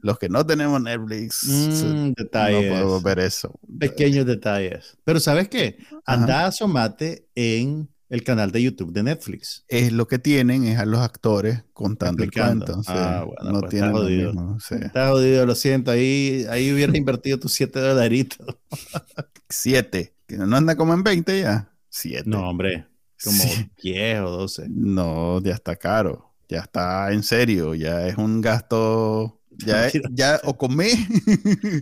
Los 0.00 0.18
que 0.18 0.28
no 0.28 0.46
tenemos 0.46 0.80
Netflix, 0.80 1.44
mm, 1.44 2.12
detalles. 2.12 2.70
no 2.70 2.74
podemos 2.74 3.02
ver 3.02 3.18
eso. 3.20 3.58
Pequeños 3.80 4.26
detalles. 4.26 4.96
Pero 5.04 5.20
¿sabes 5.20 5.48
qué? 5.48 5.78
Anda, 6.04 6.46
asomate 6.46 7.26
en 7.34 7.88
el 8.08 8.24
canal 8.24 8.50
de 8.52 8.62
YouTube 8.62 8.92
de 8.92 9.02
Netflix. 9.02 9.64
Es 9.68 9.92
lo 9.92 10.08
que 10.08 10.18
tienen, 10.18 10.64
es 10.64 10.78
a 10.78 10.86
los 10.86 11.00
actores 11.00 11.64
contando 11.72 12.24
el 12.24 12.30
cuento. 12.30 12.80
ah, 12.86 13.24
bueno, 13.26 13.52
no 13.52 13.60
pues 13.60 13.70
tienen 13.70 13.90
está 13.90 14.00
jodido. 14.00 14.32
Mismo, 14.32 14.58
Está 14.70 15.08
jodido, 15.10 15.46
lo 15.46 15.54
siento. 15.54 15.90
Ahí, 15.90 16.46
ahí 16.48 16.72
hubieras 16.72 16.96
invertido 16.96 17.38
tus 17.38 17.52
7 17.52 17.78
dolaritos. 17.78 18.46
7. 19.48 20.14
Que 20.26 20.36
no 20.36 20.56
anda 20.56 20.76
como 20.76 20.94
en 20.94 21.02
20 21.02 21.40
ya. 21.40 21.70
7. 21.90 22.24
No, 22.26 22.48
hombre. 22.48 22.86
Como 23.22 23.42
10 23.82 24.20
o 24.20 24.30
12. 24.30 24.66
No, 24.68 25.42
ya 25.42 25.54
está 25.54 25.76
caro. 25.76 26.32
Ya 26.48 26.60
está 26.60 27.12
en 27.12 27.22
serio. 27.22 27.74
Ya 27.74 28.06
es 28.06 28.16
un 28.16 28.40
gasto. 28.40 29.40
Ya, 29.50 29.90
ya 30.12 30.40
o 30.44 30.56
comé. 30.56 30.92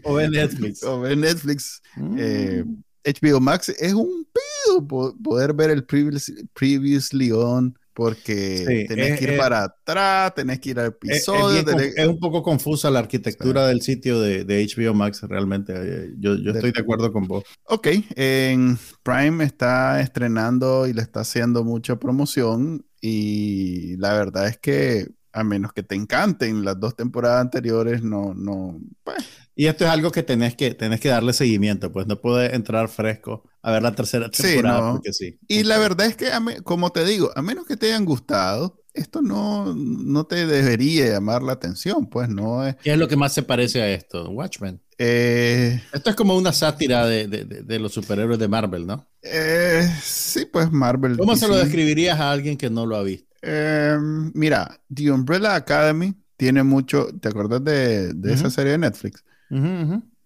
o 0.04 0.14
ve 0.14 0.28
Netflix. 0.30 0.82
o 0.82 1.00
ve 1.00 1.14
Netflix. 1.14 1.82
Mm. 1.96 2.16
Eh, 2.18 2.64
HBO 3.06 3.40
Max 3.40 3.68
es 3.68 3.94
un 3.94 4.26
pedo 4.32 5.14
poder 5.22 5.54
ver 5.54 5.70
el 5.70 5.84
previously, 5.84 6.48
previously 6.54 7.30
on 7.32 7.76
porque 7.96 8.84
tenés 8.88 9.18
que 9.18 9.24
ir 9.24 9.38
para 9.38 9.64
atrás, 9.64 10.34
tenés 10.34 10.60
que 10.60 10.68
ir 10.68 10.78
al 10.78 10.88
episodio. 10.88 11.64
Es, 11.96 12.06
un 12.06 12.18
poco 12.20 12.42
confusa 12.42 12.90
la 12.90 12.98
arquitectura 12.98 13.66
del 13.66 13.80
sitio 13.80 14.20
de, 14.20 14.44
HBO 14.44 14.92
Max, 14.92 15.22
realmente. 15.22 15.72
Eh, 15.74 16.10
yo, 16.18 16.34
estoy 16.34 16.72
de 16.72 16.80
acuerdo 16.80 17.10
con 17.10 17.26
vos. 17.26 17.44
Ok, 17.64 17.88
en 18.14 18.78
Prime 19.02 19.42
está 19.42 20.02
estrenando 20.02 20.86
y 20.86 20.92
le 20.92 21.00
está 21.00 21.20
haciendo 21.20 21.64
mucha 21.64 21.98
promoción 21.98 22.84
y 23.00 23.96
la 23.96 24.12
verdad 24.12 24.48
es 24.48 24.58
que 24.58 25.08
a 25.36 25.44
menos 25.44 25.72
que 25.72 25.82
te 25.82 25.94
encanten 25.94 26.64
las 26.64 26.80
dos 26.80 26.96
temporadas 26.96 27.42
anteriores, 27.42 28.02
no, 28.02 28.32
no, 28.34 28.80
pues. 29.04 29.18
Y 29.54 29.66
esto 29.66 29.84
es 29.84 29.90
algo 29.90 30.10
que 30.10 30.22
tenés 30.22 30.56
que, 30.56 30.74
tenés 30.74 31.00
que 31.00 31.08
darle 31.08 31.32
seguimiento, 31.32 31.92
pues 31.92 32.06
no 32.06 32.20
puedes 32.20 32.52
entrar 32.52 32.88
fresco 32.88 33.44
a 33.62 33.72
ver 33.72 33.82
la 33.82 33.94
tercera 33.94 34.30
temporada 34.30 34.92
porque 34.92 35.12
sí. 35.12 35.38
Y 35.48 35.62
la 35.64 35.78
verdad 35.78 36.06
es 36.06 36.16
que, 36.16 36.30
como 36.62 36.90
te 36.90 37.04
digo, 37.04 37.30
a 37.34 37.42
menos 37.42 37.66
que 37.66 37.76
te 37.76 37.86
hayan 37.86 38.04
gustado, 38.04 38.82
esto 38.94 39.20
no, 39.20 39.74
no 39.74 40.24
te 40.24 40.46
debería 40.46 41.06
llamar 41.06 41.42
la 41.42 41.52
atención, 41.52 42.06
pues 42.06 42.28
no 42.28 42.66
es... 42.66 42.76
¿Qué 42.76 42.92
es 42.92 42.98
lo 42.98 43.08
que 43.08 43.16
más 43.16 43.34
se 43.34 43.42
parece 43.42 43.82
a 43.82 43.90
esto? 43.90 44.30
Watchmen. 44.30 44.80
Eh, 44.98 45.82
esto 45.92 46.10
es 46.10 46.16
como 46.16 46.34
una 46.34 46.52
sátira 46.52 47.06
de, 47.06 47.28
de, 47.28 47.44
de, 47.44 47.78
los 47.78 47.92
superhéroes 47.92 48.38
de 48.38 48.48
Marvel, 48.48 48.86
¿no? 48.86 49.06
Eh, 49.20 49.86
sí, 50.02 50.46
pues 50.50 50.72
Marvel. 50.72 51.18
¿Cómo 51.18 51.36
se 51.36 51.48
lo 51.48 51.56
describirías 51.56 52.18
a 52.18 52.30
alguien 52.30 52.56
que 52.56 52.70
no 52.70 52.86
lo 52.86 52.96
ha 52.96 53.02
visto? 53.02 53.26
Em, 53.48 54.32
mira, 54.34 54.80
The 54.92 55.12
Umbrella 55.12 55.54
Academy 55.54 56.14
tiene 56.36 56.64
mucho. 56.64 57.06
¿Te 57.20 57.28
acuerdas 57.28 57.62
de, 57.62 58.12
esa 58.24 58.50
serie 58.50 58.72
de 58.72 58.78
Netflix? 58.78 59.24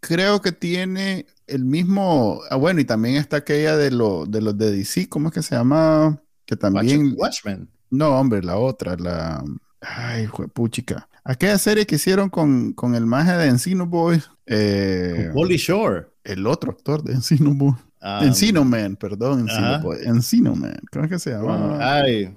Creo 0.00 0.40
que 0.40 0.52
tiene 0.52 1.26
el 1.46 1.64
mismo. 1.66 2.40
Ah, 2.50 2.56
bueno, 2.56 2.80
y 2.80 2.84
también 2.84 3.16
está 3.16 3.38
aquella 3.38 3.76
de, 3.76 3.90
lo, 3.90 4.24
de 4.24 4.40
los 4.40 4.56
de 4.56 4.70
DC, 4.70 5.08
¿cómo 5.10 5.28
es 5.28 5.34
que 5.34 5.42
se 5.42 5.54
llama? 5.54 6.18
Que 6.46 6.56
también. 6.56 7.14
Watchmen. 7.16 7.68
No, 7.90 8.18
hombre, 8.18 8.42
la 8.42 8.56
otra, 8.56 8.96
la. 8.96 9.44
Ay, 9.82 10.26
puchica. 10.54 11.06
Aquella 11.22 11.58
serie 11.58 11.86
que 11.86 11.96
hicieron 11.96 12.30
con, 12.30 12.72
con 12.72 12.94
el 12.94 13.04
maje 13.04 13.32
de 13.32 13.48
Encino 13.48 13.86
Boys. 13.86 14.30
Eh, 14.46 15.30
Shore. 15.58 16.06
El 16.24 16.46
otro 16.46 16.70
actor 16.70 17.02
de 17.02 17.12
Encino 17.12 17.52
Boys. 17.52 17.76
Ah, 18.00 18.20
Encino 18.22 18.64
Man, 18.64 18.96
perdón, 18.96 19.40
Encino, 19.40 19.80
Boy. 19.82 19.98
Encino 20.04 20.54
Man. 20.54 20.80
¿Cómo 20.90 21.04
es 21.04 21.10
que 21.10 21.18
se 21.18 21.32
llama? 21.32 21.76
Ay, 21.80 22.34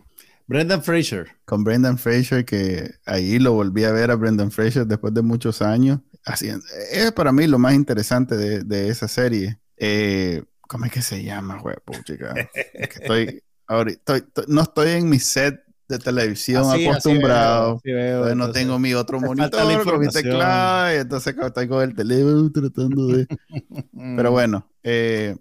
Brendan 0.54 0.84
Fraser. 0.84 1.30
Con 1.46 1.64
Brendan 1.64 1.98
Fraser, 1.98 2.46
que 2.46 2.94
ahí 3.08 3.40
lo 3.40 3.54
volví 3.54 3.86
a 3.86 3.92
ver 3.92 4.12
a 4.12 4.16
Brendan 4.16 4.52
Fraser 4.52 4.86
después 4.86 5.12
de 5.12 5.24
muchos 5.24 5.64
años. 5.64 6.00
Así, 6.26 6.48
es 6.92 7.12
para 7.14 7.32
mí 7.32 7.48
lo 7.48 7.58
más 7.58 7.74
interesante 7.74 8.38
de, 8.38 8.88
esa 8.88 9.08
serie. 9.08 9.58
Eh, 9.78 10.44
¿Cómo 10.62 10.86
es 10.86 10.92
que 10.92 11.02
se 11.02 11.24
llama, 11.24 11.58
güey? 11.60 11.76
chica? 12.04 12.36
estoy, 12.54 13.42
ahorita, 13.66 14.20
no 14.48 14.62
estoy 14.62 14.92
en 14.92 15.10
mi 15.10 15.18
set 15.18 15.60
de 15.88 15.98
televisión 15.98 16.66
acostumbrado. 16.70 17.82
no 18.36 18.52
tengo 18.52 18.78
mi 18.78 18.94
otro 18.94 19.20
monitor 19.20 19.84
con 19.84 20.02
mi 20.02 20.08
teclado, 20.08 20.94
y 20.94 21.00
entonces 21.00 21.36
estoy 21.36 21.68
con 21.68 21.82
el 21.82 21.96
teléfono 21.96 22.52
tratando 22.52 23.08
de. 23.08 23.28
Pero 24.16 24.30
bueno, 24.30 24.70
eh, 24.84 25.36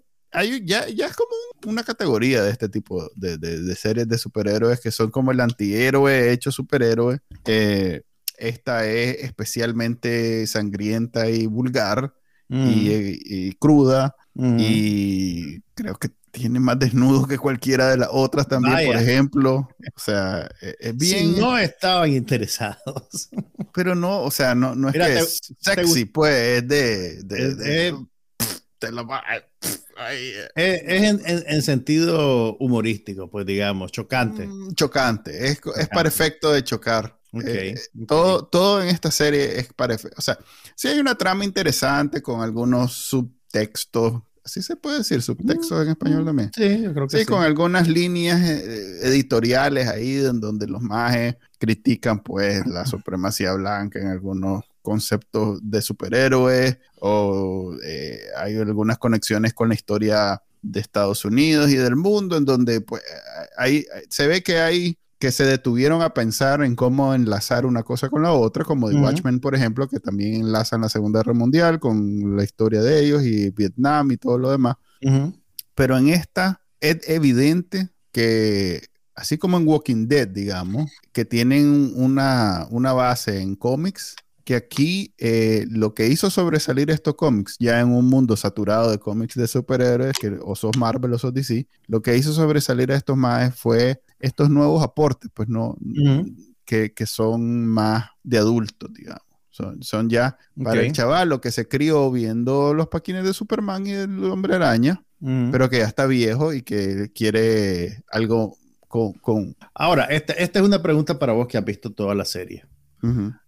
ya, 0.63 0.87
ya 0.87 1.05
es 1.07 1.15
como 1.15 1.31
una 1.65 1.83
categoría 1.83 2.43
de 2.43 2.51
este 2.51 2.69
tipo 2.69 3.09
de, 3.15 3.37
de, 3.37 3.75
series 3.75 4.07
de 4.07 4.17
superhéroes 4.17 4.79
que 4.79 4.91
son 4.91 5.11
como 5.11 5.31
el 5.31 5.39
antihéroe 5.39 6.31
hecho 6.31 6.51
superhéroe. 6.51 7.19
Eh, 7.45 8.01
esta 8.37 8.85
es 8.85 9.23
especialmente 9.23 10.45
sangrienta 10.47 11.29
y 11.29 11.45
vulgar 11.45 12.13
y, 12.49 13.51
mm. 13.51 13.57
cruda 13.59 14.15
mm. 14.33 14.57
y 14.59 15.61
creo 15.73 15.95
que 15.95 16.09
tiene 16.33 16.59
más 16.59 16.79
desnudos 16.79 17.27
que 17.27 17.37
cualquiera 17.37 17.89
de 17.89 17.97
las 17.97 18.09
otras 18.11 18.47
también, 18.47 18.87
por 18.87 18.95
ejemplo. 18.95 19.69
O 19.95 19.99
sea, 19.99 20.49
e, 20.61 20.75
es 20.79 20.97
bien. 20.97 21.35
Si 21.35 21.39
no 21.39 21.57
estaban 21.57 22.11
interesados. 22.11 23.29
Pero 23.73 23.93
no, 23.93 24.21
o 24.21 24.31
sea, 24.31 24.55
no, 24.55 24.73
no 24.73 24.89
es 24.89 24.95
que 24.95 25.19
es 25.19 25.39
sexy, 25.59 26.05
pues, 26.05 26.33
es 26.63 26.67
de. 26.67 27.23
de, 27.23 27.95
es, 30.55 31.25
en, 31.45 31.61
sentido 31.61 32.57
humorístico, 32.57 33.29
pues 33.29 33.45
digamos, 33.45 33.91
chocante. 33.91 34.47
Mm, 34.47 34.73
chocante, 34.73 35.47
es, 35.47 35.61
es 35.77 35.89
para 35.89 36.09
efecto 36.09 36.51
de 36.51 36.63
chocar. 36.63 37.17
Eh, 37.45 37.75
todo, 38.07 38.45
todo 38.45 38.81
en 38.81 38.89
esta 38.89 39.09
serie 39.09 39.59
es 39.59 39.73
para 39.73 39.95
O 39.95 40.21
sea, 40.21 40.37
sí 40.75 40.87
hay 40.87 40.99
una 40.99 41.15
trama 41.15 41.43
interesante 41.43 42.21
con 42.21 42.41
algunos 42.41 42.93
subtextos. 42.93 44.21
Así 44.45 44.61
se 44.61 44.75
puede 44.75 44.99
decir, 44.99 45.21
subtextos 45.21 45.83
en 45.83 45.89
español 45.89 46.25
también. 46.25 46.51
Sí, 46.53 46.81
yo 46.81 46.93
creo 46.93 47.07
que 47.07 47.17
sí. 47.17 47.23
sí. 47.23 47.25
con 47.25 47.41
algunas 47.41 47.87
líneas 47.87 48.41
eh, 48.41 49.07
editoriales 49.07 49.87
ahí 49.87 50.17
en 50.17 50.41
donde 50.41 50.67
los 50.67 50.81
mages 50.81 51.37
critican 51.57 52.21
pues 52.21 52.65
la 52.67 52.85
supremacía 52.85 53.53
blanca 53.53 53.99
en 53.99 54.07
algunos 54.07 54.65
conceptos 54.83 55.59
de 55.63 55.81
superhéroes 55.81 56.77
o 56.99 57.75
eh, 57.83 58.19
hay 58.37 58.57
algunas 58.57 58.99
conexiones 58.99 59.55
con 59.55 59.69
la 59.69 59.75
historia 59.75 60.43
de 60.61 60.79
Estados 60.79 61.25
Unidos 61.25 61.71
y 61.71 61.75
del 61.75 61.95
mundo 61.95 62.37
en 62.37 62.45
donde 62.45 62.81
pues 62.81 63.01
ahí 63.57 63.85
se 64.09 64.27
ve 64.27 64.43
que 64.43 64.59
hay 64.59 64.97
que 65.23 65.31
se 65.31 65.45
detuvieron 65.45 66.01
a 66.01 66.13
pensar 66.13 66.63
en 66.63 66.75
cómo 66.75 67.13
enlazar 67.13 67.65
una 67.65 67.83
cosa 67.83 68.09
con 68.09 68.23
la 68.23 68.33
otra, 68.33 68.65
como 68.65 68.89
The 68.89 68.97
Watchmen, 68.97 69.39
por 69.39 69.55
ejemplo, 69.55 69.87
que 69.87 70.01
también 70.01 70.41
enlazan 70.41 70.81
la 70.81 70.89
Segunda 70.89 71.21
Guerra 71.21 71.33
Mundial 71.33 71.79
con 71.79 72.35
la 72.35 72.43
historia 72.43 72.81
de 72.81 72.99
ellos 72.99 73.23
y 73.23 73.49
Vietnam 73.51 74.11
y 74.11 74.17
todo 74.17 74.37
lo 74.37 74.51
demás. 74.51 74.75
Pero 75.75 75.97
en 75.97 76.09
esta 76.09 76.59
es 76.81 77.07
evidente 77.07 77.87
que, 78.11 78.85
así 79.15 79.37
como 79.37 79.55
en 79.55 79.65
Walking 79.65 80.09
Dead, 80.09 80.27
digamos, 80.27 80.91
que 81.13 81.23
tienen 81.23 81.93
una, 81.95 82.67
una 82.69 82.91
base 82.91 83.39
en 83.39 83.55
cómics, 83.55 84.17
que 84.43 84.55
aquí 84.55 85.13
eh, 85.17 85.65
lo 85.69 85.93
que 85.93 86.07
hizo 86.07 86.29
sobresalir 86.29 86.89
estos 86.89 87.15
cómics, 87.15 87.55
ya 87.59 87.79
en 87.79 87.89
un 87.89 88.05
mundo 88.05 88.35
saturado 88.35 88.91
de 88.91 88.99
cómics 88.99 89.35
de 89.35 89.47
superhéroes, 89.47 90.17
que 90.19 90.37
o 90.41 90.55
sos 90.55 90.77
Marvel 90.77 91.13
o 91.13 91.17
sos 91.17 91.33
DC, 91.33 91.67
lo 91.87 92.01
que 92.01 92.17
hizo 92.17 92.33
sobresalir 92.33 92.91
a 92.91 92.95
estos 92.95 93.15
más 93.15 93.55
fue 93.55 94.01
estos 94.19 94.49
nuevos 94.49 94.83
aportes, 94.83 95.31
pues 95.33 95.47
no, 95.47 95.77
que, 96.65 96.93
que, 96.93 97.05
son 97.05 97.65
más 97.65 98.05
de 98.23 98.37
adultos, 98.37 98.91
digamos. 98.93 99.23
Son, 99.49 99.83
son 99.83 100.09
ya 100.09 100.37
para 100.63 100.81
el 100.81 100.91
chaval 100.93 101.29
lo 101.29 101.39
que 101.39 101.51
se 101.51 101.67
crió 101.67 102.09
viendo 102.11 102.73
los 102.73 102.87
paquines 102.87 103.23
de 103.23 103.33
Superman 103.33 103.85
y 103.85 103.91
el 103.91 104.23
hombre 104.25 104.55
araña, 104.55 105.03
pero 105.19 105.69
que 105.69 105.77
ya 105.77 105.85
está 105.85 106.05
viejo 106.05 106.53
y 106.53 106.63
que 106.63 107.11
quiere 107.13 108.03
algo 108.11 108.57
con... 108.87 109.13
con... 109.13 109.55
Ahora, 109.73 110.05
esta, 110.05 110.33
esta 110.33 110.59
es 110.59 110.65
una 110.65 110.81
pregunta 110.81 111.19
para 111.19 111.33
vos 111.33 111.47
que 111.47 111.57
has 111.57 111.65
visto 111.65 111.91
toda 111.91 112.15
la 112.15 112.25
serie. 112.25 112.65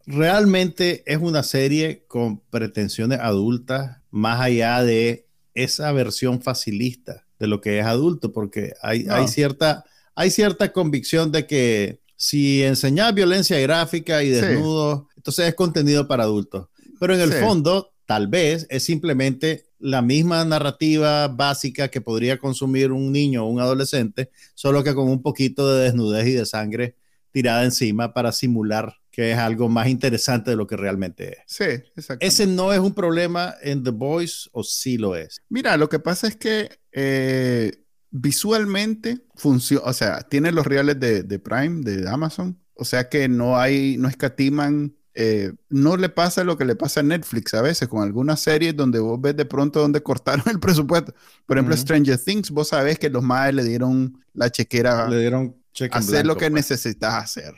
Realmente 0.06 1.03
es 1.06 1.18
una 1.20 1.43
serie 1.43 2.03
con 2.08 2.39
pretensiones 2.39 3.20
adultas, 3.20 3.97
más 4.12 4.41
allá 4.41 4.84
de 4.84 5.28
esa 5.53 5.91
versión 5.91 6.41
facilista 6.41 7.26
de 7.39 7.47
lo 7.47 7.62
que 7.62 7.80
es 7.80 7.86
adulto, 7.86 8.32
porque 8.32 8.74
hay, 8.82 9.08
hay, 9.10 9.28
cierta, 9.28 9.86
hay 10.14 10.30
cierta 10.30 10.72
convicción 10.72 11.32
de 11.32 11.47
que 11.47 12.01
si 12.16 12.64
enseñas 12.64 13.14
violencia 13.14 13.60
gráfica 13.60 14.24
y 14.24 14.30
desnudos, 14.30 15.03
entonces 15.16 15.47
es 15.47 15.56
contenido 15.56 16.08
para 16.08 16.24
adultos. 16.24 16.68
Pero 16.99 17.14
en 17.14 17.22
el 17.22 17.34
fondo, 17.34 17.93
tal 18.06 18.28
vez 18.28 18.68
es 18.70 18.84
simplemente 18.84 19.66
la 19.80 20.01
misma 20.01 20.43
narrativa 20.45 21.28
básica 21.28 21.89
que 21.89 22.01
podría 22.01 22.38
consumir 22.38 22.91
un 22.91 23.12
niño 23.12 23.45
o 23.45 23.49
un 23.49 23.60
adolescente, 23.60 24.32
solo 24.53 24.84
que 24.84 24.95
con 24.95 25.10
un 25.10 25.22
poquito 25.22 25.74
de 25.74 25.84
desnudez 25.84 26.28
y 26.28 26.32
de 26.32 26.45
sangre 26.45 26.95
tirada 27.32 27.66
encima 27.66 28.14
para 28.14 28.32
simular 28.32 28.95
que 29.16 29.32
es 29.32 29.38
algo 29.38 29.70
más 29.70 29.88
interesante 29.88 30.51
de 30.51 30.57
lo 30.57 30.68
que 30.68 30.76
realmente 30.76 31.30
es. 31.30 31.38
Sí, 31.47 31.63
exacto. 31.63 32.18
¿Ese 32.20 32.45
no 32.45 32.74
es 32.74 32.80
un 32.80 32.93
problema 32.93 33.55
en 33.61 33.82
The 33.82 33.91
Voice 33.91 34.49
o 34.51 34.61
sí 34.61 34.97
lo 34.97 35.16
es? 35.16 35.41
Mira, 35.47 35.78
lo 35.78 35.88
que 35.88 35.99
pasa 35.99 36.28
es 36.28 36.36
que 36.36 36.70
eh, 36.91 37.72
visualmente 38.11 39.22
funciona, 39.36 39.86
o 39.86 39.93
sea, 39.93 40.20
tiene 40.24 40.51
los 40.51 40.68
reales 40.68 40.99
de, 40.99 41.39
Prime, 41.39 41.82
de 41.82 42.09
Amazon, 42.09 42.59
o 42.74 42.84
sea 42.84 43.07
que 43.07 43.30
no 43.30 43.57
hay, 43.57 43.95
no 43.97 44.09
escatiman 44.09 44.93
eh, 45.18 45.53
no 45.70 45.95
le 45.95 46.09
pasa 46.09 46.43
lo 46.43 46.57
que 46.57 46.66
le 46.66 46.76
pasa 46.76 46.99
a 46.99 47.03
Netflix 47.03 47.53
a 47.53 47.61
veces 47.61 47.88
con 47.88 48.03
algunas 48.03 48.41
series 48.41 48.76
donde 48.76 48.99
vos 48.99 49.22
ves 49.22 49.38
de 49.38 49.45
pronto 49.45 49.80
donde 49.80 50.03
cortaron 50.03 50.43
el 50.51 50.59
presupuesto. 50.59 51.13
Por 51.45 51.55
ejemplo, 51.55 51.78
Stranger 51.78 52.18
Things, 52.18 52.51
vos 52.51 52.68
sabés 52.68 52.99
que 52.99 53.09
los 53.09 53.24
madres 53.24 53.55
le 53.55 53.63
dieron 53.63 54.22
la 54.34 54.49
chequera. 54.49 55.07
Le 55.07 55.22
dieron 55.22 55.55
hacer 55.91 56.26
lo 56.26 56.36
que 56.36 56.51
pues. 56.51 56.70
necesitas 56.70 57.13
hacer. 57.13 57.53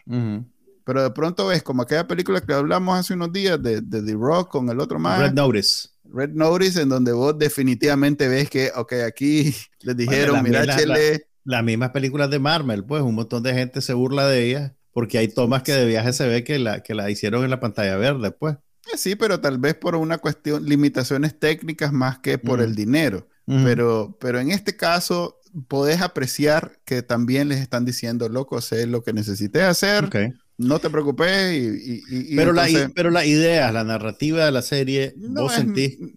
Pero 0.88 1.04
de 1.04 1.12
pronto 1.12 1.48
ves 1.48 1.64
como 1.64 1.82
aquella 1.82 2.08
película 2.08 2.40
que 2.40 2.54
hablamos 2.54 2.98
hace 2.98 3.14
unos 3.14 3.34
días 3.34 3.62
de, 3.62 3.82
The 3.82 4.14
Rock 4.14 4.50
con 4.50 4.70
el 4.70 4.80
otro 4.80 4.98
más. 5.00 5.20
Red 5.20 5.34
Notice. 5.34 5.90
Red 6.06 6.30
Notice, 6.30 6.82
en 6.82 6.88
donde 6.88 7.12
vos 7.12 7.38
definitivamente 7.38 8.30
ves 8.30 8.50
que, 8.50 8.72
ok, 8.74 8.94
aquí 9.06 9.54
les 9.82 9.98
dijeron, 9.98 10.42
mira, 10.42 10.66
chele. 10.78 11.28
Las 11.44 11.62
mismas 11.62 11.90
películas 11.90 12.30
de 12.30 12.40
Marvel, 12.40 12.86
pues 12.86 13.02
un 13.02 13.16
montón 13.16 13.44
de 13.44 13.54
gente 13.54 13.82
se 13.82 13.94
burla 13.94 14.28
de 14.28 14.46
ellas 14.46 14.72
porque 14.94 15.18
hay 15.18 15.28
tomas 15.28 15.62
que 15.64 15.74
de 15.74 15.86
viaje 15.86 16.14
se 16.14 16.26
ve 16.26 16.46
que 16.46 16.58
la, 16.58 16.82
que 16.82 16.96
la 16.96 17.12
hicieron 17.12 17.44
en 17.44 17.50
la 17.50 17.60
pantalla 17.60 17.98
verde, 17.98 18.32
pues. 18.32 18.56
Eh, 18.94 18.98
sí, 18.98 19.18
pero 19.18 19.42
tal 19.42 19.58
vez 19.58 19.76
por 19.76 19.98
una 19.98 20.20
cuestión, 20.20 20.64
limitaciones 20.64 21.38
técnicas 21.38 21.92
más 21.92 22.20
que 22.20 22.38
por 22.38 22.62
el 22.62 22.76
dinero. 22.76 23.28
pero, 23.46 24.18
pero 24.22 24.40
en 24.40 24.52
este 24.52 24.78
caso 24.78 25.42
podés 25.68 26.02
apreciar 26.02 26.80
que 26.86 27.02
también 27.02 27.50
les 27.50 27.60
están 27.60 27.84
diciendo, 27.84 28.30
loco, 28.30 28.62
sé 28.62 28.88
lo 28.88 29.04
que 29.04 29.12
necesites 29.12 29.64
hacer. 29.64 30.10
No 30.60 30.80
te 30.80 30.90
preocupes 30.90 31.54
y, 31.54 32.36
pero, 32.36 32.52
la, 32.52 32.66
pero 32.96 33.12
la 33.12 33.24
idea, 33.26 33.72
la 33.72 33.84
narrativa 33.84 34.44
de 34.44 34.52
la 34.52 34.64
serie, 34.64 35.14
no 35.16 35.52
es, 35.52 35.66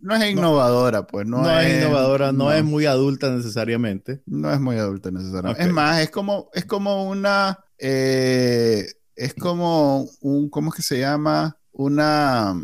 No 0.01 0.17
es 0.17 0.31
innovadora, 0.31 1.07
pues. 1.07 1.27
No, 1.27 1.61
es, 1.61 1.77
innovadora, 1.77 2.33
no, 2.33 2.51
es 2.51 2.65
muy 2.65 2.87
adulta 2.87 3.31
necesariamente. 3.31 4.23
No 4.25 4.51
es 4.51 4.59
muy 4.59 4.77
adulta 4.77 5.11
necesariamente. 5.11 5.63
Es 5.63 5.71
más, 5.71 6.01
es 6.01 6.11
como, 6.11 6.49
es 6.55 6.65
como 6.65 7.11
una... 7.11 7.59
Eh, 7.77 8.87
es 9.15 9.35
como 9.35 10.09
un... 10.23 10.49
¿Cómo 10.49 10.71
es 10.71 10.77
que 10.77 10.83
se 10.83 11.01
llama? 11.01 11.59
Una... 11.73 12.55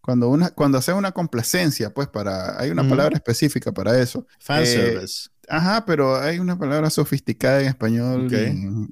Cuando, 0.00 0.28
una, 0.28 0.50
cuando 0.50 0.78
haces 0.78 0.94
una 0.96 1.12
complacencia, 1.12 1.94
pues 1.94 2.08
para... 2.08 2.60
Hay 2.60 2.70
una 2.70 2.88
palabra 2.88 3.14
específica 3.14 3.70
para 3.70 4.00
eso. 4.00 4.26
Fanservice. 4.40 5.28
Eh, 5.28 5.46
ajá, 5.48 5.84
pero 5.86 6.16
hay 6.16 6.40
una 6.40 6.58
palabra 6.58 6.90
sofisticada 6.90 7.60
en 7.60 7.68
español. 7.68 8.28
Eh, 8.32 8.88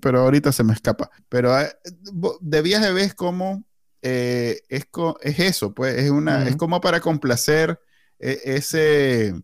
pero 0.00 0.20
ahorita 0.20 0.52
se 0.52 0.64
me 0.64 0.72
escapa. 0.72 1.10
Pero 1.28 1.58
eh, 1.58 1.72
de 2.40 2.62
viaje 2.62 2.92
ves 2.92 3.14
cómo 3.14 3.64
eh, 4.02 4.60
es, 4.68 4.86
es 5.22 5.38
eso, 5.38 5.74
pues 5.74 5.96
es 5.96 6.10
una, 6.10 6.46
es 6.46 6.56
como 6.56 6.80
para 6.80 7.00
complacer 7.00 7.80
ese, 8.18 9.34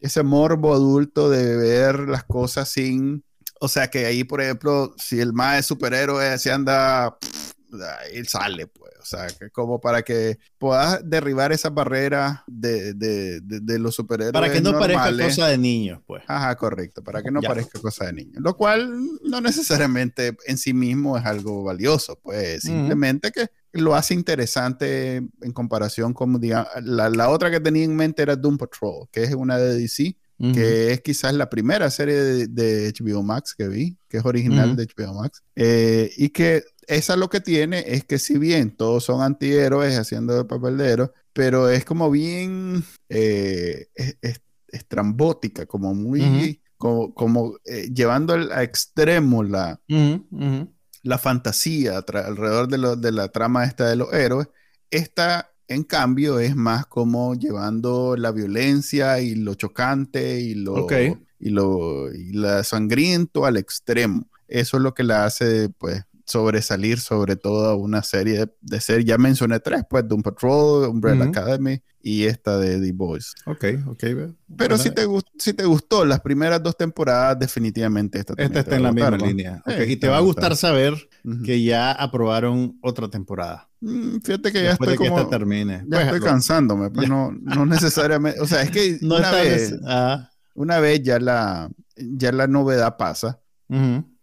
ese 0.00 0.22
morbo 0.22 0.74
adulto 0.74 1.28
de 1.28 1.56
ver 1.56 2.00
las 2.08 2.24
cosas 2.24 2.68
sin, 2.68 3.24
o 3.60 3.68
sea 3.68 3.88
que 3.88 4.06
ahí, 4.06 4.24
por 4.24 4.40
ejemplo, 4.40 4.94
si 4.96 5.20
el 5.20 5.32
más 5.32 5.58
es 5.60 5.66
superhéroe 5.66 6.38
se 6.38 6.52
anda, 6.52 7.16
él 8.12 8.28
sale, 8.28 8.66
pues. 8.66 8.85
O 9.06 9.08
sea, 9.08 9.28
que 9.28 9.50
como 9.50 9.80
para 9.80 10.02
que 10.02 10.38
puedas 10.58 11.00
derribar 11.08 11.52
esa 11.52 11.70
barrera 11.70 12.42
de, 12.48 12.92
de, 12.92 13.40
de, 13.40 13.78
los 13.78 13.94
superhéroes. 13.94 14.32
Para 14.32 14.52
que 14.52 14.60
no 14.60 14.76
parezca 14.76 15.16
cosa 15.16 15.46
de 15.46 15.58
niños, 15.58 16.00
pues. 16.06 16.24
Ajá, 16.26 16.56
correcto. 16.56 17.04
Para 17.04 17.22
que 17.22 17.30
no 17.30 17.40
parezca 17.40 17.80
cosa 17.80 18.06
de 18.06 18.14
niños. 18.14 18.42
Lo 18.42 18.56
cual 18.56 18.92
no 19.22 19.40
necesariamente 19.40 20.36
en 20.46 20.58
sí 20.58 20.74
mismo 20.74 21.16
es 21.16 21.24
algo 21.24 21.62
valioso, 21.62 22.18
pues. 22.20 22.62
Simplemente 22.62 23.30
que 23.30 23.48
lo 23.72 23.94
hace 23.94 24.14
interesante 24.14 25.16
en 25.16 25.52
comparación 25.52 26.12
con, 26.12 26.40
digamos, 26.40 26.68
la, 26.82 27.08
la, 27.08 27.28
otra 27.30 27.48
que 27.50 27.60
tenía 27.60 27.84
en 27.84 27.94
mente 27.94 28.22
era 28.22 28.34
Doom 28.34 28.58
Patrol, 28.58 29.08
que 29.12 29.22
es 29.22 29.34
una 29.34 29.56
de 29.58 29.78
DC. 29.78 30.16
Que 30.38 30.92
es 30.92 31.00
quizás 31.00 31.34
la 31.34 31.48
primera 31.48 31.90
serie 31.90 32.46
de, 32.46 32.92
HBO 32.92 33.22
Max 33.22 33.54
que 33.56 33.68
vi, 33.68 33.96
que 34.08 34.18
es 34.18 34.24
original 34.24 34.76
de 34.76 34.86
HBO 34.86 35.14
Max, 35.14 35.42
eh, 35.54 36.10
y 36.16 36.28
que 36.28 36.62
esa 36.86 37.16
lo 37.16 37.28
que 37.28 37.40
tiene 37.40 37.84
es 37.86 38.04
que 38.04 38.18
si 38.18 38.38
bien 38.38 38.70
todos 38.70 39.04
son 39.04 39.22
antihéroes 39.22 39.98
haciendo 39.98 40.34
de 40.34 40.44
papel 40.44 40.76
de 40.76 40.90
héroe, 40.90 41.10
pero 41.32 41.68
es 41.68 41.84
como 41.84 42.10
bien 42.10 42.84
eh, 43.08 43.88
estrambótica, 44.68 45.66
como 45.66 45.94
muy, 45.94 46.60
como, 46.76 47.56
eh, 47.64 47.88
llevando 47.92 48.34
al, 48.34 48.52
a 48.52 48.62
extremo 48.62 49.42
la, 49.42 49.80
la 51.02 51.18
fantasía 51.18 51.98
alrededor 51.98 52.68
de, 52.68 52.96
de, 52.96 53.12
la 53.12 53.28
trama 53.28 53.64
esta 53.64 53.88
de 53.88 53.96
los 53.96 54.12
héroes. 54.12 54.48
Esta, 54.90 55.50
en 55.68 55.82
cambio, 55.82 56.38
es 56.38 56.54
más 56.54 56.86
como 56.86 57.34
llevando 57.34 58.16
la 58.16 58.30
violencia 58.32 59.20
y 59.20 59.34
lo 59.34 59.54
chocante 59.54 60.40
y 60.40 60.54
lo, 60.54 60.86
y 61.38 61.50
lo 61.50 62.12
y 62.12 62.32
la 62.32 62.64
sangriento 62.64 63.46
al 63.46 63.56
extremo. 63.56 64.26
Eso 64.48 64.76
es 64.76 64.82
lo 64.82 64.94
que 64.94 65.02
la 65.02 65.24
hace, 65.24 65.68
pues, 65.70 66.04
sobresalir 66.26 66.98
sobre 66.98 67.36
todo 67.36 67.76
una 67.76 68.02
serie 68.02 68.46
de, 68.60 68.80
ser 68.80 69.04
Ya 69.04 69.16
mencioné 69.16 69.60
tres, 69.60 69.82
pues 69.88 70.06
Doom 70.06 70.22
Patrol, 70.22 70.88
Umbrella 70.88 71.24
Academy 71.24 71.80
y 72.02 72.24
esta 72.24 72.58
de 72.58 72.80
The 72.80 72.92
Boys. 72.92 73.34
Ok, 73.46 73.64
ok. 73.86 74.04
Pero 74.56 74.76
si, 74.76 74.90
te 74.90 75.06
si 75.38 75.54
te 75.54 75.64
gustó 75.64 76.04
las 76.04 76.20
primeras 76.20 76.62
dos 76.62 76.76
temporadas, 76.76 77.38
definitivamente 77.38 78.18
esta 78.18 78.34
Esta 78.36 78.60
está 78.60 78.76
en 78.76 78.82
la 78.82 78.92
misma 78.92 79.16
línea. 79.16 79.62
y 79.86 79.96
te, 79.96 80.08
va 80.08 80.18
a 80.18 80.20
gustar 80.20 80.56
saber 80.56 80.94
que 81.44 81.62
ya 81.62 81.92
aprobaron 81.92 82.78
otra 82.82 83.08
temporada. 83.08 83.68
Mm, 83.80 84.18
fíjate 84.18 84.52
que 84.52 84.62
ya 84.62 84.72
estoy 84.72 84.96
como... 84.96 85.18
esta 85.18 85.30
termine. 85.30 85.84
Ya 85.88 86.02
estoy 86.02 86.20
cansándome, 86.20 86.90
pues 86.90 87.08
no, 87.08 87.32
no 87.32 87.66
necesariamente... 87.66 88.40
O 88.40 88.46
sea, 88.46 88.62
es 88.62 88.70
que 88.70 88.98
una, 89.02 89.30
vez, 89.32 89.74
ah. 89.84 90.30
una 90.54 90.80
vez 90.80 91.02
ya 91.02 91.20
la, 91.20 91.70
ya 91.96 92.32
la 92.32 92.46
novedad 92.48 92.96
pasa, 92.96 93.40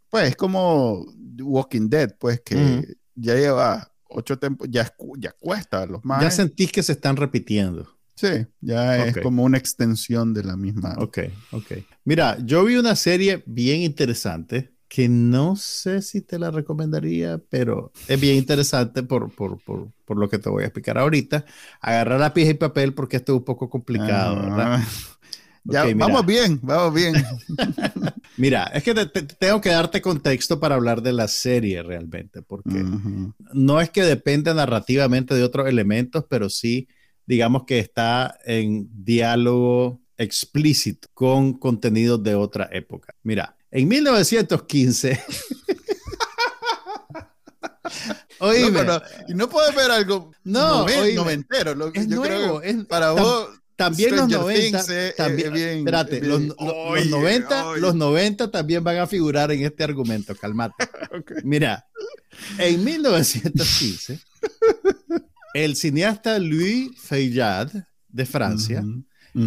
pues 0.09 0.29
es 0.29 0.35
como 0.35 1.05
Walking 1.41 1.89
Dead, 1.89 2.15
pues 2.19 2.41
que 2.41 2.95
ya 3.15 3.35
lleva 3.35 3.91
ocho 4.07 4.37
tiempos, 4.37 4.67
ya, 4.69 4.93
ya 5.17 5.31
cuesta 5.31 5.85
los 5.85 6.03
más. 6.05 6.21
Ya 6.21 6.31
sentís 6.31 6.71
que 6.71 6.83
se 6.83 6.93
están 6.93 7.15
repitiendo. 7.15 7.89
Sí, 8.15 8.45
ya 8.61 9.05
es 9.05 9.17
como 9.17 9.43
una 9.43 9.57
extensión 9.57 10.33
de 10.33 10.43
la 10.43 10.55
misma. 10.55 10.95
Ok, 10.99 11.19
ok. 11.51 11.71
Mira, 12.05 12.37
yo 12.43 12.63
vi 12.63 12.75
una 12.75 12.95
serie 12.95 13.43
bien 13.47 13.81
interesante 13.81 14.71
que 14.87 15.09
no 15.09 15.55
sé 15.55 16.03
si 16.03 16.21
te 16.21 16.37
la 16.37 16.51
recomendaría, 16.51 17.39
pero 17.49 17.91
es 18.07 18.21
bien 18.21 18.37
interesante 18.37 19.01
por, 19.01 19.33
por, 19.33 19.59
por, 19.63 19.87
por 20.05 20.17
lo 20.17 20.29
que 20.29 20.37
te 20.37 20.49
voy 20.49 20.61
a 20.61 20.67
explicar 20.67 20.99
ahorita. 20.99 21.45
Agarrar 21.81 22.19
lápiz 22.19 22.47
y 22.47 22.53
papel 22.53 22.93
porque 22.93 23.17
esto 23.17 23.33
es 23.33 23.39
un 23.39 23.45
poco 23.45 23.69
complicado, 23.69 24.37
ah. 24.37 24.41
¿verdad? 24.41 24.79
Ya, 25.65 25.85
vamos 25.95 26.25
bien, 26.25 26.59
vamos 26.61 26.93
bien. 26.93 27.15
mira, 28.37 28.65
es 28.73 28.83
que 28.83 28.93
tengo 28.93 29.61
que 29.61 29.69
darte 29.69 30.01
contexto 30.01 30.59
para 30.59 30.75
hablar 30.75 31.01
de 31.01 31.13
la 31.13 31.27
serie 31.27 31.83
realmente, 31.83 32.41
porque 32.41 32.83
no 33.53 33.81
es 33.81 33.89
que 33.89 34.03
dependa 34.03 34.53
narrativamente 34.53 35.35
de 35.35 35.43
otros 35.43 35.67
elementos, 35.67 36.25
pero 36.29 36.49
sí, 36.49 36.87
digamos 37.25 37.65
que 37.65 37.79
está 37.79 38.37
en 38.45 38.89
diálogo 38.91 40.01
explícito 40.17 41.07
con 41.13 41.53
contenidos 41.53 42.21
de 42.23 42.35
otra 42.35 42.69
época. 42.71 43.15
Mira, 43.23 43.55
en 43.71 43.87
1915... 43.87 45.23
Oíme. 48.39 48.83
No, 48.83 49.01
no 49.29 49.49
puedes 49.49 49.73
ver 49.73 49.89
algo 49.91 50.31
no, 50.43 50.85
noventero. 51.15 51.75
Lo, 51.75 51.93
es 51.93 52.07
nuevo, 52.07 52.61
para 52.89 53.11
vos 53.11 53.49
también 53.75 54.15
los 54.15 54.29
90, 54.29 54.85
eh, 54.89 55.13
también, 55.17 55.55
eh, 55.55 55.77
espérate, 55.79 56.21
los, 56.21 56.41
90, 56.41 57.77
los 57.77 57.95
90 57.95 58.51
también 58.51 58.83
van 58.83 58.97
a 58.97 59.07
figurar 59.07 59.51
en 59.51 59.63
este 59.63 59.83
argumento, 59.83 60.35
calmate. 60.35 60.87
Mira, 61.43 61.87
en 62.57 62.83
1915, 62.83 64.19
el 65.53 65.75
cineasta 65.75 66.39
Louis 66.39 66.91
Feuillade 66.99 67.85
de 68.09 68.25
Francia 68.25 68.83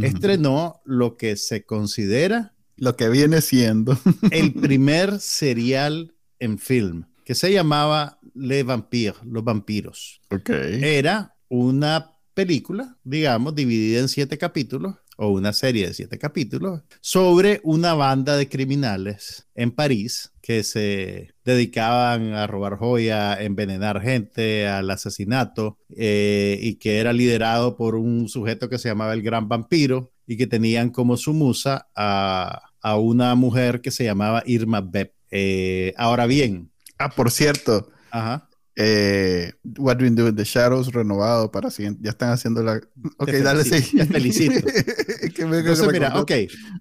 estrenó 0.03 0.81
lo 0.85 1.17
que 1.17 1.37
se 1.37 1.65
considera 1.65 2.53
lo 2.77 2.97
que 2.97 3.09
viene 3.09 3.41
siendo 3.41 3.99
el 4.31 4.53
primer 4.53 5.19
serial 5.21 6.15
en 6.39 6.59
film 6.59 7.05
que 7.25 7.35
se 7.35 7.53
llamaba 7.53 8.21
Les 8.35 8.65
Vampires, 8.65 9.17
los 9.25 9.43
vampiros. 9.43 10.21
Okay. 10.31 10.81
Era 10.83 11.35
una 11.49 12.13
película, 12.37 12.99
digamos, 13.03 13.55
dividida 13.55 13.99
en 13.99 14.09
siete 14.09 14.37
capítulos 14.37 14.97
o 15.17 15.29
una 15.29 15.55
serie 15.55 15.87
de 15.87 15.95
siete 15.95 16.19
capítulos 16.19 16.83
sobre 17.01 17.63
una 17.65 17.95
banda 17.95 18.37
de 18.37 18.51
criminales 18.51 19.49
en 19.55 19.71
París 19.71 20.33
que 20.43 20.63
se 20.63 21.35
dedicaban 21.47 22.35
a 22.35 22.47
robar 22.47 22.77
joya, 22.77 23.43
envenenar 23.43 24.03
gente, 24.03 24.69
al 24.69 24.91
asesinato 24.91 25.79
eh, 25.97 26.59
y 26.61 26.75
que 26.75 26.99
era 26.99 27.15
liderado 27.15 27.79
por 27.79 27.95
un 27.95 28.29
sujeto 28.29 28.69
que 28.69 28.79
se 28.79 28.91
llamaba 28.91 29.15
el 29.15 29.23
Gran 29.23 29.49
Vampiro 29.49 30.13
y 30.27 30.37
que 30.37 30.47
tenían 30.47 30.91
como 30.91 31.17
su 31.17 31.33
musa 31.33 31.89
a, 31.97 32.63
una 32.99 33.35
mujer 33.35 33.81
que 33.81 33.91
se 33.91 34.05
llamaba 34.05 34.43
Irma 34.47 34.83
Beb. 34.83 35.13
Eh, 35.31 35.95
ahora 35.97 36.27
bien. 36.27 36.71
Ah, 36.99 37.09
por 37.09 37.31
cierto. 37.31 37.89
Ajá. 38.11 38.49
Eh, 38.79 39.55
What 39.79 40.03
We 40.03 40.11
Do 40.11 40.29
in 40.29 40.37
the 40.37 40.45
Shadows 40.45 40.93
renovado 40.93 41.51
para 41.51 41.71
siguiente. 41.71 42.01
Ya 42.03 42.11
están 42.11 42.31
haciendo 42.31 42.63
la. 42.63 42.81
Ok, 43.19 43.31
dale, 43.43 43.65
sí. 43.65 43.97
Te 43.97 44.05
felicito. 44.05 44.55
Entonces, 45.39 45.89
mira, 45.91 46.21
ok. 46.21 46.31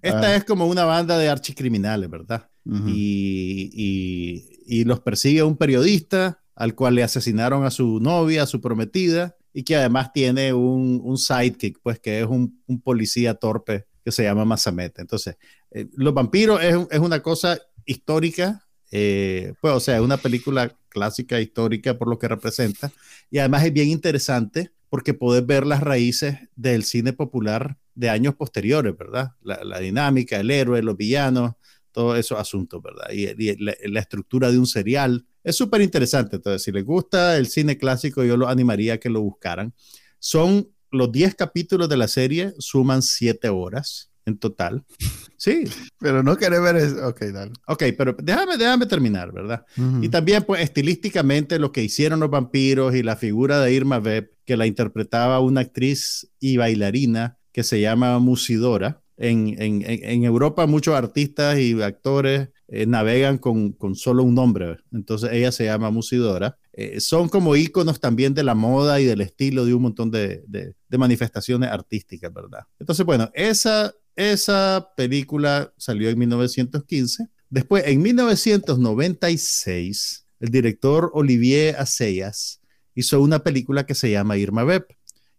Esta 0.02 0.20
ah. 0.20 0.36
es 0.36 0.44
como 0.44 0.66
una 0.66 0.84
banda 0.84 1.18
de 1.18 1.28
archicriminales, 1.28 2.08
¿verdad? 2.10 2.48
y, 2.68 3.70
y, 3.72 4.80
y, 4.80 4.84
los 4.84 4.98
persigue 4.98 5.44
un 5.44 5.56
periodista 5.56 6.42
al 6.56 6.74
cual 6.74 6.96
le 6.96 7.04
asesinaron 7.04 7.64
a 7.64 7.70
su 7.70 8.00
novia, 8.00 8.42
a 8.42 8.46
su 8.46 8.60
prometida, 8.60 9.36
y 9.52 9.62
que 9.62 9.76
además 9.76 10.12
tiene 10.12 10.52
un, 10.52 11.00
un 11.04 11.16
sidekick, 11.16 11.78
pues 11.80 12.00
que 12.00 12.20
es 12.20 12.26
un, 12.26 12.60
un, 12.66 12.80
policía 12.80 13.34
torpe 13.34 13.86
que 14.04 14.10
se 14.10 14.24
llama 14.24 14.44
Masamet. 14.44 14.98
Entonces, 14.98 15.36
eh, 15.70 15.86
Los 15.92 16.12
vampiros 16.12 16.60
es, 16.60 16.76
es 16.90 16.98
una 16.98 17.22
cosa 17.22 17.56
histórica 17.84 18.66
eh, 18.90 19.54
pues, 19.60 19.74
o 19.74 19.80
sea, 19.80 19.96
es 19.96 20.02
una 20.02 20.16
película 20.16 20.74
clásica, 20.96 21.42
histórica 21.42 21.98
por 21.98 22.08
lo 22.08 22.18
que 22.18 22.26
representa. 22.26 22.90
Y 23.30 23.36
además 23.36 23.66
es 23.66 23.72
bien 23.74 23.90
interesante 23.90 24.72
porque 24.88 25.12
puedes 25.12 25.44
ver 25.44 25.66
las 25.66 25.82
raíces 25.82 26.38
del 26.56 26.84
cine 26.84 27.12
popular 27.12 27.76
de 27.94 28.08
años 28.08 28.34
posteriores, 28.34 28.96
¿verdad? 28.96 29.32
La, 29.42 29.78
dinámica, 29.78 30.40
el 30.40 30.50
héroe, 30.50 30.82
los 30.82 30.96
villanos, 30.96 31.52
todos 31.92 32.18
esos 32.18 32.38
asuntos, 32.38 32.82
¿verdad? 32.82 33.10
Y, 33.12 33.26
la, 33.62 34.00
estructura 34.00 34.50
de 34.50 34.58
un 34.58 34.66
serial. 34.66 35.26
Es 35.44 35.56
súper 35.56 35.82
interesante. 35.82 36.36
Entonces, 36.36 36.62
si 36.62 36.72
les 36.72 36.84
gusta 36.84 37.36
el 37.36 37.46
cine 37.48 37.76
clásico, 37.76 38.24
yo 38.24 38.38
lo 38.38 38.48
animaría 38.48 38.94
a 38.94 38.98
que 38.98 39.10
lo 39.10 39.20
buscaran. 39.20 39.74
Son 40.18 40.70
los 40.90 41.12
10 41.12 41.34
capítulos 41.34 41.90
de 41.90 41.96
la 41.98 42.08
serie 42.08 42.54
suman 42.58 43.02
7 43.02 43.50
horas 43.50 44.10
en 44.26 44.38
total. 44.38 44.84
Sí. 45.38 45.64
pero 45.98 46.22
no 46.22 46.34
querés 46.38 46.62
ver 46.62 46.76
eso. 46.76 47.06
Ok, 47.06 47.20
dale. 47.26 47.52
Ok, 47.68 47.84
pero 47.98 48.16
déjame, 48.22 48.56
déjame 48.56 48.86
terminar, 48.86 49.32
¿verdad? 49.32 49.66
Y 50.00 50.08
también, 50.08 50.42
pues, 50.44 50.62
estilísticamente, 50.62 51.58
lo 51.58 51.72
que 51.72 51.82
hicieron 51.84 52.20
los 52.20 52.30
vampiros 52.30 52.94
y 52.94 53.02
la 53.02 53.16
figura 53.16 53.60
de 53.60 53.70
Irma 53.70 53.98
Webb, 53.98 54.30
que 54.46 54.56
la 54.56 54.66
interpretaba 54.66 55.40
una 55.40 55.60
actriz 55.60 56.30
y 56.40 56.56
bailarina 56.56 57.36
que 57.52 57.64
se 57.64 57.82
llama 57.82 58.18
Musidora. 58.18 59.02
En, 59.18 59.60
en, 59.62 59.82
en 59.86 60.24
Europa 60.24 60.66
muchos 60.66 60.94
artistas 60.94 61.58
y 61.58 61.80
actores 61.82 62.48
eh, 62.68 62.84
navegan 62.86 63.38
con, 63.38 63.72
con, 63.72 63.94
solo 63.94 64.22
un 64.24 64.34
nombre. 64.34 64.78
Entonces 64.90 65.30
ella 65.32 65.52
se 65.52 65.66
llama 65.66 65.90
Musidora. 65.90 66.58
Eh, 66.72 67.00
son 67.00 67.28
como 67.28 67.56
íconos 67.56 68.00
también 68.00 68.34
de 68.34 68.42
la 68.42 68.54
moda 68.54 69.00
y 69.00 69.04
del 69.04 69.20
estilo 69.20 69.64
de 69.64 69.74
un 69.74 69.82
montón 69.82 70.10
de, 70.10 70.42
de, 70.48 70.74
de 70.88 70.98
manifestaciones 70.98 71.70
artísticas, 71.70 72.32
¿verdad? 72.32 72.64
Entonces, 72.78 73.06
bueno, 73.06 73.30
esa 73.34 73.94
esa 74.16 74.88
película 74.96 75.72
salió 75.76 76.10
en 76.10 76.18
1915. 76.18 77.28
Después, 77.50 77.84
en 77.86 78.02
1996, 78.02 80.26
el 80.40 80.48
director 80.48 81.12
Olivier 81.14 81.76
Assayas 81.76 82.60
hizo 82.94 83.20
una 83.20 83.38
película 83.40 83.86
que 83.86 83.94
se 83.94 84.10
llama 84.10 84.36
Irma 84.36 84.64
Web, 84.64 84.88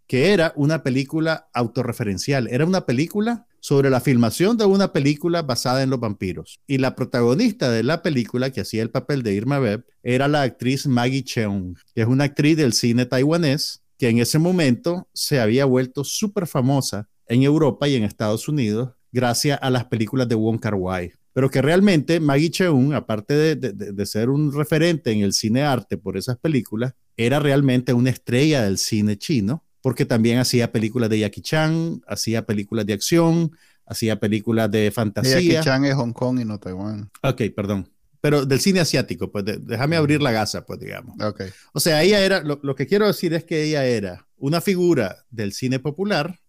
que 0.07 0.31
era 0.31 0.53
una 0.55 0.83
película 0.83 1.49
autorreferencial. 1.53 2.47
Era 2.47 2.65
una 2.65 2.85
película 2.85 3.45
sobre 3.59 3.89
la 3.89 3.99
filmación 3.99 4.55
de 4.57 4.65
una 4.65 4.93
película 4.93 5.41
basada 5.41 5.83
en 5.83 5.89
los 5.89 5.99
vampiros. 5.99 6.59
Y 6.67 6.77
la 6.77 6.95
protagonista 6.95 7.69
de 7.69 7.83
la 7.83 8.01
película, 8.01 8.51
que 8.51 8.61
hacía 8.61 8.83
el 8.83 8.91
papel 8.91 9.23
de 9.23 9.33
Irma 9.33 9.59
Web, 9.59 9.85
era 10.03 10.29
la 10.29 10.43
actriz 10.43 10.87
Maggie 10.87 11.23
Cheung, 11.23 11.75
que 11.93 12.01
es 12.01 12.07
una 12.07 12.23
actriz 12.25 12.55
del 12.55 12.73
cine 12.73 13.05
taiwanés 13.05 13.81
que 13.97 14.09
en 14.09 14.19
ese 14.19 14.39
momento 14.39 15.09
se 15.13 15.39
había 15.39 15.65
vuelto 15.65 16.03
súper 16.03 16.47
famosa 16.47 17.09
en 17.27 17.43
Europa 17.43 17.87
y 17.87 17.95
en 17.95 18.03
Estados 18.03 18.47
Unidos 18.47 18.89
gracias 19.11 19.59
a 19.61 19.69
las 19.69 19.85
películas 19.85 20.27
de 20.27 20.35
Wong 20.35 20.59
Kar 20.59 20.75
Wai. 20.75 21.11
Pero 21.33 21.49
que 21.49 21.61
realmente 21.61 22.19
Maggie 22.19 22.49
Cheung, 22.49 22.93
aparte 22.93 23.55
de, 23.55 24.05
ser 24.05 24.29
un 24.29 24.51
referente 24.51 25.11
en 25.11 25.21
el 25.21 25.33
cine 25.33 25.61
arte 25.61 25.97
por 25.97 26.17
esas 26.17 26.37
películas, 26.37 26.93
era 27.15 27.39
realmente 27.39 27.93
una 27.93 28.09
estrella 28.09 28.63
del 28.63 28.79
cine 28.79 29.17
chino, 29.17 29.63
porque 29.81 30.05
también 30.05 30.39
hacía 30.39 30.71
películas 30.71 31.09
de 31.11 31.19
Jackie 31.19 31.41
Chan, 31.41 32.01
hacía 32.07 32.45
películas 32.45 32.87
de 32.87 32.93
acción, 32.93 33.51
hacía 33.85 34.19
películas 34.19 34.71
de 34.71 34.89
fantasía. 34.91 35.39
Jackie 35.39 35.63
Chan 35.63 35.85
es 35.85 35.93
Hong 35.93 36.11
Kong 36.11 36.39
y 36.39 36.45
no 36.45 36.59
Taiwán. 36.59 37.11
Ok, 37.21 37.43
perdón. 37.55 37.87
Pero 38.19 38.43
del 38.45 38.59
cine 38.59 38.79
asiático, 38.79 39.31
pues 39.31 39.45
déjame 39.61 39.95
abrir 39.95 40.23
la 40.23 40.31
gasa, 40.31 40.65
pues 40.65 40.79
digamos. 40.79 41.21
Ok. 41.21 41.43
O 41.71 41.79
sea, 41.79 42.01
ella 42.01 42.19
era, 42.19 42.41
lo, 42.41 42.59
lo 42.63 42.73
que 42.73 42.87
quiero 42.87 43.05
decir 43.05 43.35
es 43.35 43.43
que 43.43 43.63
ella 43.63 43.85
era 43.85 44.27
una 44.37 44.59
figura 44.59 45.25
del 45.29 45.53
cine 45.53 45.79
popular, 45.79 46.39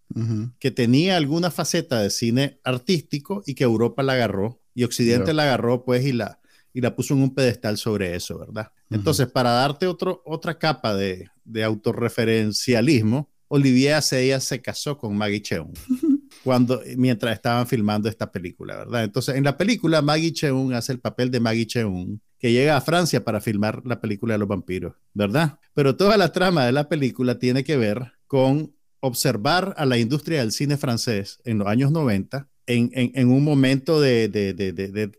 que 0.59 0.71
tenía 0.71 1.17
alguna 1.17 1.51
faceta 1.51 2.01
de 2.01 2.11
cine 2.11 2.59
artístico 2.65 3.43
y 3.47 3.55
que 3.55 3.65
Europa 3.65 4.03
la 4.03 4.15
agarró 4.15 4.61
y 4.75 4.85
Occidente 4.85 5.33
la 5.33 5.45
agarró 5.45 5.85
pues 5.85 6.05
y 6.05 6.13
la, 6.13 6.41
y 6.73 6.81
la 6.81 6.95
puso 6.95 7.15
en 7.15 7.23
un 7.23 7.35
pedestal 7.35 7.77
sobre 7.79 8.15
eso, 8.15 8.39
¿verdad? 8.39 8.73
Entonces, 8.91 9.27
para 9.27 9.51
darte 9.51 9.87
otro, 9.87 10.23
otra 10.25 10.59
capa 10.59 10.95
de, 10.95 11.29
de 11.45 11.65
autorreferencialismo, 11.65 13.29
Olivier 13.49 13.95
Assayas 13.95 14.45
se 14.45 14.61
casó 14.61 14.99
con 14.99 15.17
Maggie 15.17 15.43
Cheung 15.43 15.73
cuando, 16.45 16.81
mientras 16.97 17.35
estaban 17.35 17.67
filmando 17.67 18.09
esta 18.09 18.31
película, 18.31 18.77
¿verdad? 18.77 19.05
Entonces, 19.05 19.37
en 19.37 19.45
la 19.45 19.57
película, 19.57 20.03
Maggie 20.03 20.33
Cheung 20.33 20.73
hace 20.75 20.93
el 20.93 21.01
papel 21.01 21.31
de 21.31 21.41
Maggie 21.41 21.67
Cheung, 21.67 22.19
que 22.39 22.53
llega 22.53 22.77
a 22.77 22.81
Francia 22.81 23.25
para 23.25 23.41
filmar 23.41 23.83
la 23.85 24.01
película 24.01 24.35
de 24.35 24.39
los 24.39 24.49
vampiros, 24.49 24.95
¿verdad? 25.15 25.59
Pero 25.75 25.97
toda 25.97 26.17
la 26.17 26.33
trama 26.33 26.67
de 26.67 26.73
la 26.73 26.89
película 26.89 27.39
tiene 27.39 27.65
que 27.65 27.77
ver 27.77 28.13
con 28.27 28.75
observar 29.01 29.75
a 29.77 29.87
la 29.87 29.99
industria 29.99 30.41
del 30.41 30.53
cine 30.53 30.77
francés 30.77 31.39
en 31.45 31.59
los 31.59 31.69
años 31.69 31.93
90 31.93 32.49
en, 32.69 32.91
en, 32.93 33.31
un 33.31 33.43
momento 33.45 33.99
de, 34.01 34.29
de, 34.29 34.53
de, 34.53 34.73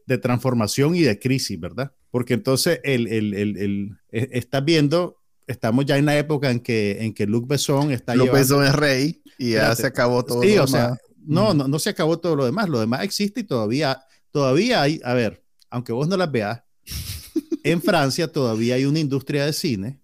de, 0.06 0.18
transformación 0.20 0.96
y 0.96 1.02
de 1.02 1.18
crisis, 1.18 1.60
¿verdad? 1.60 1.92
Porque 2.12 2.36
entonces 2.36 2.80
el, 2.84 3.08
el, 3.08 3.34
el, 3.34 3.98
e, 4.12 4.30
está 4.34 4.62
viendo, 4.62 5.18
estamos 5.48 5.86
ya 5.86 5.98
en 5.98 6.06
la 6.06 6.18
época 6.18 6.52
en 6.52 6.60
que, 6.60 7.04
en 7.04 7.14
que 7.14 7.26
Luc 7.26 7.48
Besson 7.48 7.92
está... 7.92 8.14
Luc 8.14 8.32
Besson 8.32 8.64
es 8.64 8.76
rey 8.76 9.24
y 9.40 9.54
ya 9.54 9.76
se 9.76 9.88
acabó 9.88 10.24
todo. 10.24 10.44
Sí, 10.44 10.60
o 10.60 10.68
sea, 10.68 10.96
no, 11.26 11.56
no, 11.56 11.68
no 11.68 11.80
se 11.80 11.90
acabó 11.90 12.20
todo 12.20 12.36
lo 12.36 12.46
demás, 12.46 12.70
lo 12.70 12.80
demás 12.80 13.04
existe 13.04 13.40
y 13.40 13.44
todavía, 13.44 14.00
todavía 14.30 14.84
hay, 14.84 15.02
a 15.04 15.16
ver, 15.16 15.44
aunque 15.72 15.92
vos 15.92 16.08
no 16.08 16.18
las 16.18 16.32
veas, 16.32 16.62
en 17.64 17.82
Francia 17.82 18.32
todavía 18.32 18.76
hay 18.76 18.86
una 18.86 19.00
industria 19.00 19.46
de 19.46 19.54
cine 19.54 20.00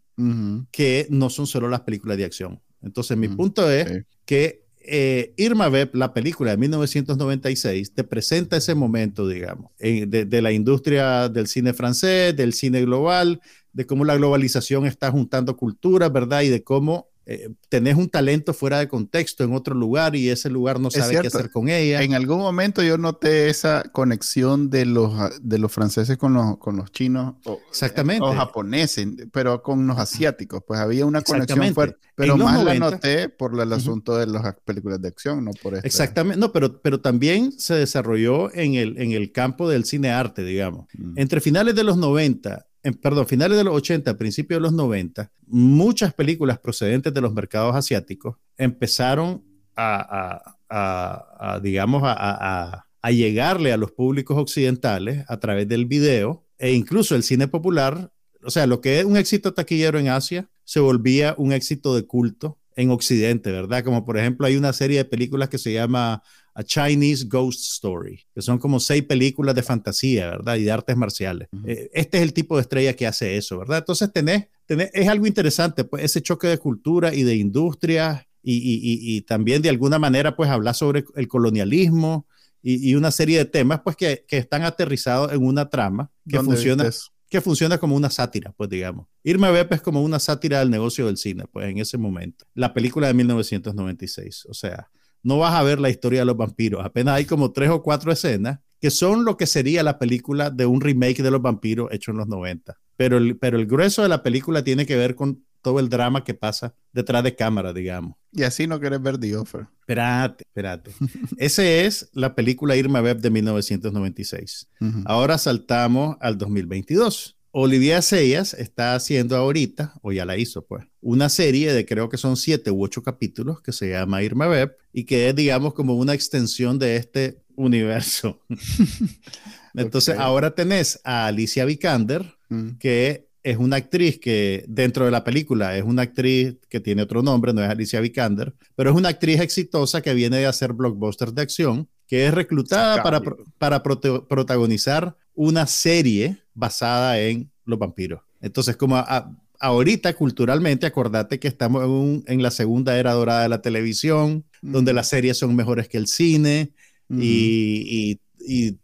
que 0.71 1.07
no 1.09 1.29
son 1.29 1.45
solo 1.45 1.67
las 1.67 1.81
películas 1.81 2.17
de 2.17 2.25
acción. 2.25 2.61
Entonces, 2.85 3.17
mi 3.17 3.27
punto 3.27 3.69
es 3.69 4.05
que 4.25 4.63
eh, 4.79 5.33
Irma 5.37 5.67
Web, 5.67 5.91
la 5.93 6.13
película 6.13 6.51
de 6.51 6.57
1996, 6.57 7.93
te 7.93 8.03
presenta 8.03 8.57
ese 8.57 8.75
momento, 8.75 9.27
digamos, 9.27 9.71
de, 9.79 10.41
la 10.41 10.51
industria 10.51 11.27
del 11.27 11.47
cine 11.47 11.73
francés, 11.73 12.35
del 12.35 12.53
cine 12.53 12.81
global, 12.81 13.41
de 13.73 13.87
cómo 13.87 14.05
la 14.05 14.15
globalización 14.15 14.85
está 14.85 15.09
juntando 15.09 15.57
culturas, 15.57 16.13
¿verdad? 16.13 16.43
Y 16.43 16.49
de 16.49 16.63
cómo 16.63 17.09
eh, 17.27 17.49
tenés 17.69 17.95
un 17.95 18.07
talento 18.07 18.53
fuera 18.53 18.77
de 18.77 18.87
contexto 18.87 19.43
en 19.43 19.53
otro 19.53 19.73
lugar 19.73 20.15
y 20.15 20.29
ese 20.29 20.49
lugar 20.49 20.79
no 20.79 20.91
sabe 20.91 21.19
qué 21.21 21.27
hacer 21.27 21.49
con 21.49 21.69
ella. 21.69 22.03
En 22.03 22.13
algún 22.13 22.37
momento 22.37 22.83
yo 22.83 22.99
noté 22.99 23.49
esa 23.49 23.83
conexión 23.91 24.69
de 24.69 24.85
los, 24.85 25.11
de 25.41 25.57
los 25.57 25.71
franceses 25.71 26.17
con 26.17 26.35
los, 26.35 26.57
con 26.57 26.75
los 26.77 26.91
chinos 26.91 27.35
o, 27.45 27.59
Exactamente. 27.69 28.23
o 28.23 28.33
japoneses, 28.33 29.07
pero 29.31 29.63
con 29.63 29.87
los 29.87 29.97
asiáticos, 29.97 30.63
pues 30.67 30.79
había 30.79 31.05
una 31.05 31.21
conexión 31.21 31.73
fuerte. 31.73 31.97
Pero 32.13 32.37
más 32.37 32.63
la 32.63 32.75
noté 32.75 33.27
por 33.27 33.59
el 33.59 33.73
asunto 33.73 34.15
de 34.17 34.27
las 34.27 34.55
películas 34.63 35.01
de 35.01 35.07
acción, 35.07 35.43
no 35.43 35.51
por 35.61 35.73
esto. 35.73 35.87
Exactamente, 35.87 36.39
no, 36.39 36.51
pero, 36.51 36.79
pero 36.81 37.01
también 37.01 37.51
se 37.53 37.73
desarrolló 37.73 38.53
en 38.53 38.75
el, 38.75 39.01
en 39.01 39.11
el 39.11 39.31
campo 39.31 39.67
del 39.67 39.83
cine 39.83 40.11
arte, 40.11 40.43
digamos. 40.43 40.85
Mm. 40.93 41.13
Entre 41.17 41.41
finales 41.41 41.75
de 41.75 41.83
los 41.83 41.97
90 41.97 42.67
en, 42.85 42.93
perdón, 42.93 43.27
finales 43.27 43.57
de 43.57 43.63
los 43.63 43.73
80, 43.73 44.15
principios 44.15 44.59
de 44.59 44.61
los 44.61 44.73
90, 44.73 45.31
muchas 45.47 46.13
películas 46.13 46.59
procedentes 46.59 47.11
de 47.11 47.19
los 47.19 47.33
mercados 47.33 47.75
asiáticos 47.75 48.37
empezaron 48.57 49.43
a, 49.75 50.55
a, 50.69 51.59
digamos, 51.63 52.03
a, 52.05 52.85
llegarle 53.09 53.73
a 53.73 53.77
los 53.77 53.91
públicos 53.91 54.37
occidentales 54.37 55.25
a 55.27 55.39
través 55.39 55.67
del 55.67 55.85
video 55.85 56.45
e 56.59 56.73
incluso 56.73 57.15
el 57.15 57.23
cine 57.23 57.47
popular. 57.47 58.11
O 58.43 58.51
sea, 58.51 58.67
lo 58.67 58.81
que 58.81 58.99
es 58.99 59.05
un 59.05 59.17
éxito 59.17 59.53
taquillero 59.53 59.97
en 59.97 60.09
Asia 60.09 60.47
se 60.63 60.79
volvía 60.79 61.33
un 61.37 61.53
éxito 61.53 61.95
de 61.95 62.05
culto 62.05 62.59
en 62.75 62.91
Occidente, 62.91 63.51
¿verdad? 63.51 63.83
Como 63.83 64.05
por 64.05 64.17
ejemplo 64.17 64.45
hay 64.45 64.57
una 64.57 64.73
serie 64.73 64.97
de 64.97 65.05
películas 65.05 65.49
que 65.49 65.57
se 65.57 65.73
llama 65.73 66.21
a 66.53 66.63
Chinese 66.63 67.25
Ghost 67.27 67.59
Story, 67.73 68.25
que 68.33 68.41
son 68.41 68.57
como 68.57 68.79
seis 68.79 69.03
películas 69.03 69.55
de 69.55 69.63
fantasía, 69.63 70.29
¿verdad? 70.29 70.55
Y 70.55 70.63
de 70.63 70.71
artes 70.71 70.95
marciales. 70.95 71.49
Eh, 71.65 71.89
este 71.93 72.17
es 72.17 72.23
el 72.23 72.33
tipo 72.33 72.55
de 72.55 72.61
estrella 72.61 72.93
que 72.93 73.07
hace 73.07 73.37
eso, 73.37 73.57
¿verdad? 73.57 73.79
Entonces 73.79 74.11
tenés, 74.11 74.47
tenés, 74.65 74.89
es 74.93 75.07
algo 75.07 75.27
interesante, 75.27 75.83
pues 75.83 76.03
ese 76.03 76.21
choque 76.21 76.47
de 76.47 76.57
cultura 76.57 77.13
y 77.13 77.23
de 77.23 77.35
industria 77.35 78.25
y, 78.41 78.55
y, 78.55 79.15
y, 79.17 79.21
también 79.21 79.61
de 79.63 79.69
alguna 79.69 79.97
manera, 79.97 80.35
pues 80.35 80.49
hablar 80.49 80.75
sobre 80.75 81.03
el 81.15 81.27
colonialismo 81.27 82.27
y, 82.61 82.93
una 82.95 83.11
serie 83.11 83.39
de 83.39 83.45
temas, 83.45 83.81
pues 83.83 83.95
que, 83.95 84.23
que 84.27 84.37
están 84.37 84.63
aterrizados 84.63 85.31
en 85.33 85.43
una 85.43 85.69
trama 85.69 86.11
que 86.27 86.39
funciona 86.39 86.89
que 87.29 87.41
funciona 87.41 87.77
como 87.77 87.95
una 87.95 88.09
sátira, 88.09 88.53
pues 88.55 88.69
digamos. 88.69 89.07
Irma 89.23 89.49
Bep 89.51 89.73
es 89.73 89.81
como 89.81 90.03
una 90.03 90.19
sátira 90.19 90.59
del 90.59 90.69
negocio 90.69 91.07
del 91.07 91.17
cine, 91.17 91.45
pues 91.51 91.67
en 91.67 91.79
ese 91.79 91.97
momento. 91.97 92.45
La 92.53 92.73
película 92.73 93.07
de 93.07 93.13
1996, 93.13 94.45
o 94.49 94.53
sea, 94.53 94.89
no 95.23 95.39
vas 95.39 95.53
a 95.55 95.63
ver 95.63 95.79
la 95.79 95.89
historia 95.89 96.19
de 96.19 96.25
los 96.25 96.37
vampiros. 96.37 96.85
Apenas 96.85 97.15
hay 97.15 97.25
como 97.25 97.51
tres 97.51 97.69
o 97.71 97.81
cuatro 97.81 98.11
escenas 98.11 98.59
que 98.79 98.91
son 98.91 99.25
lo 99.25 99.37
que 99.37 99.47
sería 99.47 99.81
la 99.81 99.97
película 99.97 100.51
de 100.51 100.67
un 100.67 100.81
remake 100.81 101.23
de 101.23 101.31
los 101.31 101.41
vampiros 101.41 101.91
hecho 101.91 102.11
en 102.11 102.17
los 102.17 102.27
90. 102.27 102.77
Pero 102.95 103.17
el, 103.17 103.37
pero 103.37 103.57
el 103.57 103.65
grueso 103.65 104.03
de 104.03 104.09
la 104.09 104.21
película 104.21 104.63
tiene 104.63 104.85
que 104.85 104.95
ver 104.95 105.15
con 105.15 105.43
todo 105.65 105.79
el 105.79 105.89
drama 105.89 106.23
que 106.23 106.35
pasa 106.35 106.75
detrás 106.93 107.23
de 107.23 107.35
cámara, 107.35 107.73
digamos. 107.73 108.15
Y 108.31 108.43
así 108.43 108.67
no 108.67 108.79
quieres 108.79 109.01
ver 109.01 109.17
The 109.17 109.35
Offer. 109.35 109.65
Espérate, 109.79 110.43
espérate. 110.43 110.91
Esa 111.37 111.65
es 111.65 112.07
la 112.13 112.35
película 112.35 112.75
Irma 112.75 113.01
Web 113.01 113.19
de 113.19 113.31
1996. 113.31 114.69
Ahora 115.05 115.39
saltamos 115.39 116.17
al 116.19 116.37
2022. 116.37 117.35
Olivia 117.49 118.03
Seyas 118.03 118.53
está 118.53 118.93
haciendo 118.93 119.35
ahorita, 119.35 119.95
o 120.03 120.11
ya 120.11 120.23
la 120.23 120.37
hizo 120.37 120.63
pues, 120.63 120.85
una 121.01 121.29
serie 121.29 121.73
de 121.73 121.83
creo 121.87 122.09
que 122.09 122.17
son 122.17 122.37
siete 122.37 122.69
u 122.69 122.83
ocho 122.83 123.01
capítulos 123.01 123.59
que 123.63 123.71
se 123.71 123.89
llama 123.89 124.21
Irma 124.21 124.47
Web 124.47 124.77
y 124.93 125.05
que 125.05 125.29
es 125.29 125.35
digamos 125.35 125.73
como 125.73 125.95
una 125.95 126.13
extensión 126.13 126.77
de 126.77 126.97
este 126.97 127.41
universo. 127.55 128.39
Entonces 129.73 130.15
ahora 130.19 130.53
tenés 130.53 131.01
a 131.03 131.25
Alicia 131.25 131.65
Vikander, 131.65 132.37
mm. 132.49 132.77
que 132.77 133.29
es 133.45 133.57
una 133.57 133.75
actriz 133.75 134.19
que 134.19 134.65
dentro 134.67 135.05
de 135.05 135.11
la 135.11 135.23
película 135.23 135.77
es 135.77 135.83
una 135.83 136.01
actriz 136.01 136.55
que 136.67 136.79
tiene 136.79 137.03
otro 137.03 137.21
nombre, 137.21 137.53
no 137.53 137.63
es 137.63 137.69
Alicia 137.69 138.01
Vikander, 138.01 138.55
pero 138.75 138.89
es 138.89 138.95
una 138.95 139.09
actriz 139.09 139.39
exitosa 139.39 140.01
que 140.01 140.15
viene 140.15 140.37
de 140.37 140.47
hacer 140.47 140.73
blockbusters 140.73 141.35
de 141.35 141.43
acción, 141.43 141.87
que 142.07 142.25
es 142.25 142.33
reclutada 142.33 143.03
para, 143.03 143.21
para 143.59 143.83
protagonizar 143.83 145.15
una 145.35 145.67
serie 145.67 146.37
basada 146.55 147.19
en 147.19 147.51
los 147.65 147.77
vampiros. 147.77 148.21
Entonces, 148.41 148.77
como 148.77 148.95
a, 148.95 149.31
ahorita 149.59 150.15
culturalmente, 150.15 150.87
acordate 150.87 151.39
que 151.39 151.47
estamos 151.47 152.23
en, 152.25 152.41
la 152.41 152.49
segunda 152.49 152.97
era 152.97 153.13
dorada 153.13 153.43
de 153.43 153.49
la 153.49 153.61
televisión, 153.61 154.43
donde 154.63 154.91
las 154.91 155.09
series 155.09 155.37
son 155.37 155.55
mejores 155.55 155.87
que 155.87 155.99
el 155.99 156.07
cine 156.07 156.71
y, 157.09 158.19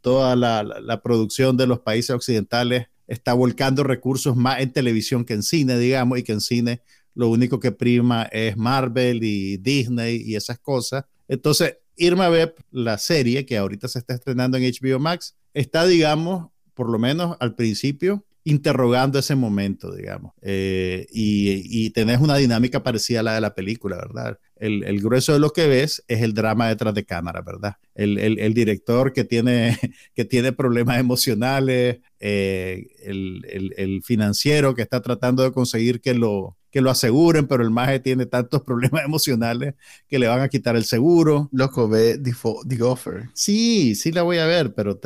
toda 0.01 0.36
la, 0.36 1.01
producción 1.03 1.57
de 1.57 1.66
los 1.66 1.80
países 1.80 2.12
occidentales 2.12 2.91
está 3.12 3.34
volcando 3.34 3.84
recursos 3.84 4.38
más 4.38 4.62
en 4.62 4.72
televisión 4.72 5.26
que 5.26 5.34
en 5.34 5.43
cine, 5.43 5.78
digamos, 5.78 6.18
y 6.18 6.24
que 6.24 6.32
en 6.32 6.41
cine 6.41 6.82
lo 7.14 7.28
único 7.28 7.59
que 7.59 7.74
prima 7.74 8.24
es 8.32 8.55
Marvel 8.55 9.22
y 9.24 9.57
Disney 9.57 10.24
y 10.26 10.36
esas 10.36 10.59
cosas. 10.59 11.03
Entonces, 11.28 11.78
Irma 11.97 12.30
Web, 12.30 12.55
la 12.72 12.97
serie 12.97 13.45
que 13.45 13.57
ahorita 13.57 13.89
se 13.89 13.99
está 13.99 14.14
estrenando 14.14 14.57
en 14.57 14.64
HBO 14.64 14.97
Max, 14.97 15.36
está, 15.53 15.86
digamos, 15.86 16.51
por 16.74 16.89
lo 16.89 16.97
menos 16.99 17.36
al 17.41 17.53
principio, 17.53 18.24
interrogando 18.45 19.20
ese 19.20 19.36
momento, 19.36 19.93
digamos. 19.93 20.32
Eh, 20.41 21.05
y, 21.12 21.86
y, 21.86 21.89
tenés 21.89 22.22
una 22.22 22.38
dinámica 22.38 22.82
parecida 22.82 23.20
a 23.20 23.24
la 23.24 23.36
de 23.36 23.41
la 23.41 23.53
película, 23.53 23.97
¿verdad? 23.97 24.39
El, 24.62 24.84
el 24.84 25.01
grueso 25.01 25.34
de 25.34 25.39
lo 25.39 25.49
que 25.49 25.68
ves 25.68 26.03
es 26.07 26.22
el 26.22 26.34
drama 26.34 26.70
detrás 26.70 26.93
de 26.93 27.03
cámara, 27.03 27.41
¿verdad? 27.41 27.78
El, 27.95 28.20
el, 28.20 28.39
el 28.39 28.53
director 28.53 29.12
que 29.12 29.24
tiene, 29.24 29.78
que 30.16 30.24
tiene 30.24 30.53
problemas 30.53 30.99
emocionales, 30.99 31.99
eh, 32.24 32.88
el, 33.03 34.01
financiero 34.03 34.76
que 34.76 34.84
está 34.84 35.01
tratando 35.01 35.41
de 35.41 35.51
conseguir 35.51 36.01
que 36.01 36.14
lo, 36.14 36.55
que 36.70 36.82
lo 36.82 36.91
aseguren, 36.91 37.47
pero 37.47 37.64
el 37.64 37.72
maje 37.72 37.99
tiene 37.99 38.28
tantos 38.28 38.62
problemas 38.66 39.03
emocionales 39.03 39.74
que 40.07 40.20
le 40.20 40.28
van 40.28 40.41
a 40.41 40.47
quitar 40.47 40.76
el 40.76 40.86
seguro. 40.86 41.49
Loco, 41.51 41.89
ve 41.89 42.20
The 42.20 42.84
Offer. 42.84 43.30
Sí, 43.34 43.95
sí 43.95 44.12
la 44.12 44.22
voy 44.22 44.38
a 44.38 44.45
ver, 44.45 44.74
pero 44.76 44.99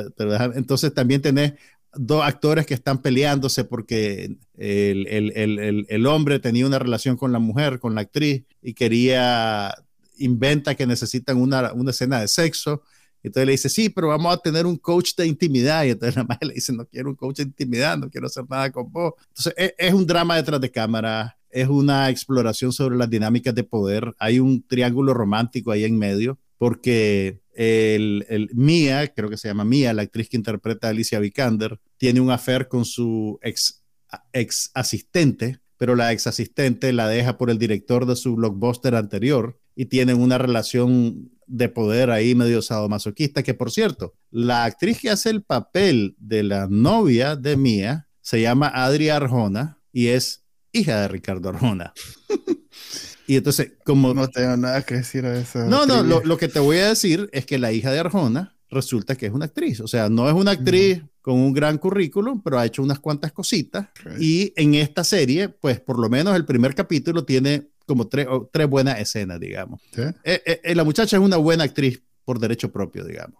entonces 0.55 0.93
también 0.93 1.21
tenés 1.21 1.53
dos 1.95 2.23
actores 2.23 2.65
que 2.65 2.73
están 2.73 3.01
peleándose 3.01 3.63
porque 3.63 4.37
el, 4.57 5.07
el, 5.07 5.31
el, 5.35 5.85
el, 5.87 6.07
hombre 6.07 6.39
tenía 6.39 6.65
una 6.65 6.79
relación 6.79 7.17
con 7.17 7.31
la 7.31 7.39
mujer, 7.39 7.79
con 7.79 7.95
la 7.95 8.01
actriz, 8.01 8.43
y 8.61 8.73
quería, 8.73 9.73
inventa 10.17 10.75
que 10.75 10.87
necesitan 10.87 11.37
una, 11.37 11.73
una 11.73 11.91
escena 11.91 12.19
de 12.19 12.27
sexo. 12.27 12.83
Entonces 13.23 13.45
le 13.45 13.51
dice, 13.53 13.69
sí, 13.69 13.89
pero 13.89 14.09
vamos 14.09 14.33
a 14.33 14.37
tener 14.37 14.65
un 14.65 14.77
coach 14.77 15.15
de 15.15 15.25
intimidad. 15.25 15.83
Y 15.85 15.89
entonces 15.89 16.15
la 16.15 16.23
madre 16.23 16.47
le 16.47 16.53
dice, 16.53 16.73
no 16.73 16.85
quiero 16.85 17.09
un 17.09 17.15
coach 17.15 17.37
de 17.37 17.43
intimidad, 17.43 17.97
no 17.97 18.09
quiero 18.09 18.27
hacer 18.27 18.45
nada 18.49 18.71
con 18.71 18.91
vos. 18.91 19.13
Entonces 19.29 19.53
es, 19.57 19.73
es 19.77 19.93
un 19.93 20.05
drama 20.05 20.35
detrás 20.35 20.61
de 20.61 20.71
cámara, 20.71 21.37
es 21.49 21.67
una 21.67 22.09
exploración 22.09 22.71
sobre 22.71 22.97
las 22.97 23.09
dinámicas 23.09 23.55
de 23.55 23.63
poder. 23.63 24.13
Hay 24.19 24.39
un 24.39 24.61
triángulo 24.67 25.13
romántico 25.13 25.71
ahí 25.71 25.85
en 25.85 25.97
medio, 25.97 26.37
porque 26.57 27.39
el, 27.55 28.49
Mia, 28.53 29.07
creo 29.13 29.29
que 29.29 29.37
se 29.37 29.47
llama 29.47 29.65
Mia, 29.65 29.93
la 29.93 30.03
actriz 30.03 30.29
que 30.29 30.37
interpreta 30.37 30.87
a 30.87 30.89
Alicia 30.91 31.19
Vikander, 31.19 31.79
tiene 31.97 32.21
un 32.21 32.31
affair 32.31 32.67
con 32.67 32.85
su 32.85 33.39
ex, 33.41 33.83
ex 34.33 34.71
asistente, 34.73 35.59
pero 35.77 35.95
la 35.95 36.11
ex 36.11 36.27
asistente 36.27 36.93
la 36.93 37.07
deja 37.07 37.37
por 37.37 37.49
el 37.49 37.57
director 37.57 38.05
de 38.05 38.15
su 38.15 38.35
blockbuster 38.35 38.95
anterior 38.95 39.59
y 39.75 39.85
tienen 39.85 40.19
una 40.19 40.37
relación 40.37 41.31
de 41.47 41.69
poder 41.69 42.11
ahí 42.11 42.35
medio 42.35 42.61
sadomasoquista, 42.61 43.43
que 43.43 43.53
por 43.53 43.71
cierto, 43.71 44.15
la 44.31 44.65
actriz 44.65 44.99
que 44.99 45.09
hace 45.09 45.29
el 45.29 45.43
papel 45.43 46.15
de 46.17 46.43
la 46.43 46.67
novia 46.69 47.35
de 47.35 47.55
Mia 47.57 48.07
se 48.21 48.41
llama 48.41 48.67
Adria 48.67 49.17
Arjona 49.17 49.79
y 49.91 50.07
es 50.07 50.43
hija 50.71 51.01
de 51.01 51.07
Ricardo 51.07 51.49
Arjona. 51.49 51.93
Y 53.27 53.37
entonces, 53.37 53.73
como... 53.83 54.13
No 54.13 54.27
tengo 54.27 54.55
nada 54.57 54.81
que 54.83 54.95
decir 54.95 55.25
a 55.25 55.37
eso. 55.37 55.65
No, 55.65 55.85
no, 55.85 56.03
lo, 56.03 56.37
que 56.37 56.47
te 56.47 56.59
voy 56.59 56.77
a 56.77 56.89
decir 56.89 57.29
es 57.31 57.45
que 57.45 57.57
la 57.57 57.71
hija 57.71 57.91
de 57.91 57.99
Arjona 57.99 58.55
resulta 58.69 59.15
que 59.15 59.25
es 59.25 59.31
una 59.31 59.45
actriz. 59.45 59.79
O 59.79 59.87
sea, 59.87 60.09
no 60.09 60.27
es 60.27 60.35
una 60.35 60.51
actriz 60.51 61.01
con 61.21 61.35
un 61.35 61.53
gran 61.53 61.77
currículum, 61.77 62.41
pero 62.43 62.59
ha 62.59 62.65
hecho 62.65 62.83
unas 62.83 62.99
cuantas 62.99 63.31
cositas. 63.31 63.87
Y 64.19 64.53
en 64.55 64.75
esta 64.75 65.03
serie, 65.03 65.49
pues 65.49 65.79
por 65.79 65.99
lo 65.99 66.09
menos 66.09 66.35
el 66.35 66.45
primer 66.45 66.75
capítulo 66.75 67.23
tiene 67.25 67.69
como 67.85 68.07
tres, 68.07 68.27
tres 68.51 68.67
buenas 68.67 68.99
escenas, 68.99 69.39
digamos. 69.39 69.81
Eh, 69.97 70.13
eh, 70.23 70.61
eh, 70.63 70.75
la 70.75 70.83
muchacha 70.83 71.17
es 71.17 71.23
una 71.23 71.37
buena 71.37 71.63
actriz 71.63 72.01
por 72.25 72.39
derecho 72.39 72.71
propio, 72.71 73.05
digamos. 73.05 73.39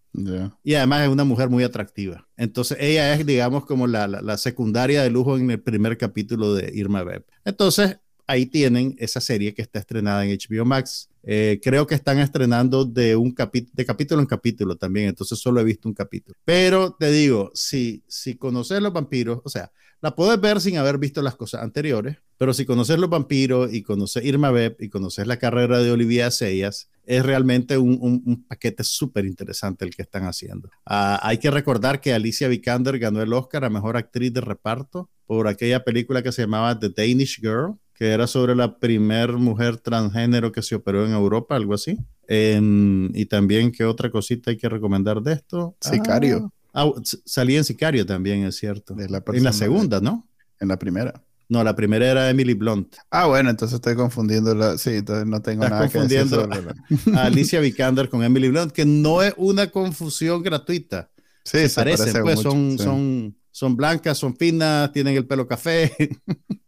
Y 0.64 0.76
además 0.76 1.04
es 1.04 1.10
una 1.10 1.24
mujer 1.24 1.50
muy 1.50 1.64
atractiva. 1.64 2.28
Entonces 2.38 2.78
ella 2.80 3.14
es, 3.14 3.26
digamos, 3.26 3.66
como 3.66 3.88
la, 3.88 4.08
la, 4.08 4.22
la, 4.22 4.38
secundaria 4.38 5.02
de 5.02 5.10
lujo 5.10 5.38
en 5.38 5.50
el 5.50 5.60
primer 5.60 5.98
capítulo 5.98 6.54
de 6.54 6.72
Irma 6.74 7.02
Web. 7.02 7.26
Entonces 7.44 7.98
ahí 8.28 8.46
tienen 8.46 8.96
esa 9.00 9.22
serie 9.22 9.54
que 9.54 9.62
está 9.62 9.80
estrenada 9.80 10.26
en 10.26 10.38
HBO 10.38 10.66
Max. 10.66 11.10
Eh, 11.24 11.60
creo 11.64 11.88
que 11.88 11.96
están 11.96 12.20
estrenando 12.20 12.86
de, 12.86 13.16
un 13.16 13.34
de 13.74 13.86
capítulo 13.86 14.22
en 14.22 14.28
capítulo 14.28 14.76
también, 14.76 15.10
entonces 15.10 15.40
solo 15.40 15.60
he 15.60 15.64
visto 15.64 15.90
un 15.90 15.96
capítulo. 15.96 16.38
Pero 16.46 16.96
te 17.00 17.12
digo, 17.12 17.52
si, 17.54 18.04
si 18.08 18.36
conoces 18.36 18.82
los 18.82 18.94
vampiros, 18.94 19.42
o 19.44 19.50
sea, 19.50 19.72
la 20.02 20.16
puedes 20.16 20.40
ver 20.40 20.62
sin 20.62 20.78
haber 20.78 21.00
visto 21.00 21.24
las 21.24 21.36
cosas 21.36 21.64
anteriores, 21.64 22.18
pero 22.38 22.54
si 22.54 22.66
conoces 22.66 23.00
los 23.00 23.10
vampiros 23.10 23.74
y 23.74 23.82
conoces 23.82 24.24
Irma 24.24 24.52
Beb 24.52 24.76
y 24.80 24.90
conoces 24.90 25.26
la 25.26 25.38
carrera 25.38 25.80
de 25.80 25.92
Olivia 25.92 26.30
Seyas, 26.30 26.90
es 27.06 27.26
realmente 27.26 27.78
un, 27.78 27.98
un, 28.02 28.46
paquete 28.48 28.84
súper 28.84 29.26
interesante 29.26 29.86
el 29.86 29.96
que 29.96 30.02
están 30.02 30.26
haciendo. 30.26 30.70
Ah, 30.86 31.20
hay 31.24 31.38
que 31.38 31.50
recordar 31.50 32.02
que 32.02 32.14
Alicia 32.14 32.48
Vikander 32.48 33.00
ganó 33.00 33.22
el 33.22 33.34
Oscar 33.34 33.66
a 33.66 33.70
Mejor 33.70 33.98
Actriz 33.98 34.34
de 34.34 34.42
Reparto 34.42 35.10
por 35.26 35.48
aquella 35.48 35.84
película 35.84 36.22
que 36.22 36.32
se 36.32 36.44
llamaba 36.44 36.78
The 36.80 36.90
Danish 36.90 37.40
Girl, 37.40 37.80
que 37.96 38.12
era 38.12 38.28
sobre 38.28 38.56
la 38.56 38.78
primer 38.78 39.34
mujer 39.34 39.78
transgénero 39.78 40.52
que 40.52 40.62
se 40.62 40.76
operó 40.76 41.06
en 41.06 41.14
Europa, 41.14 41.56
algo 41.56 41.74
así. 41.74 41.98
y 42.28 43.26
también, 43.28 43.72
¿qué 43.72 43.86
otra 43.86 44.12
cosita 44.12 44.52
hay 44.52 44.58
que 44.58 44.70
recomendar 44.70 45.22
de 45.22 45.34
esto? 45.34 45.76
Sicario. 45.80 46.52
Ah, 46.74 46.92
ah 46.96 47.02
salía 47.26 47.58
en 47.58 47.64
Sicario 47.64 48.06
también, 48.06 48.44
es 48.44 48.58
cierto. 48.58 48.96
en 49.00 49.44
la 49.44 49.54
segunda, 49.54 50.02
¿no? 50.02 50.28
En 50.60 50.68
la 50.68 50.78
primera. 50.78 51.24
No, 51.48 51.64
la 51.64 51.76
primera 51.76 52.10
era 52.10 52.30
Emily 52.30 52.54
Blunt. 52.54 52.96
Ah, 53.12 53.28
bueno, 53.28 53.52
entonces 53.52 53.76
estoy 53.76 53.96
confundiendo 53.96 54.56
la. 54.56 54.78
Sí, 54.78 54.92
entonces 54.92 55.28
no 55.28 55.42
tengo 55.42 55.64
nada 55.64 55.82
confundiendo 55.82 56.50
que 56.50 56.58
decir 56.90 57.16
a 57.16 57.26
Alicia 57.26 57.60
Vikander 57.60 58.10
con 58.10 58.24
Emily 58.24 58.50
Blunt, 58.50 58.72
que 58.72 58.86
no 58.86 59.22
es 59.22 59.34
una 59.38 59.68
confusión 59.70 60.42
gratuita. 60.42 61.12
Sí, 61.44 61.70
se, 61.70 61.76
parecen, 61.76 62.24
pues 62.24 62.40
son, 62.40 62.80
son, 62.80 63.38
son 63.52 63.76
blancas, 63.76 64.18
son 64.18 64.36
finas, 64.36 64.92
tienen 64.92 65.16
el 65.16 65.28
pelo 65.28 65.48
café. 65.48 65.94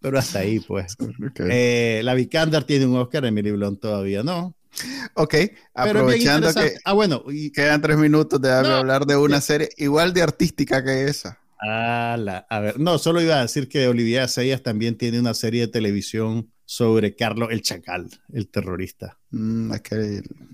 pero 0.00 0.18
hasta 0.18 0.40
ahí, 0.40 0.60
pues. 0.60 0.96
Eh, 1.50 2.00
la 2.04 2.14
Vikander 2.14 2.64
tiene 2.64 2.86
un 2.86 2.96
Oscar, 2.96 3.24
Emily 3.24 3.50
Blunt 3.50 3.80
todavía 3.80 4.22
no. 4.22 4.54
Ok, 5.14 5.34
aprovechando 5.74 6.52
que 6.54 6.74
ah, 6.84 6.92
bueno, 6.92 7.24
quedan 7.52 7.80
tres 7.80 7.96
minutos 7.96 8.40
de 8.40 8.52
hablar 8.52 9.04
de 9.04 9.16
una 9.16 9.40
serie 9.40 9.68
igual 9.76 10.12
de 10.12 10.22
artística 10.22 10.84
que 10.84 11.04
esa. 11.04 11.40
Ah, 11.60 12.16
a 12.48 12.60
ver, 12.60 12.78
no, 12.78 12.98
solo 12.98 13.20
iba 13.20 13.36
a 13.36 13.42
decir 13.42 13.68
que 13.68 13.88
Olivia 13.88 14.28
Seyas 14.28 14.62
también 14.62 14.96
tiene 14.96 15.20
una 15.20 15.34
serie 15.34 15.62
de 15.62 15.68
televisión 15.68 16.50
sobre 16.64 17.16
Carlos 17.16 17.48
el 17.50 17.62
Chacal, 17.62 18.08
el 18.32 18.48
terrorista. 18.48 19.18
Mm, 19.30 19.72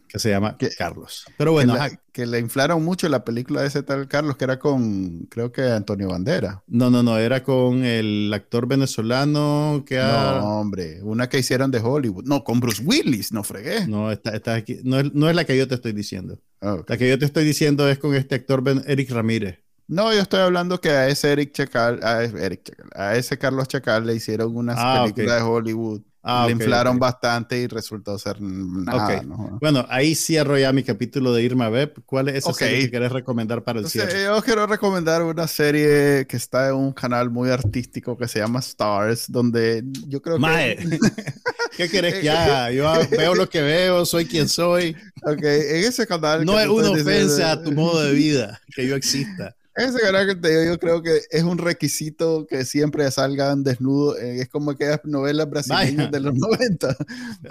que, 0.08 0.18
se 0.18 0.30
llama 0.30 0.56
Carlos. 0.78 1.24
Pero 1.36 1.52
bueno, 1.52 1.76
que, 2.12 2.26
le 2.26 2.38
inflaron 2.38 2.84
mucho 2.84 3.08
la 3.08 3.24
película 3.24 3.60
de 3.60 3.68
ese 3.68 3.82
tal 3.82 4.08
Carlos, 4.08 4.36
que 4.36 4.44
era 4.44 4.58
con, 4.58 5.26
creo 5.30 5.52
que 5.52 5.62
Antonio 5.62 6.08
Bandera. 6.08 6.62
No, 6.66 6.90
no, 6.90 7.02
no, 7.02 7.18
era 7.18 7.42
con 7.42 7.84
el 7.84 8.32
actor 8.34 8.66
venezolano 8.66 9.84
que 9.86 9.96
No, 9.96 10.60
hombre, 10.60 11.02
una 11.02 11.28
que 11.28 11.38
hicieron 11.38 11.70
de 11.70 11.80
Hollywood. 11.80 12.24
No, 12.24 12.44
con 12.44 12.60
Bruce 12.60 12.82
Willis, 12.84 13.32
no 13.32 13.44
fregué. 13.44 13.86
No, 13.86 14.10
está, 14.10 14.30
está 14.34 14.54
aquí. 14.54 14.78
No, 14.82 15.00
es, 15.00 15.12
no 15.12 15.28
es 15.28 15.36
la 15.36 15.44
que 15.44 15.56
yo 15.56 15.68
te 15.68 15.74
estoy 15.74 15.92
diciendo. 15.92 16.38
Ah, 16.60 16.78
la 16.86 16.96
que 16.96 17.08
yo 17.08 17.18
te 17.18 17.24
estoy 17.24 17.44
diciendo 17.44 17.88
es 17.88 17.98
con 17.98 18.14
este 18.14 18.36
actor 18.36 18.62
Eric 18.86 19.10
Ramírez. 19.10 19.58
No, 19.88 20.12
yo 20.12 20.20
estoy 20.20 20.40
hablando 20.40 20.80
que 20.80 20.90
a 20.90 21.08
ese 21.08 21.32
Eric 21.32 21.52
Chacal, 21.52 22.00
a, 22.02 22.24
Eric 22.24 22.74
a 22.94 23.14
ese 23.16 23.38
Carlos 23.38 23.68
Chacal 23.68 24.04
le 24.04 24.14
hicieron 24.14 24.56
una 24.56 24.74
ah, 24.76 25.02
película 25.02 25.36
de 25.36 25.42
Hollywood. 25.42 26.02
Ah, 26.28 26.44
le 26.46 26.52
inflaron 26.54 26.98
bastante 26.98 27.56
y 27.56 27.68
resultó 27.68 28.18
ser 28.18 28.40
nada. 28.40 29.22
Bueno, 29.60 29.86
ahí 29.88 30.16
cierro 30.16 30.58
ya 30.58 30.72
mi 30.72 30.82
capítulo 30.82 31.32
de 31.32 31.44
Irma 31.44 31.68
Web. 31.68 32.02
¿Cuál 32.04 32.28
es 32.28 32.38
esa 32.38 32.52
serie 32.52 32.80
que 32.80 32.90
quieres 32.90 33.12
recomendar 33.12 33.62
para 33.62 33.78
el 33.78 33.88
cierre? 33.88 34.24
Yo 34.24 34.42
quiero 34.42 34.66
recomendar 34.66 35.22
una 35.22 35.46
serie 35.46 36.26
que 36.26 36.36
está 36.36 36.70
en 36.70 36.74
un 36.74 36.92
canal 36.92 37.30
muy 37.30 37.50
artístico 37.50 38.18
que 38.18 38.26
se 38.26 38.40
llama 38.40 38.58
Stars, 38.58 39.30
donde 39.30 39.84
yo 40.08 40.20
creo 40.20 40.36
que... 40.40 40.98
¿Qué 41.76 41.88
querés 41.88 42.14
que 42.14 42.28
haga? 42.28 42.72
Yo 42.72 42.92
veo 43.08 43.36
lo 43.36 43.48
que 43.48 43.62
veo, 43.62 44.04
soy 44.04 44.26
quien 44.26 44.48
soy. 44.48 44.96
Ok, 45.22 45.44
en 45.44 45.84
ese 45.84 46.08
canal... 46.08 46.44
No 46.44 46.58
es 46.58 46.66
una 46.66 46.90
ofensa 46.90 47.52
a 47.52 47.62
tu 47.62 47.70
modo 47.70 48.02
de 48.02 48.12
vida 48.12 48.60
que 48.74 48.84
yo 48.84 48.96
exista. 48.96 49.54
Ese 49.76 49.98
que 49.98 50.34
te 50.36 50.48
digo, 50.48 50.72
yo 50.72 50.78
creo 50.78 51.02
que 51.02 51.20
es 51.30 51.42
un 51.42 51.58
requisito 51.58 52.46
que 52.46 52.64
siempre 52.64 53.10
salgan 53.10 53.62
desnudos. 53.62 54.18
Eh, 54.18 54.40
es 54.40 54.48
como 54.48 54.70
aquellas 54.70 55.00
novelas 55.04 55.50
brasileñas 55.50 56.10
de 56.10 56.20
los 56.20 56.34
90, 56.34 56.96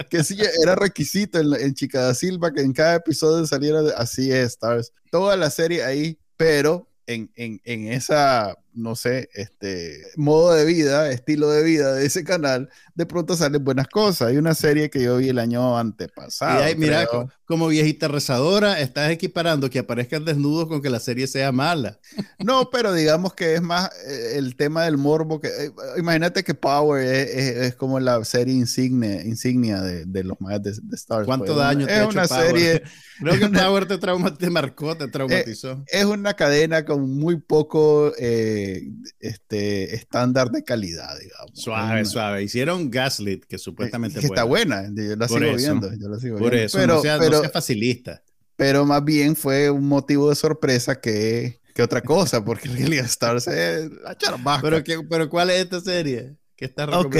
que 0.09 0.23
sí 0.23 0.35
era 0.63 0.73
requisito 0.75 1.39
en, 1.39 1.53
en 1.53 1.75
Chica 1.75 2.01
da 2.01 2.15
Silva 2.15 2.51
que 2.51 2.61
en 2.61 2.73
cada 2.73 2.95
episodio 2.95 3.45
saliera 3.45 3.81
así 3.95 4.31
es, 4.31 4.53
Stars. 4.53 4.91
Toda 5.11 5.37
la 5.37 5.51
serie 5.51 5.83
ahí, 5.83 6.17
pero 6.35 6.89
en, 7.05 7.31
en, 7.35 7.61
en 7.63 7.93
esa 7.93 8.57
no 8.75 8.95
sé, 8.95 9.29
este 9.33 10.01
modo 10.15 10.53
de 10.53 10.65
vida, 10.65 11.09
estilo 11.11 11.49
de 11.49 11.63
vida 11.63 11.93
de 11.93 12.05
ese 12.05 12.23
canal, 12.23 12.69
de 12.93 13.05
pronto 13.05 13.35
salen 13.35 13.63
buenas 13.63 13.87
cosas. 13.87 14.29
Hay 14.29 14.37
una 14.37 14.53
serie 14.53 14.89
que 14.89 15.01
yo 15.01 15.17
vi 15.17 15.29
el 15.29 15.39
año 15.39 15.77
antepasado. 15.77 16.63
mira, 16.77 17.07
como 17.45 17.67
viejita 17.67 18.07
rezadora, 18.07 18.79
estás 18.79 19.11
equiparando 19.11 19.69
que 19.69 19.79
aparezcan 19.79 20.25
desnudos 20.25 20.67
con 20.67 20.81
que 20.81 20.89
la 20.89 20.99
serie 20.99 21.27
sea 21.27 21.51
mala. 21.51 21.99
No, 22.39 22.69
pero 22.71 22.93
digamos 22.93 23.33
que 23.33 23.55
es 23.55 23.61
más 23.61 23.89
eh, 24.07 24.33
el 24.35 24.55
tema 24.55 24.83
del 24.85 24.97
morbo. 24.97 25.39
que 25.39 25.47
eh, 25.47 25.71
Imagínate 25.97 26.43
que 26.43 26.55
Power 26.55 27.05
es, 27.05 27.75
como 27.75 27.99
la 27.99 28.23
serie 28.25 28.53
insignia, 28.53 29.21
insignia 29.23 29.81
de, 29.81 30.23
los 30.23 30.39
más 30.41 30.61
de, 30.61 30.71
Star 30.93 31.17
Wars. 31.17 31.27
¿Cuánto 31.27 31.53
pues, 31.53 31.57
daño 31.57 31.85
te 31.85 32.01
es 32.01 32.07
una 32.07 32.27
serie. 32.27 32.81
Creo 33.19 33.39
que 33.39 33.49
Power 33.49 33.87
te, 33.87 33.97
te 33.97 34.49
marcó, 34.49 34.97
te 34.97 35.07
traumatizó. 35.07 35.83
Es, 35.87 36.01
es, 36.01 36.05
una 36.05 36.33
cadena 36.33 36.83
con 36.83 37.09
muy 37.09 37.37
poco 37.37 38.13
eh, 38.17 38.64
este, 39.19 39.95
estándar 39.95 40.51
de 40.51 40.63
calidad, 40.63 41.17
digamos. 41.19 41.51
Suave, 41.53 42.05
suave. 42.05 42.43
Hicieron 42.43 42.89
Gaslit, 42.89 43.45
que 43.45 43.57
supuestamente. 43.57 44.19
que 44.19 44.25
está 44.25 44.43
buena. 44.43 44.83
Yo 44.93 45.15
la 45.15 45.27
sigo 45.27 45.55
viendo. 45.55 45.91
Yo 45.93 46.09
la 46.09 46.19
sigo 46.19 46.37
Por 46.37 46.55
eso, 46.55 46.77
pero, 46.77 47.01
pero, 47.19 47.49
facilista. 47.49 48.21
Pero 48.55 48.85
más 48.85 49.03
bien 49.03 49.35
fue 49.35 49.69
un 49.69 49.87
motivo 49.87 50.29
de 50.29 50.35
sorpresa 50.35 50.99
que, 50.99 51.59
que 51.73 51.83
otra 51.83 52.01
cosa, 52.01 52.43
porque 52.43 52.69
realidad 52.69 53.05
Star 53.05 53.41
se 53.41 53.89
la 53.89 54.61
Pero, 54.61 54.83
que, 54.83 54.99
pero 55.09 55.29
¿cuál 55.29 55.49
es 55.49 55.61
esta 55.61 55.81
serie? 55.81 56.37
que 56.55 56.65
está 56.65 56.85
Ok, 56.99 57.15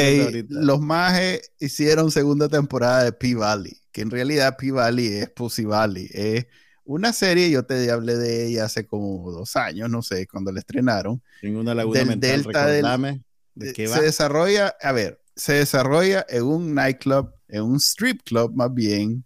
los 0.49 0.79
mages 0.79 1.51
hicieron 1.59 2.11
segunda 2.11 2.47
temporada 2.47 3.03
de 3.03 3.11
P-Valley, 3.11 3.81
que 3.91 4.01
en 4.01 4.09
realidad 4.09 4.55
P-Valley 4.57 5.07
es 5.07 5.29
Pussy 5.29 5.65
Valley. 5.65 6.09
Es 6.11 6.47
una 6.86 7.13
serie, 7.13 7.49
yo 7.49 7.65
te 7.65 7.89
hablé 7.91 8.15
de 8.15 8.47
ella 8.47 8.65
hace 8.65 8.86
como 8.86 9.31
dos 9.31 9.55
años, 9.55 9.89
no 9.89 10.01
sé, 10.01 10.27
cuando 10.27 10.51
la 10.51 10.59
estrenaron. 10.59 11.21
En 11.41 11.57
una 11.57 11.75
laguna 11.75 11.99
del 11.99 12.07
mental, 12.07 12.43
delta 12.43 12.67
del, 12.67 13.21
¿de 13.55 13.73
qué 13.73 13.88
va? 13.88 13.97
Se 13.97 14.03
desarrolla, 14.03 14.75
a 14.81 14.91
ver, 14.91 15.21
se 15.36 15.53
desarrolla 15.53 16.25
en 16.29 16.43
un 16.43 16.73
nightclub, 16.73 17.33
en 17.47 17.63
un 17.63 17.79
strip 17.79 18.21
club 18.23 18.53
más 18.55 18.73
bien, 18.73 19.25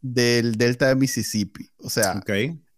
del 0.00 0.56
delta 0.56 0.88
de 0.88 0.96
Mississippi. 0.96 1.70
O 1.78 1.90
sea, 1.90 2.22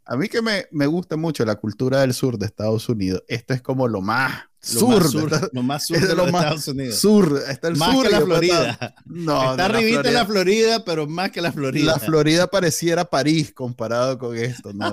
a 0.06 0.16
mí 0.16 0.28
que 0.28 0.42
me, 0.42 0.66
me, 0.70 0.86
gusta 0.86 1.16
mucho 1.16 1.44
la 1.44 1.56
cultura 1.56 2.00
del 2.00 2.12
sur 2.12 2.36
de 2.36 2.46
Estados 2.46 2.88
Unidos, 2.88 3.22
esto 3.28 3.54
es 3.54 3.62
como 3.62 3.88
lo 3.88 4.00
más 4.00 4.44
sur, 4.64 5.52
lo 5.52 5.62
más 5.62 5.86
sur 5.86 6.00
de, 6.08 6.14
los 6.14 6.26
Estados 6.26 6.68
Unidos. 6.68 6.98
Sur, 6.98 7.42
está 7.48 7.68
el 7.68 7.76
más 7.76 7.92
sur 7.92 8.06
que 8.06 8.10
la 8.10 8.20
Florida. 8.20 8.94
no, 9.04 9.50
está 9.50 9.64
arribita 9.66 10.02
la, 10.04 10.10
la 10.10 10.26
Florida, 10.26 10.84
pero 10.84 11.06
más 11.06 11.30
que 11.30 11.40
la 11.40 11.52
Florida. 11.52 11.92
La 11.92 11.98
Florida 11.98 12.46
pareciera 12.46 13.04
París 13.04 13.52
comparado 13.52 14.18
con 14.18 14.36
esto, 14.36 14.72
¿no? 14.72 14.92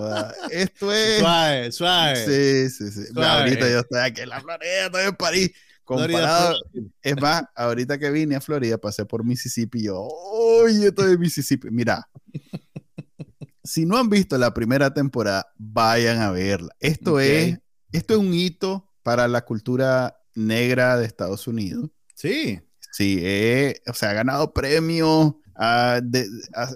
esto 0.52 0.92
es 0.92 1.20
suave, 1.20 1.72
suave. 1.72 2.70
Sí, 2.70 2.70
sí, 2.70 2.92
sí. 2.92 3.20
Ahorita 3.20 3.70
yo 3.70 3.80
estoy 3.80 4.00
aquí 4.00 4.22
en 4.22 4.30
la 4.30 4.42
Florida, 4.42 4.86
estoy 4.86 5.04
en 5.04 5.16
París. 5.16 5.52
Comparado, 5.84 6.56
es 7.02 7.20
más, 7.20 7.44
ahorita 7.56 7.98
que 7.98 8.12
vine 8.12 8.36
a 8.36 8.42
Florida 8.42 8.78
pasé 8.78 9.06
por 9.06 9.26
Mississippi 9.26 9.80
y 9.80 9.84
yo, 9.86 10.00
oye, 10.02 10.88
estoy 10.88 11.14
en 11.14 11.20
Mississippi. 11.20 11.70
Mira, 11.70 12.08
si 13.64 13.86
no 13.86 13.98
han 13.98 14.10
visto 14.10 14.38
la 14.38 14.54
primera 14.54 14.94
temporada, 14.94 15.48
vayan 15.58 16.22
a 16.22 16.32
verla. 16.32 16.74
Esto 16.80 17.20
es, 17.20 17.58
esto 17.92 18.14
es 18.14 18.20
un 18.20 18.34
hito 18.34 18.91
para 19.04 19.28
la 19.28 19.46
cultura 19.46 20.18
negra 20.36 20.98
de 20.98 21.06
Estados 21.06 21.48
Unidos. 21.48 21.90
Sí. 22.16 22.60
Sí, 22.92 23.20
eh, 23.22 23.82
o 23.88 23.94
sea, 23.94 24.10
ha 24.12 24.14
ganado 24.14 24.54
premios. 24.54 25.34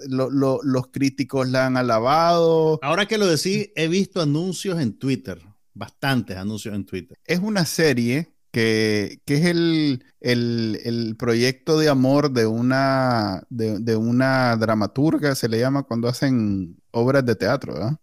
Los 0.08 0.86
críticos 0.88 1.48
la 1.48 1.66
han 1.66 1.76
alabado. 1.76 2.78
Ahora 2.82 3.06
que 3.06 3.18
lo 3.18 3.26
decís, 3.26 3.70
he 3.76 3.88
visto 3.88 4.20
anuncios 4.20 4.80
en 4.80 4.98
Twitter, 4.98 5.40
bastantes 5.74 6.36
anuncios 6.36 6.74
en 6.74 6.86
Twitter. 6.86 7.18
Es 7.24 7.40
una 7.40 7.66
serie 7.66 8.32
que, 8.50 9.20
es 9.26 9.44
el, 9.44 11.16
proyecto 11.18 11.78
de 11.78 11.90
amor 11.90 12.30
de 12.30 12.46
una, 12.46 13.42
de, 13.50 13.96
una 13.96 14.56
dramaturga, 14.56 15.34
se 15.34 15.48
le 15.48 15.58
llama 15.58 15.82
cuando 15.82 16.08
hacen 16.08 16.76
obras 16.92 17.26
de 17.26 17.34
teatro. 17.34 17.74
¿verdad? 17.74 17.98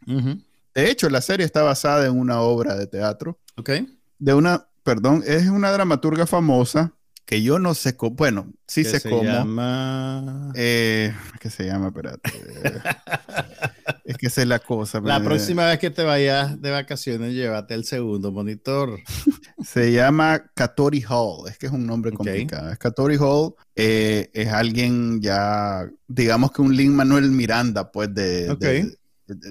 De 0.76 0.92
hecho, 0.92 1.10
la 1.10 1.22
serie 1.22 1.46
está 1.46 1.64
basada 1.64 2.06
en 2.06 2.20
una 2.20 2.42
obra 2.42 2.76
de 2.76 2.86
teatro. 2.86 3.40
Ok 3.58 3.72
de 4.20 4.34
una, 4.34 4.68
perdón, 4.84 5.24
es 5.26 5.48
una 5.48 5.72
dramaturga 5.72 6.26
famosa 6.26 6.94
que 7.26 7.42
yo 7.42 7.58
no 7.58 7.74
sé 7.74 7.96
cómo, 7.96 8.16
bueno, 8.16 8.54
sí 8.68 8.84
sé 8.84 9.02
cómo. 9.02 9.24
Llama... 9.24 10.52
Eh, 10.56 11.14
¿Qué 11.40 11.50
se 11.50 11.66
llama? 11.66 11.88
Espérate. 11.88 12.32
es 14.04 14.18
que 14.18 14.28
es 14.28 14.38
la 14.46 14.60
cosa. 14.60 15.00
La 15.00 15.24
próxima 15.24 15.66
vez 15.68 15.80
que 15.80 15.90
te 15.90 16.04
vayas 16.04 16.62
de 16.62 16.72
vacaciones, 16.72 17.34
llévate 17.34 17.76
el 17.76 17.86
segundo 17.86 18.32
monitor. 18.32 19.00
se 19.64 19.94
llama 19.94 20.52
Katori 20.54 21.04
Hall, 21.08 21.48
es 21.48 21.58
que 21.58 21.68
es 21.68 21.72
un 21.72 21.86
nombre 21.86 22.12
complicado. 22.12 22.72
Es 22.72 22.78
Katori 22.78 23.16
Hall, 23.18 23.54
eh, 23.76 24.30
es 24.34 24.50
alguien 24.50 25.22
ya, 25.22 25.90
digamos 26.08 26.52
que 26.52 26.62
un 26.62 26.76
Lin 26.76 26.94
Manuel 26.94 27.32
Miranda, 27.32 27.90
pues 27.92 28.14
de 28.14 28.98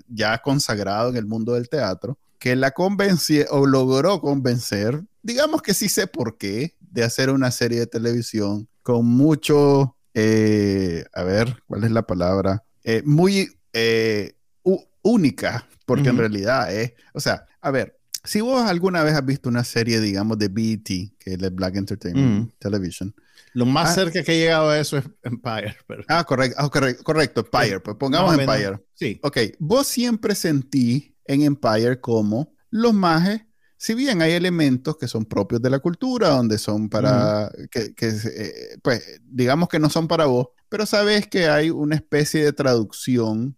ya 0.09 0.39
consagrado 0.39 1.09
en 1.09 1.17
el 1.17 1.27
mundo 1.27 1.55
del 1.55 1.69
teatro 1.71 2.19
que 2.43 2.57
la 2.57 2.73
convenció 2.73 3.47
o 3.51 3.67
logró 3.67 4.21
convencer, 4.21 5.05
digamos 5.23 5.63
que 5.63 5.75
sí 5.75 5.89
sé 5.89 6.09
por 6.09 6.39
qué, 6.39 6.75
de 6.81 7.05
hacer 7.05 7.31
una 7.31 7.53
serie 7.53 7.79
de 7.79 7.87
televisión 7.87 8.69
con 8.83 9.07
mucho, 9.07 9.95
eh, 10.13 11.05
a 11.15 11.23
ver, 11.23 11.63
¿cuál 11.69 11.85
es 11.85 11.93
la 11.93 12.05
palabra? 12.05 12.65
Eh, 12.83 13.05
muy 13.07 13.49
eh, 13.73 14.35
única, 15.03 15.69
porque 15.87 16.09
en 16.09 16.19
realidad 16.19 16.75
es, 16.75 16.95
o 17.15 17.21
sea, 17.21 17.47
a 17.61 17.71
ver, 17.71 18.01
si 18.25 18.41
vos 18.41 18.69
alguna 18.69 19.05
vez 19.05 19.15
has 19.15 19.25
visto 19.25 19.49
una 19.49 19.63
serie, 19.63 20.01
digamos, 20.01 20.37
de 20.37 20.49
BET, 20.49 20.85
que 21.21 21.35
es 21.35 21.39
de 21.39 21.49
Black 21.51 21.77
Entertainment 21.77 22.53
Television, 22.59 23.15
lo 23.53 23.67
más 23.67 23.91
ah. 23.91 23.95
cerca 23.95 24.25
que 24.25 24.33
he 24.33 24.39
llegado 24.39 24.71
a 24.71 24.81
eso 24.81 24.99
es 24.99 25.05
Empire. 25.23 25.77
Ah, 26.09 26.25
correcto, 26.25 26.57
ah, 26.59 26.69
correcto, 27.05 27.41
Empire. 27.43 27.79
Pues 27.79 27.97
pongamos 27.99 28.37
Empire. 28.37 28.81
Sí. 28.95 29.21
Ok, 29.23 29.39
vos 29.61 29.87
siempre 29.87 30.35
sentí 30.35 31.12
en 31.25 31.43
Empire 31.43 32.01
como 32.01 32.55
los 32.71 32.95
mages, 32.95 33.43
si 33.77 33.95
bien 33.95 34.23
hay 34.23 34.33
elementos 34.33 34.97
que 34.97 35.09
son 35.09 35.25
propios 35.25 35.61
de 35.61 35.71
la 35.71 35.81
cultura, 35.81 36.29
donde 36.29 36.57
son 36.57 36.89
para, 36.89 37.51
que, 37.71 37.95
eh, 37.99 38.79
pues 38.81 39.21
digamos 39.25 39.69
que 39.69 39.81
no 39.81 39.91
son 39.91 40.07
para 40.07 40.27
vos, 40.27 40.49
pero 40.69 40.87
sabes 40.87 41.27
que 41.27 41.49
hay 41.49 41.71
una 41.71 41.97
especie 41.97 42.45
de 42.45 42.53
traducción 42.53 43.57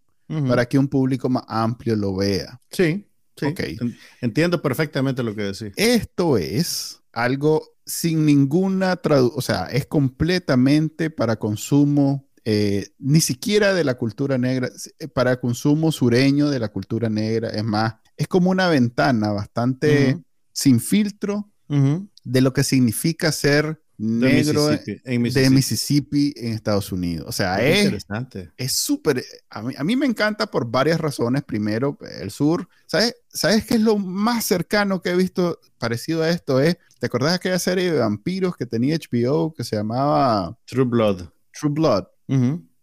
para 0.49 0.67
que 0.67 0.79
un 0.79 0.89
público 0.89 1.29
más 1.29 1.45
amplio 1.47 1.95
lo 1.95 2.17
vea. 2.17 2.61
Sí, 2.71 3.07
sí. 3.37 3.47
Okay. 3.47 3.77
Entiendo 4.21 4.61
perfectamente 4.63 5.23
lo 5.23 5.35
que 5.35 5.43
decís. 5.43 5.73
Esto 5.77 6.39
es 6.39 7.03
algo 7.13 7.63
sin 7.87 8.25
ninguna 8.25 8.97
traducción, 8.97 9.39
o 9.39 9.43
sea, 9.43 9.67
es 9.67 9.87
completamente 9.87 11.11
para 11.11 11.37
consumo 11.37 12.27
eh, 12.45 12.89
ni 12.99 13.21
siquiera 13.21 13.73
de 13.73 13.85
la 13.85 13.95
cultura 13.95 14.37
negra, 14.37 14.71
eh, 14.99 15.09
para 15.09 15.41
consumo 15.41 15.93
sureño 15.93 16.51
de 16.51 16.59
la 16.59 16.69
cultura 16.69 17.09
negra. 17.09 17.49
Es 17.49 17.65
más, 17.65 17.95
es 18.17 18.29
como 18.29 18.51
una 18.51 18.69
ventana 18.69 19.33
bastante 19.33 20.19
sin 20.53 20.81
filtro 20.81 21.51
de 21.69 22.41
lo 22.41 22.53
que 22.53 22.63
significa 22.63 23.33
ser 23.33 23.81
negro 23.97 24.69
de 24.69 25.51
Mississippi. 25.51 26.33
en 26.37 26.53
Estados 26.53 26.93
Unidos. 26.93 27.27
O 27.29 27.33
sea, 27.33 27.63
es 27.65 27.85
interesante. 27.85 28.51
Es 28.57 28.73
súper. 28.73 29.25
A 29.51 29.63
mí, 29.63 29.75
a 29.77 29.85
mí, 29.85 29.97
me 29.97 30.07
encanta 30.07 30.47
por 30.47 30.71
varias 30.71 31.01
razones. 31.01 31.43
Primero, 31.45 31.99
el 32.21 32.31
sur. 32.31 32.69
¿Sabes, 32.87 33.17
¿Sabes 33.29 33.65
qué 33.65 33.75
es 33.75 33.81
lo 33.81 33.97
más 33.99 34.45
cercano 34.45 35.01
que 35.01 35.11
he 35.11 35.17
visto 35.17 35.59
parecido 35.79 36.23
a 36.23 36.31
esto? 36.31 36.61
Es, 36.61 36.77
¿Te 36.99 37.07
acordás 37.07 37.33
de 37.33 37.37
aquella 37.37 37.59
serie 37.59 37.93
de 37.93 37.99
vampiros 37.99 38.57
que 38.57 38.67
tenía 38.67 38.97
HBO 38.97 39.55
que 39.55 39.65
se 39.65 39.77
llamaba 39.77 40.59
True 40.67 40.85
Blood? 40.85 41.29
True 41.53 41.73
Blood. 41.73 42.05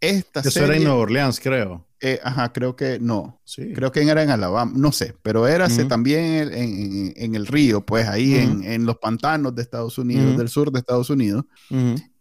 Esta 0.02 0.40
Eso 0.40 0.66
era 0.66 0.76
en 0.76 0.84
Nueva 0.84 1.00
Orleans, 1.00 1.40
creo. 1.40 1.88
Eh, 2.04 2.20
ajá, 2.24 2.52
creo 2.52 2.76
que 2.76 3.00
no. 3.00 3.40
Sí. 3.46 3.74
Creo 3.74 3.92
que 3.92 4.02
era 4.02 4.24
en 4.24 4.32
Alabama, 4.32 4.72
no 4.76 4.92
sé, 4.92 5.14
pero 5.22 5.48
era 5.48 5.68
también 5.88 6.52
en, 6.52 7.36
el 7.36 7.46
río, 7.46 7.86
pues 7.86 8.08
ahí 8.08 8.34
en, 8.34 8.86
los 8.88 8.98
pantanos 8.98 9.54
de 9.54 9.62
Estados 9.62 10.00
Unidos, 10.00 10.36
del 10.36 10.50
sur 10.50 10.72
de 10.72 10.80
Estados 10.80 11.12
Unidos. 11.12 11.46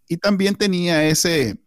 Y 0.06 0.18
también 0.18 0.56
tenía 0.56 1.08
ese 1.08 1.58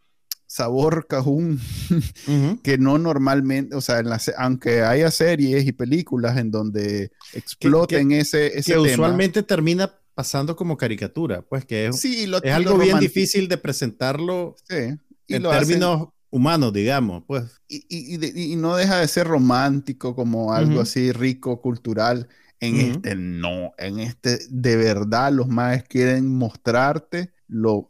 sabor 0.46 1.08
cajún 1.08 1.60
que 2.64 2.78
no 2.78 3.00
normalmente, 3.00 3.76
o 3.76 3.82
sea, 3.82 4.04
aunque 4.38 4.84
haya 4.84 5.10
series 5.10 5.66
y 5.66 5.72
películas 5.72 6.38
en 6.38 6.52
donde 6.52 7.12
exploten 7.34 8.12
ese, 8.12 8.60
ese 8.60 8.74
que 8.74 8.78
usualmente 8.78 9.42
termina 9.42 9.92
pasando 10.14 10.56
como 10.56 10.78
caricatura, 10.78 11.42
pues 11.42 11.66
que 11.66 11.88
es, 11.88 12.06
es 12.06 12.54
algo 12.54 12.78
bien 12.78 13.00
difícil 13.00 13.48
de 13.48 13.58
presentarlo 13.58 14.56
sí 14.70 14.96
en 15.28 15.44
términos 15.44 16.10
humanos, 16.30 16.74
digamos, 16.74 17.24
pues. 17.28 17.62
Y, 17.68 18.56
no 18.56 18.76
deja 18.76 19.00
de 19.00 19.08
ser 19.08 19.28
romántico 19.28 20.16
como 20.16 20.54
algo 20.54 20.82
así 20.82 21.12
rico, 21.12 21.62
cultural. 21.62 22.28
En 22.60 22.76
este 22.78 23.16
no, 23.16 23.74
en 23.78 24.00
este 24.00 24.40
de 24.50 24.78
verdad 24.78 25.34
los 25.34 25.50
más 25.50 25.84
quieren 25.84 26.34
mostrarte 26.34 27.34
lo, 27.48 27.90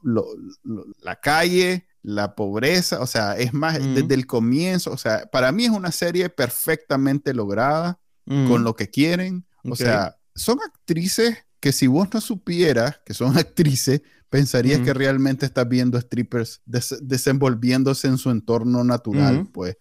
la 1.02 1.16
calle, 1.22 1.86
la 2.02 2.36
pobreza, 2.36 3.00
o 3.00 3.08
sea, 3.08 3.38
es 3.38 3.54
más 3.54 3.80
desde 3.80 4.14
el 4.14 4.26
comienzo, 4.26 4.92
o 4.92 4.98
sea, 4.98 5.28
para 5.28 5.52
mí 5.52 5.66
es 5.66 5.70
una 5.70 5.92
serie 5.92 6.30
perfectamente 6.30 7.34
lograda 7.34 8.00
con 8.26 8.64
lo 8.64 8.76
que 8.76 8.90
quieren, 8.90 9.46
o 9.64 9.76
sea, 9.76 10.18
son 10.36 10.60
actrices 10.66 11.38
que 11.60 11.72
si 11.72 11.88
vos 11.88 12.10
no 12.14 12.20
supieras 12.20 13.00
que 13.06 13.14
son 13.14 13.38
actrices, 13.38 14.02
pensarías 14.34 14.80
que 14.80 14.96
realmente 14.96 15.46
estás 15.46 15.70
viendo 15.70 16.02
strippers 16.02 16.64
desenvolviéndose 16.66 18.08
en 18.08 18.18
su 18.18 18.32
entorno 18.32 18.84
natural, 18.84 19.48
pues. 19.54 19.78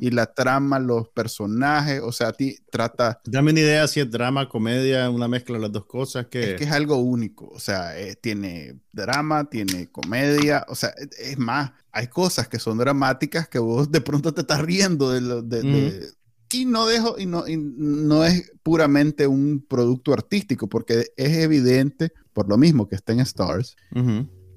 Y 0.00 0.10
la 0.10 0.32
trama, 0.32 0.78
los 0.78 1.10
personajes, 1.10 2.00
o 2.02 2.10
sea, 2.10 2.28
a 2.28 2.32
ti 2.32 2.56
trata... 2.72 3.20
Dame 3.26 3.50
una 3.50 3.60
idea 3.60 3.86
si 3.86 4.00
es 4.00 4.10
drama, 4.10 4.48
comedia, 4.48 5.10
una 5.10 5.28
mezcla 5.28 5.56
de 5.56 5.62
las 5.62 5.72
dos 5.72 5.84
cosas. 5.84 6.26
Que... 6.26 6.52
Es 6.52 6.58
que 6.58 6.64
es 6.64 6.72
algo 6.72 6.96
único, 6.96 7.48
o 7.48 7.60
sea, 7.60 7.98
eh, 8.00 8.16
tiene 8.16 8.80
drama, 8.90 9.44
tiene 9.44 9.88
comedia, 9.92 10.64
o 10.68 10.74
sea, 10.74 10.94
es 11.18 11.38
más, 11.38 11.72
hay 11.92 12.06
cosas 12.06 12.48
que 12.48 12.58
son 12.58 12.78
dramáticas 12.78 13.48
que 13.48 13.58
vos 13.58 13.92
de 13.92 14.00
pronto 14.00 14.32
te 14.32 14.40
estás 14.40 14.62
riendo 14.62 15.10
de, 15.10 15.42
de, 15.60 16.10
y 16.52 16.64
no 16.64 16.86
dejo 16.86 17.16
y 17.18 17.26
no, 17.26 17.44
no 17.48 18.24
es 18.24 18.52
puramente 18.62 19.26
un 19.26 19.64
producto 19.66 20.12
artístico 20.12 20.68
porque 20.68 21.12
es 21.16 21.36
evidente 21.38 22.12
por 22.32 22.48
lo 22.48 22.56
mismo 22.56 22.88
que 22.88 22.96
está 22.96 23.12
en 23.12 23.20
Stars 23.20 23.76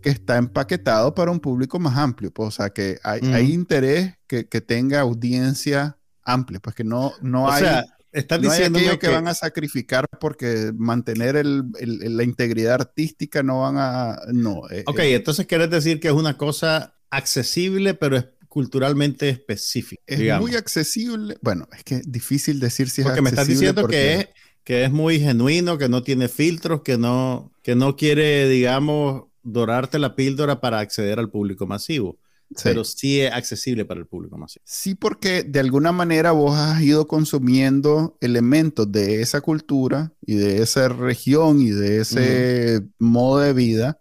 que 0.01 0.09
está 0.09 0.37
empaquetado 0.37 1.13
para 1.13 1.31
un 1.31 1.39
público 1.39 1.79
más 1.79 1.97
amplio 1.97 2.31
pues, 2.31 2.47
o 2.47 2.51
sea 2.51 2.71
que 2.71 2.99
hay, 3.03 3.21
hay 3.33 3.53
interés 3.53 4.15
que, 4.27 4.47
que, 4.47 4.61
tenga 4.61 5.01
audiencia 5.01 5.97
amplia 6.23 6.59
pues 6.59 6.75
que 6.75 6.83
no 6.83 7.13
no 7.21 7.49
hay 7.49 7.63
sea, 7.63 7.85
están 8.11 8.41
diciendo 8.41 8.79
que, 8.99 9.07
van 9.07 9.27
a 9.27 9.33
sacrificar 9.33 10.07
porque 10.19 10.71
mantener 10.75 11.35
el, 11.35 11.63
el, 11.79 12.15
la 12.15 12.23
integridad 12.23 12.75
artística 12.75 13.43
no 13.43 13.61
van 13.61 13.75
a 13.77 14.19
no 14.31 14.69
eh, 14.69 14.83
ok 14.85 14.99
eh. 14.99 15.15
entonces 15.15 15.47
quieres 15.47 15.69
decir 15.69 15.99
que 15.99 16.09
es 16.09 16.13
una 16.13 16.37
cosa 16.37 16.95
accesible 17.09 17.93
pero 17.93 18.17
es 18.17 18.25
culturalmente 18.53 19.29
específico. 19.29 20.03
Es 20.05 20.39
muy 20.39 20.53
accesible. 20.53 21.39
Bueno, 21.41 21.67
es 21.75 21.83
que 21.83 21.95
es 21.95 22.11
difícil 22.11 22.59
decir 22.59 22.87
si 22.87 23.01
es 23.01 23.07
porque 23.07 23.23
me 23.23 23.31
estás 23.31 23.47
diciendo 23.47 23.87
que 23.87 24.13
es 24.13 24.27
que 24.63 24.83
es 24.83 24.91
muy 24.91 25.19
genuino, 25.19 25.79
que 25.79 25.89
no 25.89 26.03
tiene 26.03 26.27
filtros, 26.27 26.83
que 26.83 26.99
no 26.99 27.51
que 27.63 27.73
no 27.73 27.95
quiere, 27.95 28.47
digamos, 28.47 29.23
dorarte 29.41 29.97
la 29.97 30.15
píldora 30.15 30.61
para 30.61 30.77
acceder 30.81 31.17
al 31.17 31.31
público 31.31 31.65
masivo. 31.65 32.19
Pero 32.63 32.83
sí 32.83 33.21
es 33.21 33.33
accesible 33.33 33.85
para 33.85 34.01
el 34.01 34.05
público 34.05 34.37
masivo. 34.37 34.63
Sí, 34.67 34.93
porque 34.93 35.41
de 35.41 35.59
alguna 35.59 35.91
manera 35.91 36.31
vos 36.31 36.55
has 36.55 36.79
ido 36.83 37.07
consumiendo 37.07 38.19
elementos 38.21 38.91
de 38.91 39.21
esa 39.21 39.41
cultura 39.41 40.13
y 40.21 40.35
de 40.35 40.61
esa 40.61 40.89
región 40.89 41.59
y 41.59 41.71
de 41.71 42.01
ese 42.01 42.83
modo 42.99 43.39
de 43.39 43.53
vida, 43.53 43.99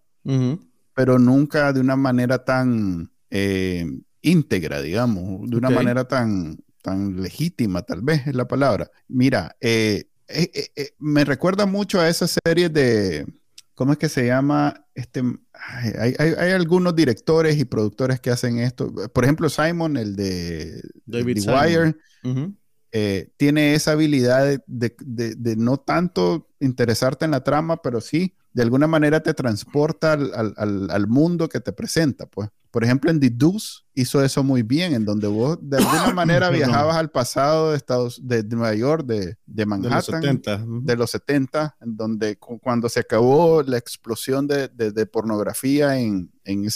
pero 0.95 1.19
nunca 1.19 1.73
de 1.73 1.81
una 1.81 1.97
manera 1.97 2.45
tan 2.45 3.11
eh, 3.31 3.87
íntegra, 4.23 4.81
digamos, 4.81 5.51
de 5.51 5.57
una 5.57 5.69
manera 5.71 6.07
tan, 6.07 6.59
tan 6.81 7.21
legítima, 7.21 7.83
tal 7.83 8.03
vez 8.03 8.27
es 8.27 8.35
la 8.35 8.47
palabra. 8.47 8.91
Mira, 9.09 9.57
eh, 9.61 10.05
eh, 10.29 10.71
eh, 10.75 10.91
me 10.99 11.25
recuerda 11.25 11.67
mucho 11.67 12.01
a 12.01 12.09
esa 12.09 12.27
serie 12.27 12.69
de, 12.69 13.27
¿cómo 13.75 13.93
es 13.93 13.99
que 13.99 14.09
se 14.09 14.27
llama? 14.27 14.87
Este, 14.95 15.23
hay, 15.53 16.53
algunos 16.53 16.95
directores 16.95 17.59
y 17.59 17.65
productores 17.65 18.21
que 18.21 18.31
hacen 18.31 18.59
esto. 18.59 18.93
Por 19.13 19.25
ejemplo, 19.25 19.49
Simon, 19.49 19.97
el 19.97 20.17
de 20.17 20.83
David 21.07 21.45
The 21.45 21.53
Wire, 21.53 23.31
tiene 23.37 23.75
esa 23.75 23.93
habilidad 23.93 24.63
de, 24.67 24.97
de, 24.99 25.57
no 25.57 25.79
tanto 25.79 26.49
interesarte 26.61 27.25
en 27.25 27.31
la 27.31 27.43
trama, 27.43 27.81
pero 27.81 28.01
sí, 28.01 28.35
de 28.53 28.63
alguna 28.63 28.87
manera 28.87 29.23
te 29.23 29.35
transporta 29.35 30.13
al, 30.13 30.55
al, 30.57 30.91
al 30.91 31.07
mundo 31.09 31.49
que 31.49 31.61
te 31.61 31.73
presenta, 31.73 32.27
pues. 32.27 32.51
Por 32.71 32.85
ejemplo, 32.85 33.11
en 33.11 33.21
The 33.21 33.31
Deuce 33.31 33.82
hizo 33.95 34.23
eso 34.23 34.43
muy 34.43 34.63
bien, 34.63 34.95
en 34.95 35.05
donde 35.05 35.27
vos 35.27 35.59
de 35.61 35.79
alguna 35.79 36.13
manera 36.15 36.51
viajabas 36.51 36.97
al 36.97 37.11
pasado 37.11 37.71
de 37.71 37.77
Estados 37.77 38.21
de, 38.23 38.43
Nueva 38.45 38.75
York, 38.75 39.05
de, 39.07 39.37
de 39.47 39.67
Manhattan, 39.67 40.41
de 40.85 40.97
los 40.97 41.11
70, 41.11 41.77
en 41.81 41.97
donde 41.97 42.37
cuando 42.37 42.89
se 42.89 43.01
acabó 43.01 43.63
la 43.63 43.79
explosión 43.79 44.47
de, 44.47 44.69
de 44.69 45.07
pornografía 45.07 45.99
en, 45.99 46.31
en, 46.45 46.67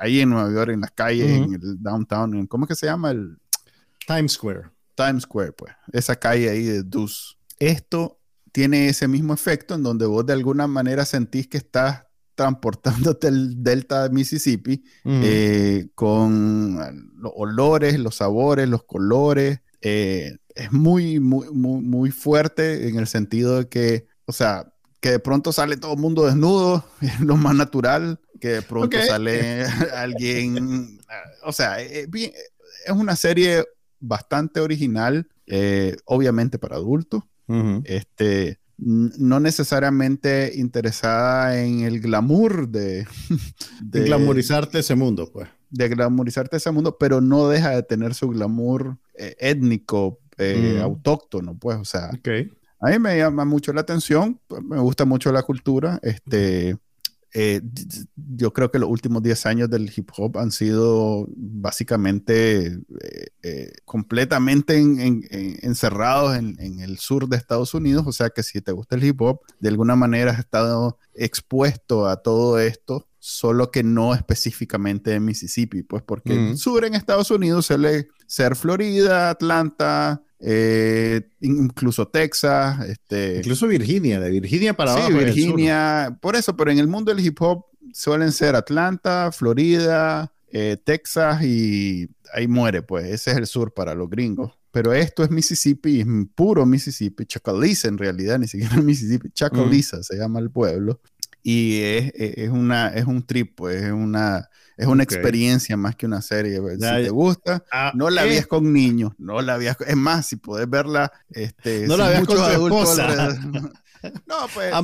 ahí 0.00 0.20
en 0.20 0.30
Nueva 0.30 0.52
York, 0.52 0.70
en 0.72 0.80
las 0.80 0.90
calles, 0.92 1.30
en 1.30 1.54
el 1.54 1.82
downtown, 1.82 2.46
¿cómo 2.46 2.64
es 2.64 2.68
que 2.68 2.74
se 2.74 2.86
llama? 2.86 3.10
El 3.10 3.38
Times 4.06 4.32
Square. 4.32 4.70
Times 4.94 5.22
Square, 5.22 5.52
pues, 5.52 5.72
esa 5.92 6.16
calle 6.16 6.50
ahí 6.50 6.64
de 6.64 6.82
Deuce. 6.82 7.36
Esto 7.58 8.18
tiene 8.50 8.88
ese 8.88 9.08
mismo 9.08 9.32
efecto 9.32 9.74
en 9.74 9.82
donde 9.82 10.06
vos 10.06 10.26
de 10.26 10.34
alguna 10.34 10.66
manera 10.66 11.04
sentís 11.04 11.48
que 11.48 11.56
estás 11.56 12.04
transportándote 12.34 13.28
el 13.28 13.62
delta 13.62 14.04
de 14.04 14.10
Mississippi 14.14 14.84
eh, 15.04 15.88
con 15.94 17.12
los 17.16 17.32
olores, 17.36 17.98
los 17.98 18.16
sabores, 18.16 18.68
los 18.68 18.84
colores. 18.84 19.60
Eh, 19.80 20.36
es 20.54 20.72
muy, 20.72 21.20
muy, 21.20 21.50
muy, 21.50 21.80
muy 21.80 22.10
fuerte 22.10 22.88
en 22.88 22.98
el 22.98 23.06
sentido 23.06 23.58
de 23.58 23.68
que, 23.68 24.06
o 24.26 24.32
sea, 24.32 24.72
que 25.00 25.10
de 25.10 25.18
pronto 25.18 25.52
sale 25.52 25.76
todo 25.76 25.94
el 25.94 25.98
mundo 25.98 26.26
desnudo, 26.26 26.84
es 27.00 27.20
lo 27.20 27.36
más 27.36 27.54
natural, 27.54 28.20
que 28.40 28.48
de 28.48 28.62
pronto 28.62 28.96
sale 29.02 29.64
alguien, 29.94 31.00
o 31.44 31.52
sea, 31.52 31.80
es, 31.80 32.08
es, 32.12 32.92
una 32.92 33.16
serie 33.16 33.64
bastante 34.00 34.60
original, 34.60 35.28
eh, 35.46 35.96
obviamente 36.04 36.58
para 36.58 36.76
adultos. 36.76 37.24
Este, 37.84 38.61
no 38.84 39.38
necesariamente 39.38 40.52
interesada 40.54 41.62
en 41.62 41.80
el 41.80 42.00
glamour 42.00 42.68
de, 42.68 43.06
de, 43.82 44.04
glamorizarte 44.04 44.80
ese 44.80 44.94
mundo, 44.94 45.30
pues. 45.32 45.48
De 45.70 45.88
glamorizarte 45.88 46.56
ese 46.56 46.70
mundo, 46.70 46.96
pero 46.98 47.20
no 47.20 47.48
deja 47.48 47.70
de 47.70 47.82
tener 47.82 48.14
su 48.14 48.28
glamour 48.28 48.98
eh, 49.14 49.36
étnico, 49.38 50.18
eh, 50.36 50.78
mm. 50.78 50.82
autóctono, 50.82 51.56
pues, 51.58 51.78
o 51.78 51.84
sea. 51.84 52.10
A 52.80 52.90
mí 52.90 52.98
me 52.98 53.16
llama 53.16 53.44
mucho 53.44 53.72
la 53.72 53.82
atención, 53.82 54.40
me 54.64 54.80
gusta 54.80 55.04
mucho 55.04 55.30
la 55.30 55.44
cultura, 55.44 56.00
este, 56.02 56.76
eh, 57.34 57.62
yo 58.36 58.52
creo 58.52 58.70
que 58.70 58.78
los 58.78 58.90
últimos 58.90 59.22
10 59.22 59.46
años 59.46 59.70
del 59.70 59.90
hip 59.94 60.10
hop 60.16 60.36
han 60.36 60.52
sido 60.52 61.26
básicamente 61.34 62.66
eh, 62.66 63.26
eh, 63.42 63.72
completamente 63.86 64.76
encerrados 65.62 66.36
en, 66.36 66.80
el 66.80 66.98
sur 66.98 67.28
de 67.28 67.38
Estados 67.38 67.72
Unidos, 67.72 68.04
o 68.06 68.12
sea 68.12 68.30
que 68.30 68.42
si 68.42 68.60
te 68.60 68.72
gusta 68.72 68.96
el 68.96 69.04
hip 69.04 69.20
hop, 69.22 69.40
de 69.60 69.70
alguna 69.70 69.96
manera 69.96 70.32
has 70.32 70.40
estado 70.40 70.98
expuesto 71.14 72.06
a 72.06 72.16
todo 72.16 72.58
esto, 72.58 73.08
solo 73.18 73.70
que 73.70 73.82
no 73.82 74.14
específicamente 74.14 75.14
en 75.14 75.24
Mississippi, 75.24 75.84
pues 75.84 76.02
porque 76.02 76.50
el 76.50 76.58
sur 76.58 76.84
en 76.84 76.94
Estados 76.94 77.30
Unidos 77.30 77.66
suele 77.66 78.08
ser 78.26 78.56
Florida, 78.56 79.30
Atlanta, 79.30 80.22
eh, 80.44 81.30
incluso 81.40 82.08
Texas, 82.08 82.88
este, 82.88 83.38
incluso 83.38 83.68
Virginia, 83.68 84.18
de 84.18 84.28
Virginia 84.30 84.74
para 84.74 84.92
abajo. 84.92 85.08
Sí, 85.08 85.14
Virginia, 85.14 86.18
por 86.20 86.34
eso, 86.34 86.56
pero 86.56 86.72
en 86.72 86.80
el 86.80 86.88
mundo 86.88 87.14
del 87.14 87.24
hip 87.24 87.40
hop 87.40 87.66
suelen 87.92 88.32
ser 88.32 88.56
Atlanta, 88.56 89.30
Florida, 89.30 90.32
eh, 90.50 90.76
Texas 90.84 91.44
y 91.44 92.08
ahí 92.34 92.48
muere, 92.48 92.82
pues 92.82 93.06
ese 93.06 93.30
es 93.30 93.36
el 93.36 93.46
sur 93.46 93.72
para 93.72 93.94
los 93.94 94.10
gringos. 94.10 94.52
Pero 94.72 94.92
esto 94.92 95.22
es 95.22 95.30
Mississippi, 95.30 96.00
es 96.00 96.06
puro 96.34 96.66
Mississippi, 96.66 97.24
Chacaliza 97.24 97.86
en 97.86 97.98
realidad, 97.98 98.38
ni 98.40 98.48
siquiera 98.48 98.76
Mississippi, 98.82 99.30
Chacaliza 99.30 100.02
se 100.02 100.16
llama 100.16 100.40
el 100.40 100.50
pueblo. 100.50 101.00
Y 101.44 101.82
es, 101.82 102.12
es, 102.16 102.48
una, 102.50 102.88
es 102.88 103.04
un 103.04 103.24
trip, 103.24 103.54
pues 103.56 103.82
es 103.82 103.92
una 103.92 104.48
es 104.82 104.88
una 104.88 105.04
experiencia 105.04 105.76
más 105.76 105.94
que 105.94 106.06
una 106.06 106.20
serie. 106.20 106.60
Si 106.74 106.78
te 106.78 107.08
gusta, 107.10 107.64
ah, 107.70 107.92
no 107.94 108.10
la 108.10 108.24
veas 108.24 108.48
con 108.48 108.72
niños, 108.72 109.12
no 109.16 109.40
la 109.40 109.56
veas 109.56 109.76
Es 109.86 109.96
más, 109.96 110.26
si 110.26 110.36
puedes 110.36 110.68
verla, 110.68 111.12
este, 111.30 111.86
no 111.86 111.96
la 111.96 112.08
veas 112.08 112.26
con 112.26 112.36
tu 112.36 112.44
esposa. 112.44 113.28
no, 114.26 114.36
pues, 114.52 114.74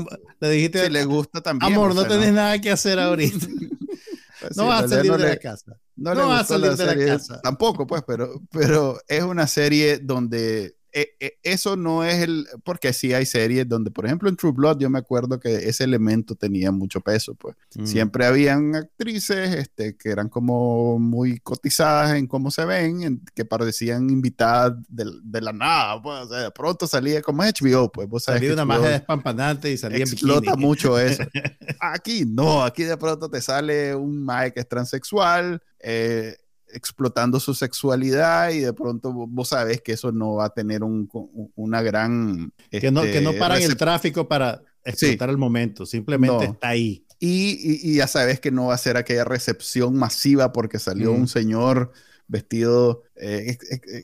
le 0.41 0.51
dijiste, 0.51 0.85
si 0.85 0.91
le 0.91 1.05
gusta 1.05 1.41
también. 1.41 1.73
Amor, 1.73 1.97
no 1.97 2.07
tenés 2.07 2.33
nada 2.33 2.61
que 2.61 2.71
hacer 2.71 2.99
ahorita. 2.99 3.47
Pues 4.41 4.57
no 4.57 4.69
vas 4.69 4.85
a 4.85 4.89
salir 4.89 5.11
de 5.11 5.29
la 5.31 5.37
casa. 5.37 5.77
No, 5.97 6.15
vas 6.29 6.43
a 6.43 6.45
salir 6.45 6.77
de 6.77 6.87
la 6.87 7.07
casa. 7.07 7.41
Tampoco, 7.43 7.89
pues, 7.89 8.05
pero, 8.07 8.41
pero 8.53 9.01
es 9.09 9.25
una 9.25 9.49
serie 9.49 9.99
donde 9.99 10.77
e, 10.93 11.15
e, 11.21 11.39
eso 11.43 11.77
no 11.77 12.05
es 12.05 12.23
el, 12.23 12.47
porque 12.65 12.93
sí 12.93 13.13
hay 13.13 13.27
series 13.27 13.69
donde, 13.69 13.91
por 13.91 14.07
ejemplo, 14.07 14.29
en 14.29 14.37
True 14.37 14.53
Blood 14.53 14.79
yo 14.79 14.91
me 14.91 14.99
acuerdo 14.99 15.39
que 15.39 15.69
ese 15.69 15.85
elemento 15.85 16.35
tenía 16.35 16.73
mucho 16.73 17.01
peso, 17.01 17.35
pues 17.35 17.57
mm. 17.77 17.87
siempre 17.87 18.25
habían 18.25 18.75
actrices 18.75 19.55
este, 19.55 19.97
que 19.97 20.11
eran 20.11 20.29
como 20.29 20.99
muy 20.99 21.41
cotizadas 21.41 22.17
en 22.17 22.27
cómo 22.27 22.51
se 22.51 22.65
ven, 22.65 23.23
que 23.35 23.45
parecían 23.45 24.09
invitadas 24.11 24.75
de, 24.89 25.41
la 25.41 25.53
nada, 25.53 26.03
pues, 26.03 26.27
o 26.27 26.29
sea, 26.29 26.39
de 26.39 26.51
pronto 26.51 26.87
salía 26.87 27.23
como 27.23 27.43
HBO, 27.43 27.93
pues, 27.93 28.09
vos 28.09 28.25
sabés. 28.25 28.41
Salía 28.41 28.55
una 28.55 28.65
magia 28.65 28.89
despampanante 28.89 29.71
y 29.71 29.77
salía 29.77 29.99
Explota 29.99 30.57
mucho 30.57 30.99
eso. 30.99 31.23
aquí 31.81 32.25
no, 32.27 32.63
aquí 32.63 32.85
de 32.85 32.97
pronto 32.97 33.31
te 33.31 33.41
sale 33.41 33.95
un 33.95 34.25
Mike 34.25 34.55
que 34.55 34.61
es 34.61 34.69
transexual, 34.69 35.63
eh, 35.81 36.37
explotando 36.73 37.41
su 37.41 37.55
sexualidad 37.55 38.51
y 38.51 38.61
de 38.61 38.73
pronto 38.73 39.13
vos 39.13 39.49
sabes 39.49 39.81
que 39.81 39.93
eso 39.93 40.13
no 40.13 40.35
va 40.35 40.47
a 40.47 40.51
tener 40.51 40.83
un, 40.83 41.09
una 41.55 41.83
gran... 41.83 42.53
que, 42.71 42.91
no, 42.91 43.03
que 43.03 43.21
no 43.21 43.31
este, 43.31 43.41
paran 43.41 43.63
el 43.63 43.77
tráfico 43.77 44.29
para 44.29 44.63
explotar 44.85 45.31
el 45.31 45.39
momento, 45.39 45.87
simplemente 45.87 46.47
está 46.47 46.69
ahí. 46.69 47.05
Y, 47.21 47.81
y, 47.83 47.97
ya 47.97 48.07
sabes 48.07 48.39
que 48.39 48.53
no 48.53 48.67
va 48.67 48.75
a 48.75 48.79
ser 48.79 48.97
aquella 48.97 49.25
recepción 49.25 49.97
masiva 49.97 50.53
porque 50.53 50.79
salió 50.79 51.11
un 51.11 51.27
señor 51.27 51.93
vestido 52.29 53.03
eh, 53.17 53.57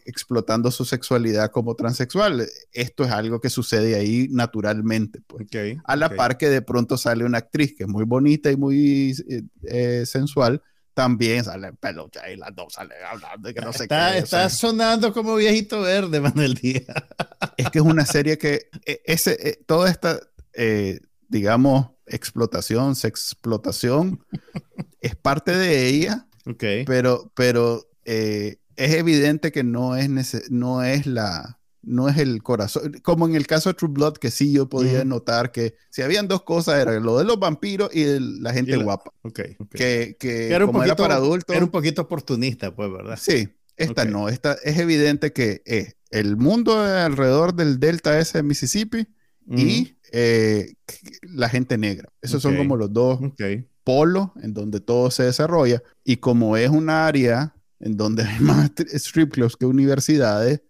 explotando 0.06 0.70
su 0.70 0.84
sexualidad 0.84 1.50
como 1.50 1.76
transexual. 1.76 2.48
Esto 2.72 3.04
es 3.04 3.10
algo 3.10 3.40
que 3.40 3.50
sucede 3.50 3.94
ahí 3.94 4.28
naturalmente. 4.30 5.20
Pues. 5.26 5.46
a 5.84 5.96
la 5.96 6.08
par 6.16 6.38
que 6.38 6.48
de 6.48 6.62
pronto 6.62 6.96
sale 6.96 7.24
una 7.24 7.38
actriz 7.38 7.74
que 7.76 7.84
es 7.84 7.88
muy 7.88 8.04
bonita 8.04 8.50
y 8.50 8.56
muy 8.56 9.14
eh, 9.62 10.06
sensual, 10.06 10.62
también 10.94 11.44
sale 11.44 11.72
pelucha 11.72 12.30
y 12.30 12.36
las 12.36 12.54
dos 12.54 12.72
salen 12.72 12.96
hablando 13.04 13.48
de 13.48 13.54
que 13.54 13.60
no 13.60 13.72
sé 13.72 13.84
está, 13.84 14.16
Está 14.16 14.48
sonando 14.48 15.12
como 15.12 15.34
viejito 15.34 15.80
verde, 15.82 16.20
Manuel 16.20 16.54
Díaz. 16.54 16.86
Es 17.56 17.68
que 17.70 17.78
es 17.80 17.84
una 17.84 18.06
serie 18.06 18.38
que 18.38 18.68
e, 18.86 19.02
ese, 19.04 19.36
e, 19.40 19.56
toda 19.66 19.90
esta, 19.90 20.20
eh, 20.52 21.00
digamos, 21.28 21.90
explotación, 22.06 22.94
sexplotación, 22.94 24.24
es 25.00 25.16
parte 25.16 25.56
de 25.56 25.86
ella. 25.88 26.26
Pero, 26.86 27.32
pero 27.34 27.88
eh, 28.04 28.58
es 28.76 28.94
evidente 28.94 29.50
que 29.50 29.64
no 29.64 29.96
es, 29.96 30.50
no 30.50 30.82
es 30.84 31.06
la, 31.06 31.58
no 31.86 32.08
es 32.08 32.18
el 32.18 32.42
corazón. 32.42 33.00
Como 33.02 33.26
en 33.26 33.34
el 33.34 33.46
caso 33.46 33.70
de 33.70 33.74
True 33.74 33.90
Blood, 33.92 34.14
que 34.14 34.30
sí 34.30 34.52
yo 34.52 34.68
podía 34.68 35.04
notar 35.04 35.52
que 35.52 35.74
si 35.90 36.02
habían 36.02 36.28
dos 36.28 36.42
cosas, 36.42 36.80
era 36.80 36.98
lo 37.00 37.18
de 37.18 37.24
los 37.24 37.38
vampiros 37.38 37.94
y 37.94 38.04
la 38.40 38.52
gente 38.52 38.76
guapa. 38.76 39.12
Okay, 39.22 39.56
Que, 39.70 40.16
que 40.18 40.48
era, 40.48 40.64
un 40.64 40.68
como 40.68 40.80
poquito, 40.80 40.94
era 40.94 40.96
para 40.96 41.14
adultos. 41.16 41.54
Era 41.54 41.64
un 41.64 41.70
poquito 41.70 42.02
oportunista, 42.02 42.74
pues, 42.74 42.90
¿verdad? 42.90 43.18
Sí. 43.20 43.48
Esta 43.76 44.04
no, 44.04 44.28
esta 44.28 44.56
es 44.62 44.78
evidente 44.78 45.32
que 45.32 45.62
es 45.64 45.96
el 46.10 46.36
mundo 46.36 46.78
alrededor 46.78 47.54
del 47.54 47.80
delta 47.80 48.18
ese 48.20 48.38
de 48.38 48.42
Mississippi 48.44 49.08
y 49.48 49.96
eh, 50.12 50.74
la 51.22 51.48
gente 51.48 51.76
negra. 51.76 52.08
Esos 52.22 52.40
son 52.40 52.56
como 52.56 52.76
los 52.76 52.92
dos 52.92 53.18
polos 53.82 54.30
en 54.42 54.54
donde 54.54 54.80
todo 54.80 55.10
se 55.10 55.24
desarrolla. 55.24 55.82
Y 56.04 56.18
como 56.18 56.56
es 56.56 56.70
un 56.70 56.88
área 56.88 57.54
en 57.80 57.96
donde 57.96 58.22
hay 58.22 58.38
más 58.40 58.70
strip 58.94 59.32
clubs 59.32 59.56
que 59.56 59.66
universidades, 59.66 60.62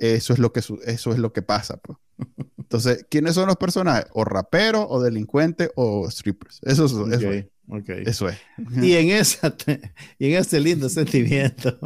eso 0.00 0.32
es 0.32 0.38
lo 0.38 0.52
que, 0.52 0.60
eso 0.60 1.12
es 1.12 1.18
lo 1.18 1.32
que 1.32 1.42
pasa. 1.42 1.78
Pues. 1.78 1.98
Entonces, 2.58 3.06
¿quiénes 3.08 3.34
son 3.34 3.46
los 3.46 3.56
personajes? 3.56 4.06
O 4.12 4.24
raperos, 4.24 4.86
o 4.88 5.00
delincuentes, 5.00 5.70
o 5.74 6.10
strippers. 6.10 6.60
Eso, 6.62 6.84
es. 6.84 7.22
eso 8.06 8.28
es. 8.28 8.36
Y 8.82 8.94
en, 8.94 9.10
esa, 9.10 9.54
y 10.18 10.32
en 10.32 10.40
ese 10.40 10.58
lindo 10.58 10.88
sentimiento. 10.88 11.78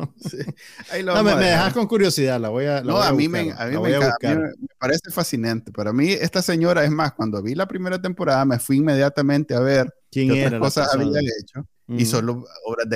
no, 1.04 1.24
me, 1.24 1.34
dejas 1.34 1.72
con 1.72 1.88
curiosidad, 1.88 2.40
la 2.40 2.50
voy 2.50 2.66
a. 2.66 2.82
no, 2.82 3.02
a, 3.02 3.12
mí, 3.12 3.28
me, 3.28 3.52
a, 3.52 3.66
mí 3.66 3.76
me, 3.78 3.98
parece 4.78 5.10
fascinante. 5.10 5.72
Para 5.72 5.92
mí, 5.92 6.12
esta 6.12 6.40
señora, 6.40 6.84
es 6.84 6.90
más, 6.90 7.14
cuando 7.14 7.42
vi 7.42 7.56
la 7.56 7.66
primera 7.66 8.00
temporada, 8.00 8.44
me 8.44 8.60
fui 8.60 8.76
inmediatamente 8.76 9.54
a 9.54 9.60
ver 9.60 9.92
¿Quién 10.10 10.28
qué 10.28 10.46
otras 10.46 10.60
cosas 10.60 10.94
había 10.94 11.20
hecho 11.40 11.66
y 11.88 12.06
solo 12.06 12.44
obras 12.64 12.88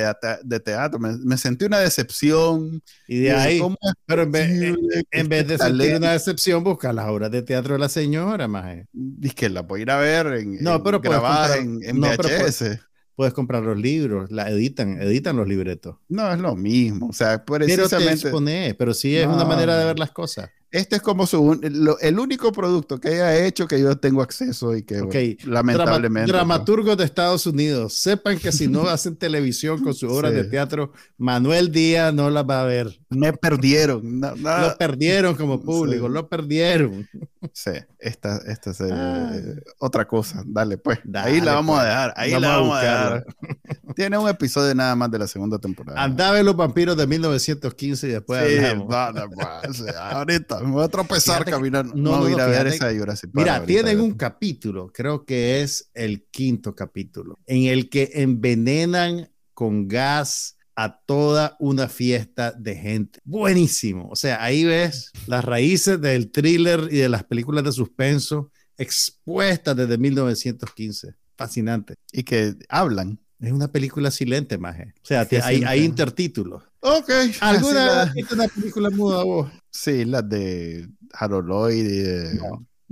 de, 0.43 0.59
teatro. 0.59 0.99
Me, 0.99 1.37
sentí 1.37 1.65
una 1.65 1.79
decepción. 1.79 2.81
Y 3.07 3.19
de 3.19 3.31
ahí, 3.31 3.61
pero 4.05 4.23
en 4.23 4.31
vez, 4.31 4.75
en, 5.11 5.29
vez 5.29 5.47
de 5.47 5.57
sentir 5.57 5.95
una 5.95 6.13
decepción, 6.13 6.63
busca 6.63 6.91
las 6.93 7.07
obras 7.07 7.31
de 7.31 7.41
teatro 7.41 7.73
de 7.73 7.79
la 7.79 7.89
señora, 7.89 8.47
más. 8.47 8.77
Dice 8.91 9.35
que 9.35 9.49
la 9.49 9.65
a 9.69 9.79
ir 9.79 9.91
a 9.91 9.97
ver 9.97 10.27
en, 10.27 10.63
no, 10.63 10.81
pero 10.83 10.99
grabadas 10.99 11.57
en, 11.57 11.79
en 11.83 11.99
VHS. 11.99 12.79
Puedes, 13.15 13.33
comprar 13.33 13.63
los 13.63 13.77
libros, 13.79 14.31
la 14.31 14.47
editan, 14.49 15.01
editan 15.01 15.35
los 15.35 15.47
libretos. 15.47 15.95
No, 16.07 16.31
es 16.31 16.39
lo 16.39 16.55
mismo. 16.55 17.07
O 17.07 17.13
sea, 17.13 17.43
precisamente. 17.43 18.29
Pero, 18.29 18.77
pero 18.77 18.93
sí 18.93 19.17
es 19.17 19.25
una 19.25 19.43
manera 19.43 19.75
de 19.77 19.85
ver 19.85 19.97
las 19.97 20.11
cosas 20.11 20.51
este 20.71 20.97
es 20.97 21.01
como 21.01 21.25
su, 21.25 21.97
el 22.01 22.19
único 22.19 22.51
producto 22.51 22.99
que 22.99 23.09
haya 23.09 23.45
hecho 23.45 23.67
que 23.67 23.79
yo 23.79 23.97
tengo 23.97 24.21
acceso 24.21 24.75
y 24.75 24.83
que 24.83 25.37
lamentablemente. 25.45 26.31
Pues. 26.31 26.37
dramaturgos 26.37 26.97
de 26.97 27.05
Estados 27.05 27.45
Unidos, 27.45 27.93
sepan 27.93 28.37
que 28.37 28.51
si 28.51 28.67
no 28.67 28.81
hacen 28.89 29.15
televisión 29.15 29.81
con 29.81 29.93
sus 29.93 30.11
obras 30.11 30.33
de 30.33 30.43
teatro, 30.43 30.91
Manuel 31.17 31.71
Díaz 31.71 32.13
no 32.13 32.29
las 32.29 32.43
va 32.43 32.61
a 32.61 32.65
ver. 32.65 32.99
Me 33.09 33.31
perdieron. 33.33 34.19
Lo 34.19 34.77
perdieron 34.77 35.35
como 35.35 35.61
público, 35.61 36.09
lo 36.09 36.27
perdieron. 36.27 37.07
Sí, 37.53 37.71
esta, 37.99 38.37
esta 38.47 38.71
es 38.71 38.81
ah. 38.81 39.31
otra 39.79 40.07
cosa. 40.07 40.43
Dale, 40.45 40.77
pues. 40.77 40.99
ahí 41.13 41.41
la 41.41 41.55
vamos 41.55 41.77
a 41.77 41.81
pues. 41.81 41.89
dejar. 41.89 42.13
Ahí 42.15 42.31
la 42.31 42.49
vamos 42.57 42.77
a, 42.77 42.81
dejar. 42.81 43.25
Tiene 43.95 44.17
un 44.17 44.29
episodio 44.29 44.73
nada 44.75 44.95
más 44.95 45.09
de 45.11 45.19
la 45.19 45.27
segunda 45.27 45.57
temporada. 45.59 46.01
Andaba 46.01 46.41
los 46.43 46.55
vampiros 46.55 46.97
de 46.97 47.07
1915 47.07 48.07
y 48.07 48.11
después 48.11 48.43
pues, 48.87 49.95
ahorita 49.95 50.59
me 50.61 50.71
voy 50.71 50.83
a 50.83 50.87
tropezar 50.87 51.45
caminando. 51.45 51.93
No, 51.95 52.19
voy 52.19 52.31
a 52.31 52.35
ir 52.35 52.41
a 52.41 52.47
ver 52.47 52.67
esa 52.67 52.93
Jurassic 52.93 53.29
Mira, 53.33 53.63
tienen 53.65 53.99
un 53.99 54.13
capítulo, 54.13 54.91
creo 54.93 55.25
que 55.25 55.61
es 55.61 55.89
el 55.93 56.27
quinto 56.29 56.75
capítulo, 56.75 57.37
en 57.45 57.63
el 57.63 57.89
que 57.89 58.11
envenenan 58.15 59.29
con 59.53 59.87
gas 59.87 60.56
a 60.77 60.99
toda 60.99 61.57
una 61.59 61.89
fiesta 61.89 62.51
de 62.51 62.75
gente. 62.75 63.19
Buenísimo. 63.25 64.07
O 64.09 64.15
sea, 64.15 64.43
ahí 64.43 64.63
ves 64.63 65.11
las 65.25 65.43
raíces 65.43 65.99
del 65.99 66.31
thriller 66.31 66.87
y 66.91 66.97
de 66.97 67.09
las 67.09 67.23
películas 67.23 67.63
de 67.63 67.71
suspenso 67.71 68.51
expuestas 68.77 69.75
desde 69.75 69.97
1915. 69.97 71.15
Fascinante. 71.35 71.95
Y 72.11 72.21
que 72.23 72.55
hablan. 72.69 73.19
Es 73.39 73.51
una 73.51 73.71
película 73.71 74.11
silente, 74.11 74.59
maje. 74.59 74.93
O 75.01 75.05
sea, 75.05 75.27
hay, 75.43 75.63
hay, 75.63 75.83
intertítulos. 75.83 76.63
Ok. 76.79 77.09
¿Alguna 77.41 78.13
vez 78.13 78.31
una 78.31 78.47
película 78.47 78.89
muda 78.91 79.23
vos? 79.23 79.51
Sí, 79.71 80.05
las 80.05 80.29
de 80.29 80.87
Harold 81.13 81.47
Lloyd 81.47 81.85
y 81.85 81.99
de 82.01 82.39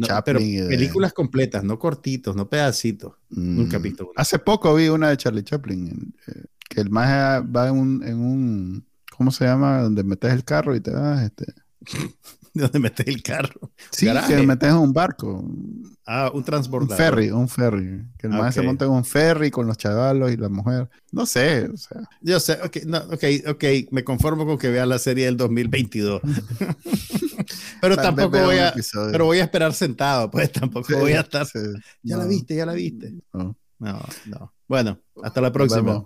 Chaplin. 0.01 0.67
películas 0.67 1.13
completas, 1.13 1.63
no 1.63 1.79
cortitos, 1.79 2.35
no 2.35 2.49
pedacitos. 2.49 3.13
Mm. 3.29 3.59
Un 3.59 3.69
capítulo. 3.69 4.11
Hace 4.15 4.39
poco 4.39 4.73
vi 4.75 4.89
una 4.89 5.09
de 5.09 5.17
Charlie 5.17 5.43
Chaplin, 5.43 6.15
eh, 6.27 6.45
que 6.75 6.81
el 6.81 6.89
maje 6.89 7.47
va 7.47 7.69
en 7.69 7.75
un, 7.75 8.03
en 8.03 8.19
un, 8.19 8.87
¿cómo 9.17 9.31
se 9.31 9.45
llama? 9.45 9.81
Donde 9.81 10.03
metes 10.03 10.33
el 10.33 10.43
carro 10.43 10.75
y 10.75 10.81
te 10.81 10.91
vas, 10.91 11.23
este... 11.23 11.45
donde 12.53 12.79
metes 12.79 13.07
el 13.07 13.23
carro. 13.23 13.71
Sí, 13.91 14.07
que 14.27 14.45
metes 14.45 14.69
en 14.69 14.75
un 14.75 14.91
barco. 14.91 15.45
Ah, 16.05 16.31
un 16.33 16.43
transbordador. 16.43 16.91
Un 16.91 16.97
ferry, 16.97 17.31
un 17.31 17.49
ferry. 17.49 18.05
Que 18.17 18.27
el 18.27 18.33
ah, 18.33 18.51
se 18.51 18.61
monta 18.61 18.85
en 18.85 18.91
un 18.91 19.05
ferry 19.05 19.51
con 19.51 19.67
los 19.67 19.77
chavalos 19.77 20.31
y 20.31 20.37
la 20.37 20.49
mujer. 20.49 20.89
No 21.11 21.25
sé, 21.25 21.69
o 21.69 21.77
sea. 21.77 22.01
Yo 22.21 22.39
sé, 22.39 22.59
ok, 22.61 22.77
no, 22.85 22.97
okay, 23.13 23.43
ok, 23.47 23.91
me 23.91 24.03
conformo 24.03 24.45
con 24.45 24.57
que 24.57 24.69
vea 24.69 24.85
la 24.85 24.99
serie 24.99 25.25
del 25.25 25.37
2022. 25.37 26.21
pero 27.81 27.95
tampoco 27.95 28.37
voy 28.39 28.57
a, 28.57 28.73
pero 29.11 29.25
voy 29.25 29.39
a 29.39 29.43
esperar 29.43 29.73
sentado, 29.73 30.29
pues 30.29 30.51
tampoco 30.51 30.97
voy 30.97 31.13
a 31.13 31.21
estar. 31.21 31.47
Ya 32.03 32.17
la 32.17 32.25
viste, 32.25 32.55
ya 32.55 32.65
la 32.65 32.73
viste. 32.73 33.13
No. 33.33 33.57
no, 33.79 34.01
no. 34.25 34.53
Bueno, 34.67 34.99
hasta 35.23 35.41
la 35.41 35.51
próxima. 35.51 36.05